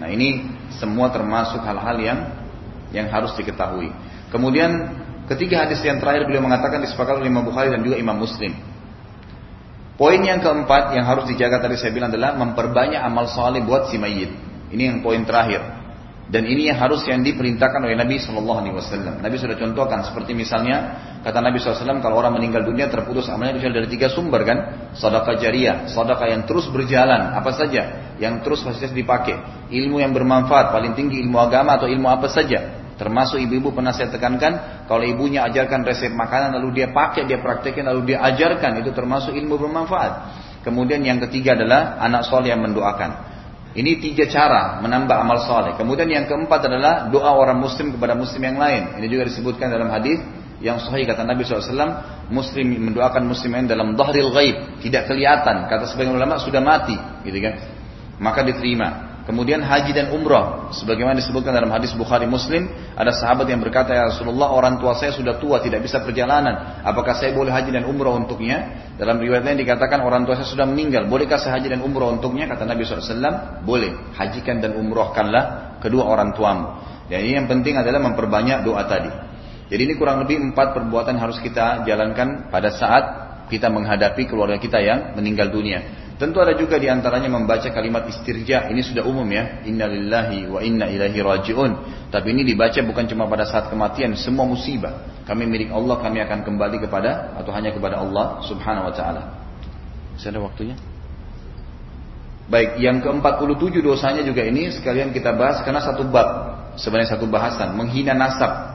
Nah 0.00 0.08
ini 0.08 0.48
semua 0.76 1.12
termasuk 1.12 1.60
hal-hal 1.64 1.96
yang 2.00 2.18
yang 2.92 3.08
harus 3.08 3.32
diketahui. 3.36 3.92
Kemudian 4.28 4.70
ketiga 5.28 5.64
hadis 5.68 5.80
yang 5.84 6.00
terakhir 6.00 6.28
beliau 6.28 6.44
mengatakan 6.44 6.80
disepakati 6.84 7.24
oleh 7.24 7.32
Imam 7.32 7.44
Bukhari 7.44 7.72
dan 7.72 7.80
juga 7.84 7.96
Imam 8.00 8.16
Muslim. 8.16 8.52
Poin 9.96 10.18
yang 10.18 10.40
keempat 10.40 10.96
yang 10.96 11.04
harus 11.04 11.28
dijaga 11.28 11.60
tadi 11.62 11.76
saya 11.76 11.92
bilang 11.92 12.08
adalah 12.08 12.34
memperbanyak 12.34 13.00
amal 13.00 13.28
soleh 13.28 13.60
buat 13.60 13.92
si 13.92 14.00
mayit. 14.00 14.32
Ini 14.72 14.82
yang 14.88 14.98
poin 15.04 15.20
terakhir. 15.22 15.81
Dan 16.32 16.48
ini 16.48 16.72
yang 16.72 16.80
harus 16.80 17.04
yang 17.04 17.20
diperintahkan 17.20 17.84
oleh 17.84 17.92
Nabi 17.92 18.16
Shallallahu 18.16 18.58
Alaihi 18.64 18.72
Wasallam. 18.80 19.20
Nabi 19.20 19.36
sudah 19.36 19.52
contohkan 19.52 20.00
seperti 20.00 20.32
misalnya 20.32 20.96
kata 21.20 21.44
Nabi 21.44 21.60
SAW 21.60 22.00
kalau 22.00 22.16
orang 22.24 22.40
meninggal 22.40 22.64
dunia 22.64 22.88
terputus 22.88 23.28
amalnya 23.28 23.60
kecuali 23.60 23.84
dari 23.84 23.88
tiga 23.92 24.08
sumber 24.08 24.40
kan, 24.48 24.58
sedekah 24.96 25.36
jariah, 25.36 25.84
sedekah 25.92 26.32
yang 26.32 26.48
terus 26.48 26.72
berjalan, 26.72 27.36
apa 27.36 27.52
saja 27.52 28.16
yang 28.16 28.40
terus 28.40 28.64
fasilitas 28.64 28.96
dipakai, 28.96 29.68
ilmu 29.68 30.00
yang 30.00 30.16
bermanfaat, 30.16 30.72
paling 30.72 30.96
tinggi 30.96 31.20
ilmu 31.20 31.36
agama 31.36 31.76
atau 31.76 31.84
ilmu 31.84 32.08
apa 32.08 32.32
saja. 32.32 32.80
Termasuk 32.96 33.36
ibu-ibu 33.36 33.76
pernah 33.76 33.92
saya 33.92 34.08
tekankan, 34.08 34.86
kalau 34.88 35.04
ibunya 35.04 35.44
ajarkan 35.44 35.84
resep 35.84 36.16
makanan 36.16 36.56
lalu 36.56 36.80
dia 36.80 36.88
pakai, 36.96 37.28
dia 37.28 37.44
praktekkan 37.44 37.92
lalu 37.92 38.16
dia 38.16 38.24
ajarkan, 38.24 38.80
itu 38.80 38.88
termasuk 38.96 39.36
ilmu 39.36 39.60
bermanfaat. 39.60 40.12
Kemudian 40.64 41.04
yang 41.04 41.20
ketiga 41.28 41.58
adalah 41.58 42.00
anak 42.00 42.24
soleh 42.24 42.54
yang 42.54 42.62
mendoakan. 42.64 43.31
Ini 43.72 44.04
tiga 44.04 44.28
cara 44.28 44.84
menambah 44.84 45.16
amal 45.16 45.48
soleh. 45.48 45.72
Kemudian 45.80 46.04
yang 46.08 46.28
keempat 46.28 46.68
adalah 46.68 47.08
doa 47.08 47.32
orang 47.32 47.56
muslim 47.56 47.88
kepada 47.88 48.12
muslim 48.12 48.44
yang 48.44 48.60
lain. 48.60 49.00
Ini 49.00 49.06
juga 49.08 49.24
disebutkan 49.32 49.72
dalam 49.72 49.88
hadis 49.88 50.20
yang 50.62 50.78
sahih 50.78 51.08
kata 51.08 51.26
Nabi 51.26 51.42
SAW, 51.42 51.74
muslim 52.30 52.92
mendoakan 52.92 53.26
muslim 53.26 53.56
lain 53.56 53.66
dalam 53.66 53.98
dhahril 53.98 54.30
ghaib, 54.30 54.56
tidak 54.84 55.10
kelihatan. 55.10 55.66
Kata 55.66 55.88
sebagian 55.90 56.14
ulama 56.14 56.38
sudah 56.38 56.60
mati, 56.60 56.94
gitu 57.26 57.38
kan? 57.42 57.54
Maka 58.22 58.46
diterima. 58.46 59.11
Kemudian 59.22 59.62
haji 59.62 59.94
dan 59.94 60.10
umrah, 60.10 60.74
sebagaimana 60.74 61.14
disebutkan 61.14 61.54
dalam 61.54 61.70
hadis 61.70 61.94
Bukhari 61.94 62.26
Muslim, 62.26 62.66
ada 62.98 63.14
sahabat 63.14 63.46
yang 63.46 63.62
berkata, 63.62 63.94
ya 63.94 64.10
Rasulullah 64.10 64.50
orang 64.50 64.82
tua 64.82 64.98
saya 64.98 65.14
sudah 65.14 65.38
tua, 65.38 65.62
tidak 65.62 65.86
bisa 65.86 66.02
perjalanan. 66.02 66.82
Apakah 66.82 67.14
saya 67.14 67.30
boleh 67.30 67.54
haji 67.54 67.70
dan 67.70 67.86
umrah 67.86 68.18
untuknya? 68.18 68.90
Dalam 68.98 69.22
riwayat 69.22 69.46
lain 69.46 69.62
dikatakan 69.62 70.02
orang 70.02 70.26
tua 70.26 70.34
saya 70.34 70.50
sudah 70.50 70.66
meninggal, 70.66 71.06
bolehkah 71.06 71.38
saya 71.38 71.54
haji 71.54 71.70
dan 71.70 71.86
umrah 71.86 72.10
untuknya? 72.10 72.50
Kata 72.50 72.66
Nabi 72.66 72.82
SAW, 72.82 73.62
boleh. 73.62 73.94
Hajikan 74.18 74.58
dan 74.58 74.74
umrahkanlah 74.74 75.78
kedua 75.78 76.02
orang 76.02 76.34
tuamu. 76.34 76.82
Ini 77.06 77.38
yang 77.38 77.46
penting 77.46 77.78
adalah 77.78 78.02
memperbanyak 78.02 78.66
doa 78.66 78.82
tadi. 78.90 79.12
Jadi 79.70 79.82
ini 79.86 79.94
kurang 79.94 80.18
lebih 80.26 80.42
empat 80.50 80.74
perbuatan 80.74 81.14
harus 81.16 81.38
kita 81.38 81.86
jalankan 81.86 82.50
pada 82.50 82.74
saat 82.74 83.04
kita 83.52 83.68
menghadapi 83.68 84.26
keluarga 84.26 84.56
kita 84.56 84.80
yang 84.80 85.12
meninggal 85.14 85.52
dunia. 85.52 86.01
Tentu 86.22 86.38
ada 86.38 86.54
juga 86.54 86.78
di 86.78 86.86
antaranya 86.86 87.26
membaca 87.26 87.66
kalimat 87.74 88.06
istirja. 88.06 88.70
Ini 88.70 88.78
sudah 88.78 89.02
umum 89.02 89.26
ya. 89.26 89.58
Innalillahi 89.66 90.46
wa 90.46 90.62
inna 90.62 90.86
ilahi 90.86 91.18
rajiun. 91.18 91.72
Tapi 92.14 92.30
ini 92.30 92.46
dibaca 92.46 92.78
bukan 92.78 93.10
cuma 93.10 93.26
pada 93.26 93.42
saat 93.42 93.66
kematian. 93.66 94.14
Semua 94.14 94.46
musibah. 94.46 95.02
Kami 95.26 95.50
milik 95.50 95.74
Allah. 95.74 95.98
Kami 95.98 96.22
akan 96.22 96.46
kembali 96.46 96.78
kepada 96.78 97.34
atau 97.34 97.50
hanya 97.50 97.74
kepada 97.74 97.98
Allah 97.98 98.38
subhanahu 98.46 98.86
wa 98.86 98.94
ta'ala. 98.94 99.22
Masih 100.14 100.30
ada 100.30 100.38
waktunya? 100.46 100.78
Baik, 102.46 102.78
yang 102.78 103.02
ke-47 103.02 103.82
dosanya 103.82 104.22
juga 104.22 104.46
ini 104.46 104.70
sekalian 104.70 105.10
kita 105.10 105.34
bahas 105.34 105.58
karena 105.66 105.82
satu 105.82 106.06
bab. 106.06 106.54
Sebenarnya 106.78 107.18
satu 107.18 107.26
bahasan. 107.26 107.74
Menghina 107.74 108.14
nasab. 108.14 108.70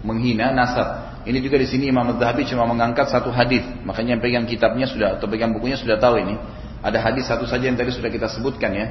Menghina 0.00 0.48
nasab. 0.48 1.20
Ini 1.28 1.44
juga 1.44 1.60
di 1.60 1.68
sini 1.68 1.92
Imam 1.92 2.08
Zahabi 2.16 2.48
cuma 2.48 2.64
mengangkat 2.64 3.12
satu 3.12 3.28
hadis. 3.28 3.68
Makanya 3.84 4.16
yang 4.16 4.22
pegang 4.24 4.46
kitabnya 4.48 4.88
sudah 4.88 5.20
atau 5.20 5.28
pegang 5.28 5.52
bukunya 5.52 5.76
sudah 5.76 6.00
tahu 6.00 6.24
ini. 6.24 6.64
Ada 6.84 6.98
hadis 7.00 7.28
satu 7.28 7.48
saja 7.48 7.68
yang 7.68 7.78
tadi 7.78 7.92
sudah 7.92 8.10
kita 8.12 8.28
sebutkan 8.28 8.72
ya. 8.72 8.86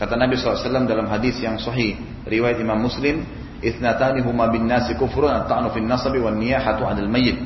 Kata 0.00 0.16
Nabi 0.16 0.40
SAW 0.40 0.88
dalam 0.88 1.12
hadis 1.12 1.36
yang 1.44 1.60
sahih, 1.60 2.00
riwayat 2.24 2.56
Imam 2.56 2.80
Muslim, 2.80 3.20
Ithnatani 3.60 4.24
huma 4.24 4.48
bin 4.48 4.64
nasi 4.64 4.96
kufrun 4.96 5.28
at-ta'nu 5.28 5.68
fin 5.76 5.84
nasabi 5.84 6.16
wan 6.16 6.40
niyahatu 6.40 6.88
'anil 6.88 7.12
mayyit. 7.12 7.36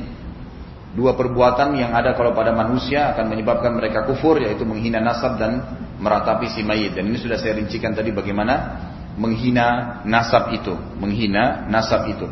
Dua 0.95 1.11
perbuatan 1.11 1.75
yang 1.75 1.91
ada 1.91 2.15
kalau 2.15 2.31
pada 2.31 2.55
manusia 2.55 3.11
akan 3.11 3.27
menyebabkan 3.27 3.75
mereka 3.75 4.07
kufur 4.07 4.39
yaitu 4.39 4.63
menghina 4.63 5.03
nasab 5.03 5.35
dan 5.35 5.59
meratapi 5.99 6.47
si 6.55 6.63
mayit. 6.63 6.95
Dan 6.95 7.11
ini 7.11 7.19
sudah 7.19 7.35
saya 7.35 7.59
rincikan 7.59 7.91
tadi 7.91 8.15
bagaimana 8.15 8.79
menghina 9.19 9.99
nasab 10.07 10.55
itu, 10.55 10.71
menghina 10.95 11.67
nasab 11.67 12.07
itu. 12.07 12.31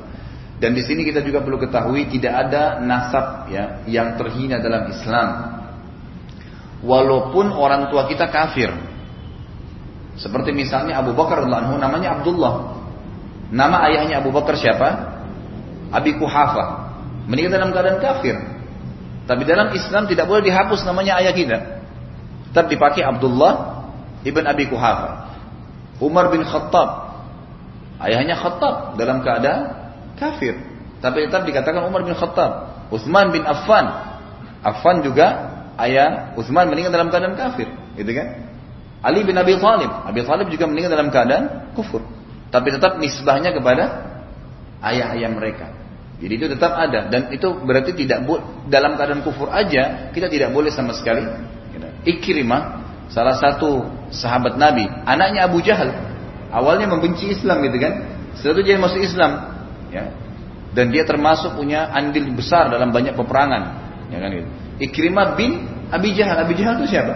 Dan 0.64 0.72
di 0.72 0.84
sini 0.88 1.04
kita 1.04 1.20
juga 1.20 1.44
perlu 1.44 1.60
ketahui 1.60 2.08
tidak 2.08 2.48
ada 2.48 2.80
nasab 2.80 3.52
ya 3.52 3.84
yang 3.84 4.16
terhina 4.16 4.64
dalam 4.64 4.88
Islam 4.88 5.28
walaupun 6.84 7.50
orang 7.56 7.90
tua 7.90 8.06
kita 8.06 8.30
kafir. 8.30 8.70
Seperti 10.20 10.54
misalnya 10.54 11.02
Abu 11.02 11.18
Bakar 11.18 11.42
anhu 11.42 11.80
namanya 11.80 12.22
Abdullah. 12.22 12.84
Nama 13.50 13.90
ayahnya 13.90 14.22
Abu 14.22 14.30
Bakar 14.30 14.54
siapa? 14.60 14.90
Abi 15.90 16.14
Kuhafa. 16.20 16.94
Meninggal 17.26 17.58
dalam 17.58 17.72
keadaan 17.74 17.98
kafir. 18.04 18.36
Tapi 19.24 19.42
dalam 19.48 19.72
Islam 19.72 20.06
tidak 20.06 20.28
boleh 20.28 20.44
dihapus 20.44 20.84
namanya 20.84 21.18
ayah 21.24 21.34
kita. 21.34 21.58
Tetap 22.52 22.70
dipakai 22.70 23.02
Abdullah 23.02 23.88
ibn 24.28 24.44
Abi 24.44 24.68
Kuhafa. 24.70 25.32
Umar 26.04 26.30
bin 26.30 26.44
Khattab. 26.44 27.16
Ayahnya 28.04 28.36
Khattab 28.36 29.00
dalam 29.00 29.24
keadaan 29.24 29.62
kafir. 30.20 30.60
Tapi 31.00 31.26
tetap 31.26 31.48
dikatakan 31.48 31.88
Umar 31.88 32.04
bin 32.04 32.14
Khattab. 32.14 32.86
Uthman 32.92 33.32
bin 33.32 33.42
Affan. 33.48 33.86
Affan 34.62 35.02
juga 35.02 35.53
ayah 35.82 36.38
Utsman 36.38 36.70
meninggal 36.70 36.94
dalam 36.94 37.10
keadaan 37.10 37.34
kafir, 37.38 37.70
gitu 37.98 38.12
kan? 38.14 38.44
Ali 39.04 39.28
bin 39.28 39.36
Abi 39.36 39.60
Thalib, 39.60 39.92
Abi 40.08 40.24
Thalib 40.24 40.48
juga 40.48 40.66
meninggal 40.70 40.96
dalam 40.96 41.12
keadaan 41.12 41.74
kufur. 41.76 42.02
Tapi 42.54 42.72
tetap 42.72 43.02
nisbahnya 43.02 43.52
kepada 43.52 44.14
ayah-ayah 44.80 45.30
mereka. 45.34 45.68
Jadi 46.24 46.34
itu 46.40 46.48
tetap 46.56 46.72
ada 46.78 47.12
dan 47.12 47.28
itu 47.36 47.52
berarti 47.52 47.92
tidak 48.00 48.24
dalam 48.72 48.96
keadaan 48.96 49.26
kufur 49.26 49.52
aja 49.52 50.08
kita 50.16 50.32
tidak 50.32 50.56
boleh 50.56 50.72
sama 50.72 50.96
sekali. 50.96 51.26
Gitu. 51.76 51.88
Ikrimah 52.16 52.80
salah 53.12 53.36
satu 53.36 53.84
sahabat 54.14 54.56
Nabi, 54.56 54.88
anaknya 55.04 55.52
Abu 55.52 55.60
Jahal, 55.60 55.92
awalnya 56.54 56.88
membenci 56.88 57.28
Islam 57.28 57.60
gitu 57.66 57.78
kan. 57.82 57.94
Setelah 58.40 58.56
itu 58.56 58.64
dia 58.66 58.78
masuk 58.80 59.00
Islam, 59.04 59.32
ya. 59.92 60.04
Dan 60.74 60.90
dia 60.90 61.06
termasuk 61.06 61.54
punya 61.54 61.92
andil 61.94 62.34
besar 62.34 62.72
dalam 62.72 62.90
banyak 62.90 63.14
peperangan, 63.14 63.64
ya 64.10 64.18
kan 64.18 64.30
gitu. 64.34 64.50
Ikrimah 64.82 65.38
bin 65.38 65.70
Abi 65.94 66.14
Jahal. 66.18 66.42
Abi 66.42 66.58
Jahal 66.58 66.82
itu 66.82 66.94
siapa? 66.94 67.14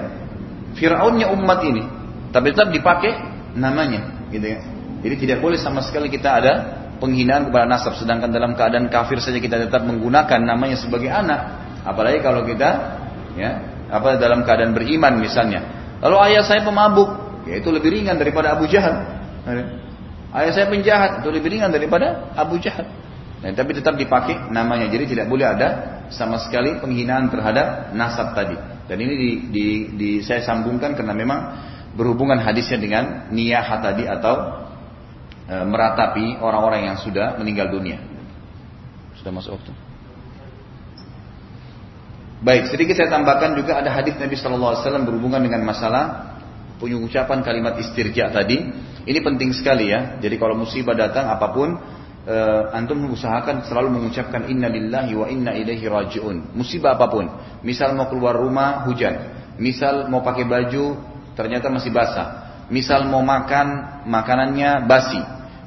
Fir'aunnya 0.77 1.33
umat 1.33 1.65
ini. 1.65 1.83
Tapi 2.29 2.53
tetap 2.53 2.69
dipakai 2.69 3.17
namanya. 3.57 4.29
Gitu 4.29 4.45
ya. 4.45 4.59
Jadi 5.01 5.15
tidak 5.25 5.39
boleh 5.41 5.57
sama 5.57 5.81
sekali 5.85 6.09
kita 6.09 6.29
ada 6.41 6.53
penghinaan 7.01 7.49
kepada 7.49 7.65
nasab. 7.65 7.97
Sedangkan 7.97 8.29
dalam 8.29 8.53
keadaan 8.53 8.89
kafir 8.89 9.17
saja 9.21 9.37
kita 9.41 9.69
tetap 9.69 9.85
menggunakan 9.85 10.41
namanya 10.41 10.77
sebagai 10.77 11.09
anak. 11.09 11.65
Apalagi 11.87 12.19
kalau 12.21 12.43
kita 12.43 12.69
ya 13.37 13.49
apa 13.87 14.19
dalam 14.19 14.43
keadaan 14.43 14.75
beriman 14.75 15.17
misalnya. 15.21 15.63
Lalu 16.03 16.17
ayah 16.29 16.43
saya 16.45 16.61
pemabuk, 16.61 17.09
ya 17.49 17.57
itu 17.57 17.73
lebih 17.73 17.89
ringan 17.89 18.21
daripada 18.21 18.53
Abu 18.53 18.69
Jahal. 18.69 19.01
Ayah 20.29 20.51
saya 20.53 20.67
penjahat, 20.69 21.23
itu 21.23 21.29
lebih 21.33 21.57
ringan 21.57 21.73
daripada 21.73 22.29
Abu 22.37 22.61
Jahal. 22.61 22.85
Nah, 23.41 23.49
tapi 23.55 23.73
tetap 23.73 23.97
dipakai 23.97 24.51
namanya. 24.53 24.91
Jadi 24.91 25.17
tidak 25.17 25.25
boleh 25.31 25.45
ada 25.47 25.96
sama 26.09 26.39
sekali 26.41 26.79
penghinaan 26.79 27.27
terhadap 27.31 27.91
nasab 27.93 28.33
tadi. 28.33 28.55
Dan 28.87 28.97
ini 29.03 29.13
di, 29.13 29.31
di, 29.51 29.65
di, 29.95 30.09
saya 30.23 30.39
sambungkan 30.43 30.95
karena 30.95 31.11
memang 31.11 31.39
berhubungan 31.99 32.39
hadisnya 32.39 32.79
dengan 32.79 33.03
niyah 33.33 33.67
tadi 33.83 34.07
atau 34.07 34.63
e, 35.43 35.55
meratapi 35.67 36.39
orang-orang 36.39 36.87
yang 36.93 36.97
sudah 37.01 37.35
meninggal 37.35 37.67
dunia. 37.67 37.99
Sudah 39.19 39.31
masuk 39.35 39.59
waktu. 39.59 39.73
Baik, 42.37 42.69
sedikit 42.69 42.95
saya 42.95 43.09
tambahkan 43.09 43.57
juga 43.57 43.81
ada 43.81 43.89
hadis 43.89 44.13
Nabi 44.15 44.37
Shallallahu 44.37 44.71
Alaihi 44.71 44.83
Wasallam 44.85 45.05
berhubungan 45.09 45.41
dengan 45.41 45.65
masalah 45.65 46.37
pengucapan 46.77 47.41
kalimat 47.41 47.75
istirja 47.81 48.29
tadi. 48.29 48.61
Ini 49.07 49.19
penting 49.25 49.51
sekali 49.57 49.89
ya. 49.89 50.21
Jadi 50.21 50.37
kalau 50.37 50.53
musibah 50.53 50.93
datang 50.93 51.27
apa 51.33 51.49
pun, 51.49 51.73
uh, 52.27 52.75
antum 52.75 53.07
usahakan 53.09 53.63
selalu 53.63 53.97
mengucapkan 53.97 54.45
inna 54.51 54.67
lillahi 54.67 55.15
wa 55.15 55.25
inna 55.31 55.55
ilaihi 55.55 55.87
rajiun. 55.87 56.53
Musibah 56.53 56.99
apa 56.99 57.07
pun. 57.07 57.25
Misal 57.63 57.95
mau 57.95 58.11
keluar 58.11 58.35
rumah 58.35 58.83
hujan, 58.85 59.15
misal 59.57 60.11
mau 60.11 60.21
pakai 60.21 60.43
baju 60.43 60.99
ternyata 61.33 61.71
masih 61.71 61.89
basah, 61.95 62.27
misal 62.67 63.07
mau 63.07 63.23
makan 63.23 64.03
makanannya 64.05 64.85
basi, 64.85 65.21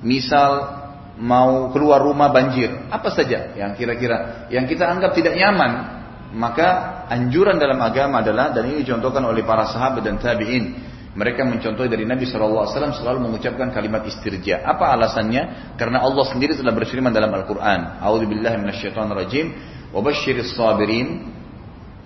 misal 0.04 0.78
mau 1.20 1.68
keluar 1.70 2.00
rumah 2.00 2.32
banjir, 2.32 2.88
apa 2.88 3.12
saja 3.12 3.52
yang 3.52 3.76
kira-kira 3.76 4.48
yang 4.48 4.64
kita 4.64 4.88
anggap 4.88 5.12
tidak 5.12 5.36
nyaman, 5.36 6.00
maka 6.32 7.02
anjuran 7.12 7.60
dalam 7.60 7.76
agama 7.82 8.24
adalah 8.24 8.54
dan 8.54 8.70
ini 8.72 8.86
dicontohkan 8.86 9.22
oleh 9.26 9.44
para 9.44 9.68
sahabat 9.68 10.02
dan 10.06 10.16
tabi'in. 10.16 10.89
Mereka 11.10 11.42
mencontoh 11.42 11.82
dari 11.90 12.06
Nabi 12.06 12.22
SAW 12.22 12.70
selalu 12.70 13.18
mengucapkan 13.26 13.74
kalimat 13.74 14.06
istirja. 14.06 14.62
Apa 14.62 14.94
alasannya? 14.94 15.74
Karena 15.74 16.06
Allah 16.06 16.22
sendiri 16.30 16.54
telah 16.54 16.70
berfirman 16.70 17.10
dalam 17.10 17.34
Al-Quran. 17.34 17.98
Minasyaitonirrajim. 18.62 19.46
Wabashiris 19.90 20.54
sabirin. 20.54 21.34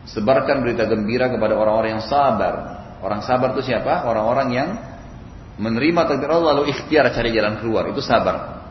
Sebarkan 0.08 0.64
berita 0.64 0.88
gembira 0.88 1.28
kepada 1.28 1.52
orang-orang 1.52 2.00
yang 2.00 2.04
sabar. 2.04 2.54
Orang 3.04 3.20
sabar 3.20 3.52
itu 3.52 3.68
siapa? 3.68 4.08
Orang-orang 4.08 4.48
yang 4.56 4.68
menerima 5.60 6.00
takdir 6.08 6.32
Allah 6.32 6.56
lalu 6.56 6.72
ikhtiar 6.72 7.04
cari 7.12 7.28
jalan 7.36 7.60
keluar. 7.60 7.84
Itu 7.92 8.00
sabar. 8.00 8.64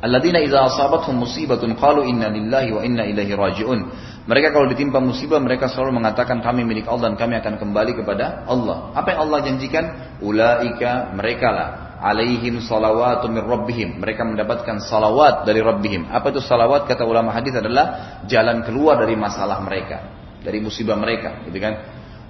Alladzina 0.00 0.40
idza 0.40 0.64
asabathum 0.64 1.20
musibatun 1.20 1.76
qalu 1.76 2.08
inna 2.08 2.32
lillahi 2.32 2.72
wa 2.72 2.80
inna 2.80 3.04
ilaihi 3.04 3.36
raji'un. 3.36 3.80
Mereka 4.28 4.52
kalau 4.52 4.68
ditimpa 4.68 5.00
musibah 5.00 5.40
mereka 5.40 5.68
selalu 5.72 5.96
mengatakan 5.96 6.44
kami 6.44 6.64
milik 6.66 6.84
Allah 6.84 7.12
dan 7.12 7.16
kami 7.16 7.40
akan 7.40 7.54
kembali 7.56 7.92
kepada 7.96 8.44
Allah. 8.44 8.92
Apa 8.92 9.16
yang 9.16 9.20
Allah 9.28 9.38
janjikan? 9.48 9.84
Ulaika 10.20 11.16
mereka 11.16 11.48
lah 11.48 11.68
alaihim 12.00 12.64
salawatu 12.64 13.28
min. 13.28 14.00
Mereka 14.00 14.22
mendapatkan 14.24 14.80
salawat 14.80 15.44
dari 15.44 15.60
rabbihim. 15.60 16.08
Apa 16.08 16.32
itu 16.32 16.40
salawat? 16.40 16.88
Kata 16.88 17.04
ulama 17.04 17.30
hadis 17.30 17.52
adalah 17.52 18.20
jalan 18.24 18.64
keluar 18.64 19.04
dari 19.04 19.14
masalah 19.14 19.60
mereka, 19.60 20.08
dari 20.40 20.58
musibah 20.64 20.96
mereka, 20.96 21.44
gitu 21.44 21.60
kan? 21.60 21.74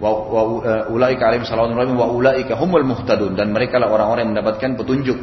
Wa, 0.00 0.10
uh, 0.10 0.94
ulaika 0.94 1.28
alaihim 1.30 1.46
salawatu 1.46 1.76
min 1.76 1.94
wa 1.94 2.10
ulaika 2.10 2.58
humul 2.58 2.82
muhtadun 2.82 3.36
dan 3.36 3.52
mereka 3.54 3.78
lah 3.78 3.92
orang-orang 3.92 4.28
yang 4.28 4.32
mendapatkan 4.34 4.70
petunjuk. 4.74 5.18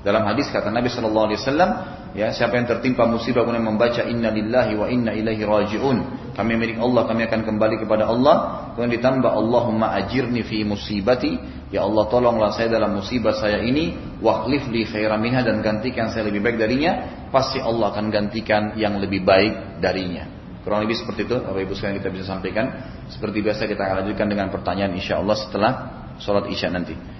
Dalam 0.00 0.24
hadis 0.24 0.48
kata 0.48 0.72
Nabi 0.72 0.88
Shallallahu 0.88 1.26
Alaihi 1.28 1.40
Wasallam, 1.44 1.70
ya 2.16 2.32
siapa 2.32 2.56
yang 2.56 2.64
tertimpa 2.64 3.04
musibah 3.04 3.44
kemudian 3.44 3.68
membaca 3.68 4.00
Inna 4.08 4.32
Lillahi 4.32 4.72
wa 4.72 4.88
Inna 4.88 5.12
Ilaihi 5.12 5.44
Rajiun, 5.44 5.98
kami 6.32 6.56
milik 6.56 6.80
Allah, 6.80 7.04
kami 7.04 7.28
akan 7.28 7.40
kembali 7.44 7.76
kepada 7.84 8.08
Allah. 8.08 8.36
Kemudian 8.72 8.96
ditambah 8.96 9.28
Allahumma 9.28 9.92
ajirni 10.00 10.40
fi 10.40 10.64
musibati, 10.64 11.36
ya 11.68 11.84
Allah 11.84 12.08
tolonglah 12.08 12.56
saya 12.56 12.72
dalam 12.72 12.96
musibah 12.96 13.36
saya 13.36 13.60
ini, 13.60 14.16
wakhlif 14.24 14.64
li 14.72 14.88
khairan 14.88 15.20
minha 15.20 15.44
dan 15.44 15.60
gantikan 15.60 16.08
saya 16.08 16.32
lebih 16.32 16.40
baik 16.40 16.56
darinya, 16.56 17.28
pasti 17.28 17.60
Allah 17.60 17.92
akan 17.92 18.08
gantikan 18.08 18.72
yang 18.80 18.96
lebih 18.96 19.20
baik 19.20 19.84
darinya. 19.84 20.24
Kurang 20.64 20.84
lebih 20.84 20.96
seperti 20.96 21.28
itu, 21.28 21.36
Bapak 21.40 21.60
Ibu 21.60 21.72
sekalian 21.76 21.96
kita 22.00 22.08
bisa 22.08 22.24
sampaikan. 22.28 22.66
Seperti 23.12 23.44
biasa 23.44 23.68
kita 23.68 23.80
akan 23.84 23.96
lanjutkan 24.04 24.28
dengan 24.28 24.48
pertanyaan 24.48 24.92
insya 24.96 25.20
Allah 25.20 25.36
setelah 25.36 25.72
sholat 26.20 26.48
isya 26.48 26.72
nanti. 26.72 27.19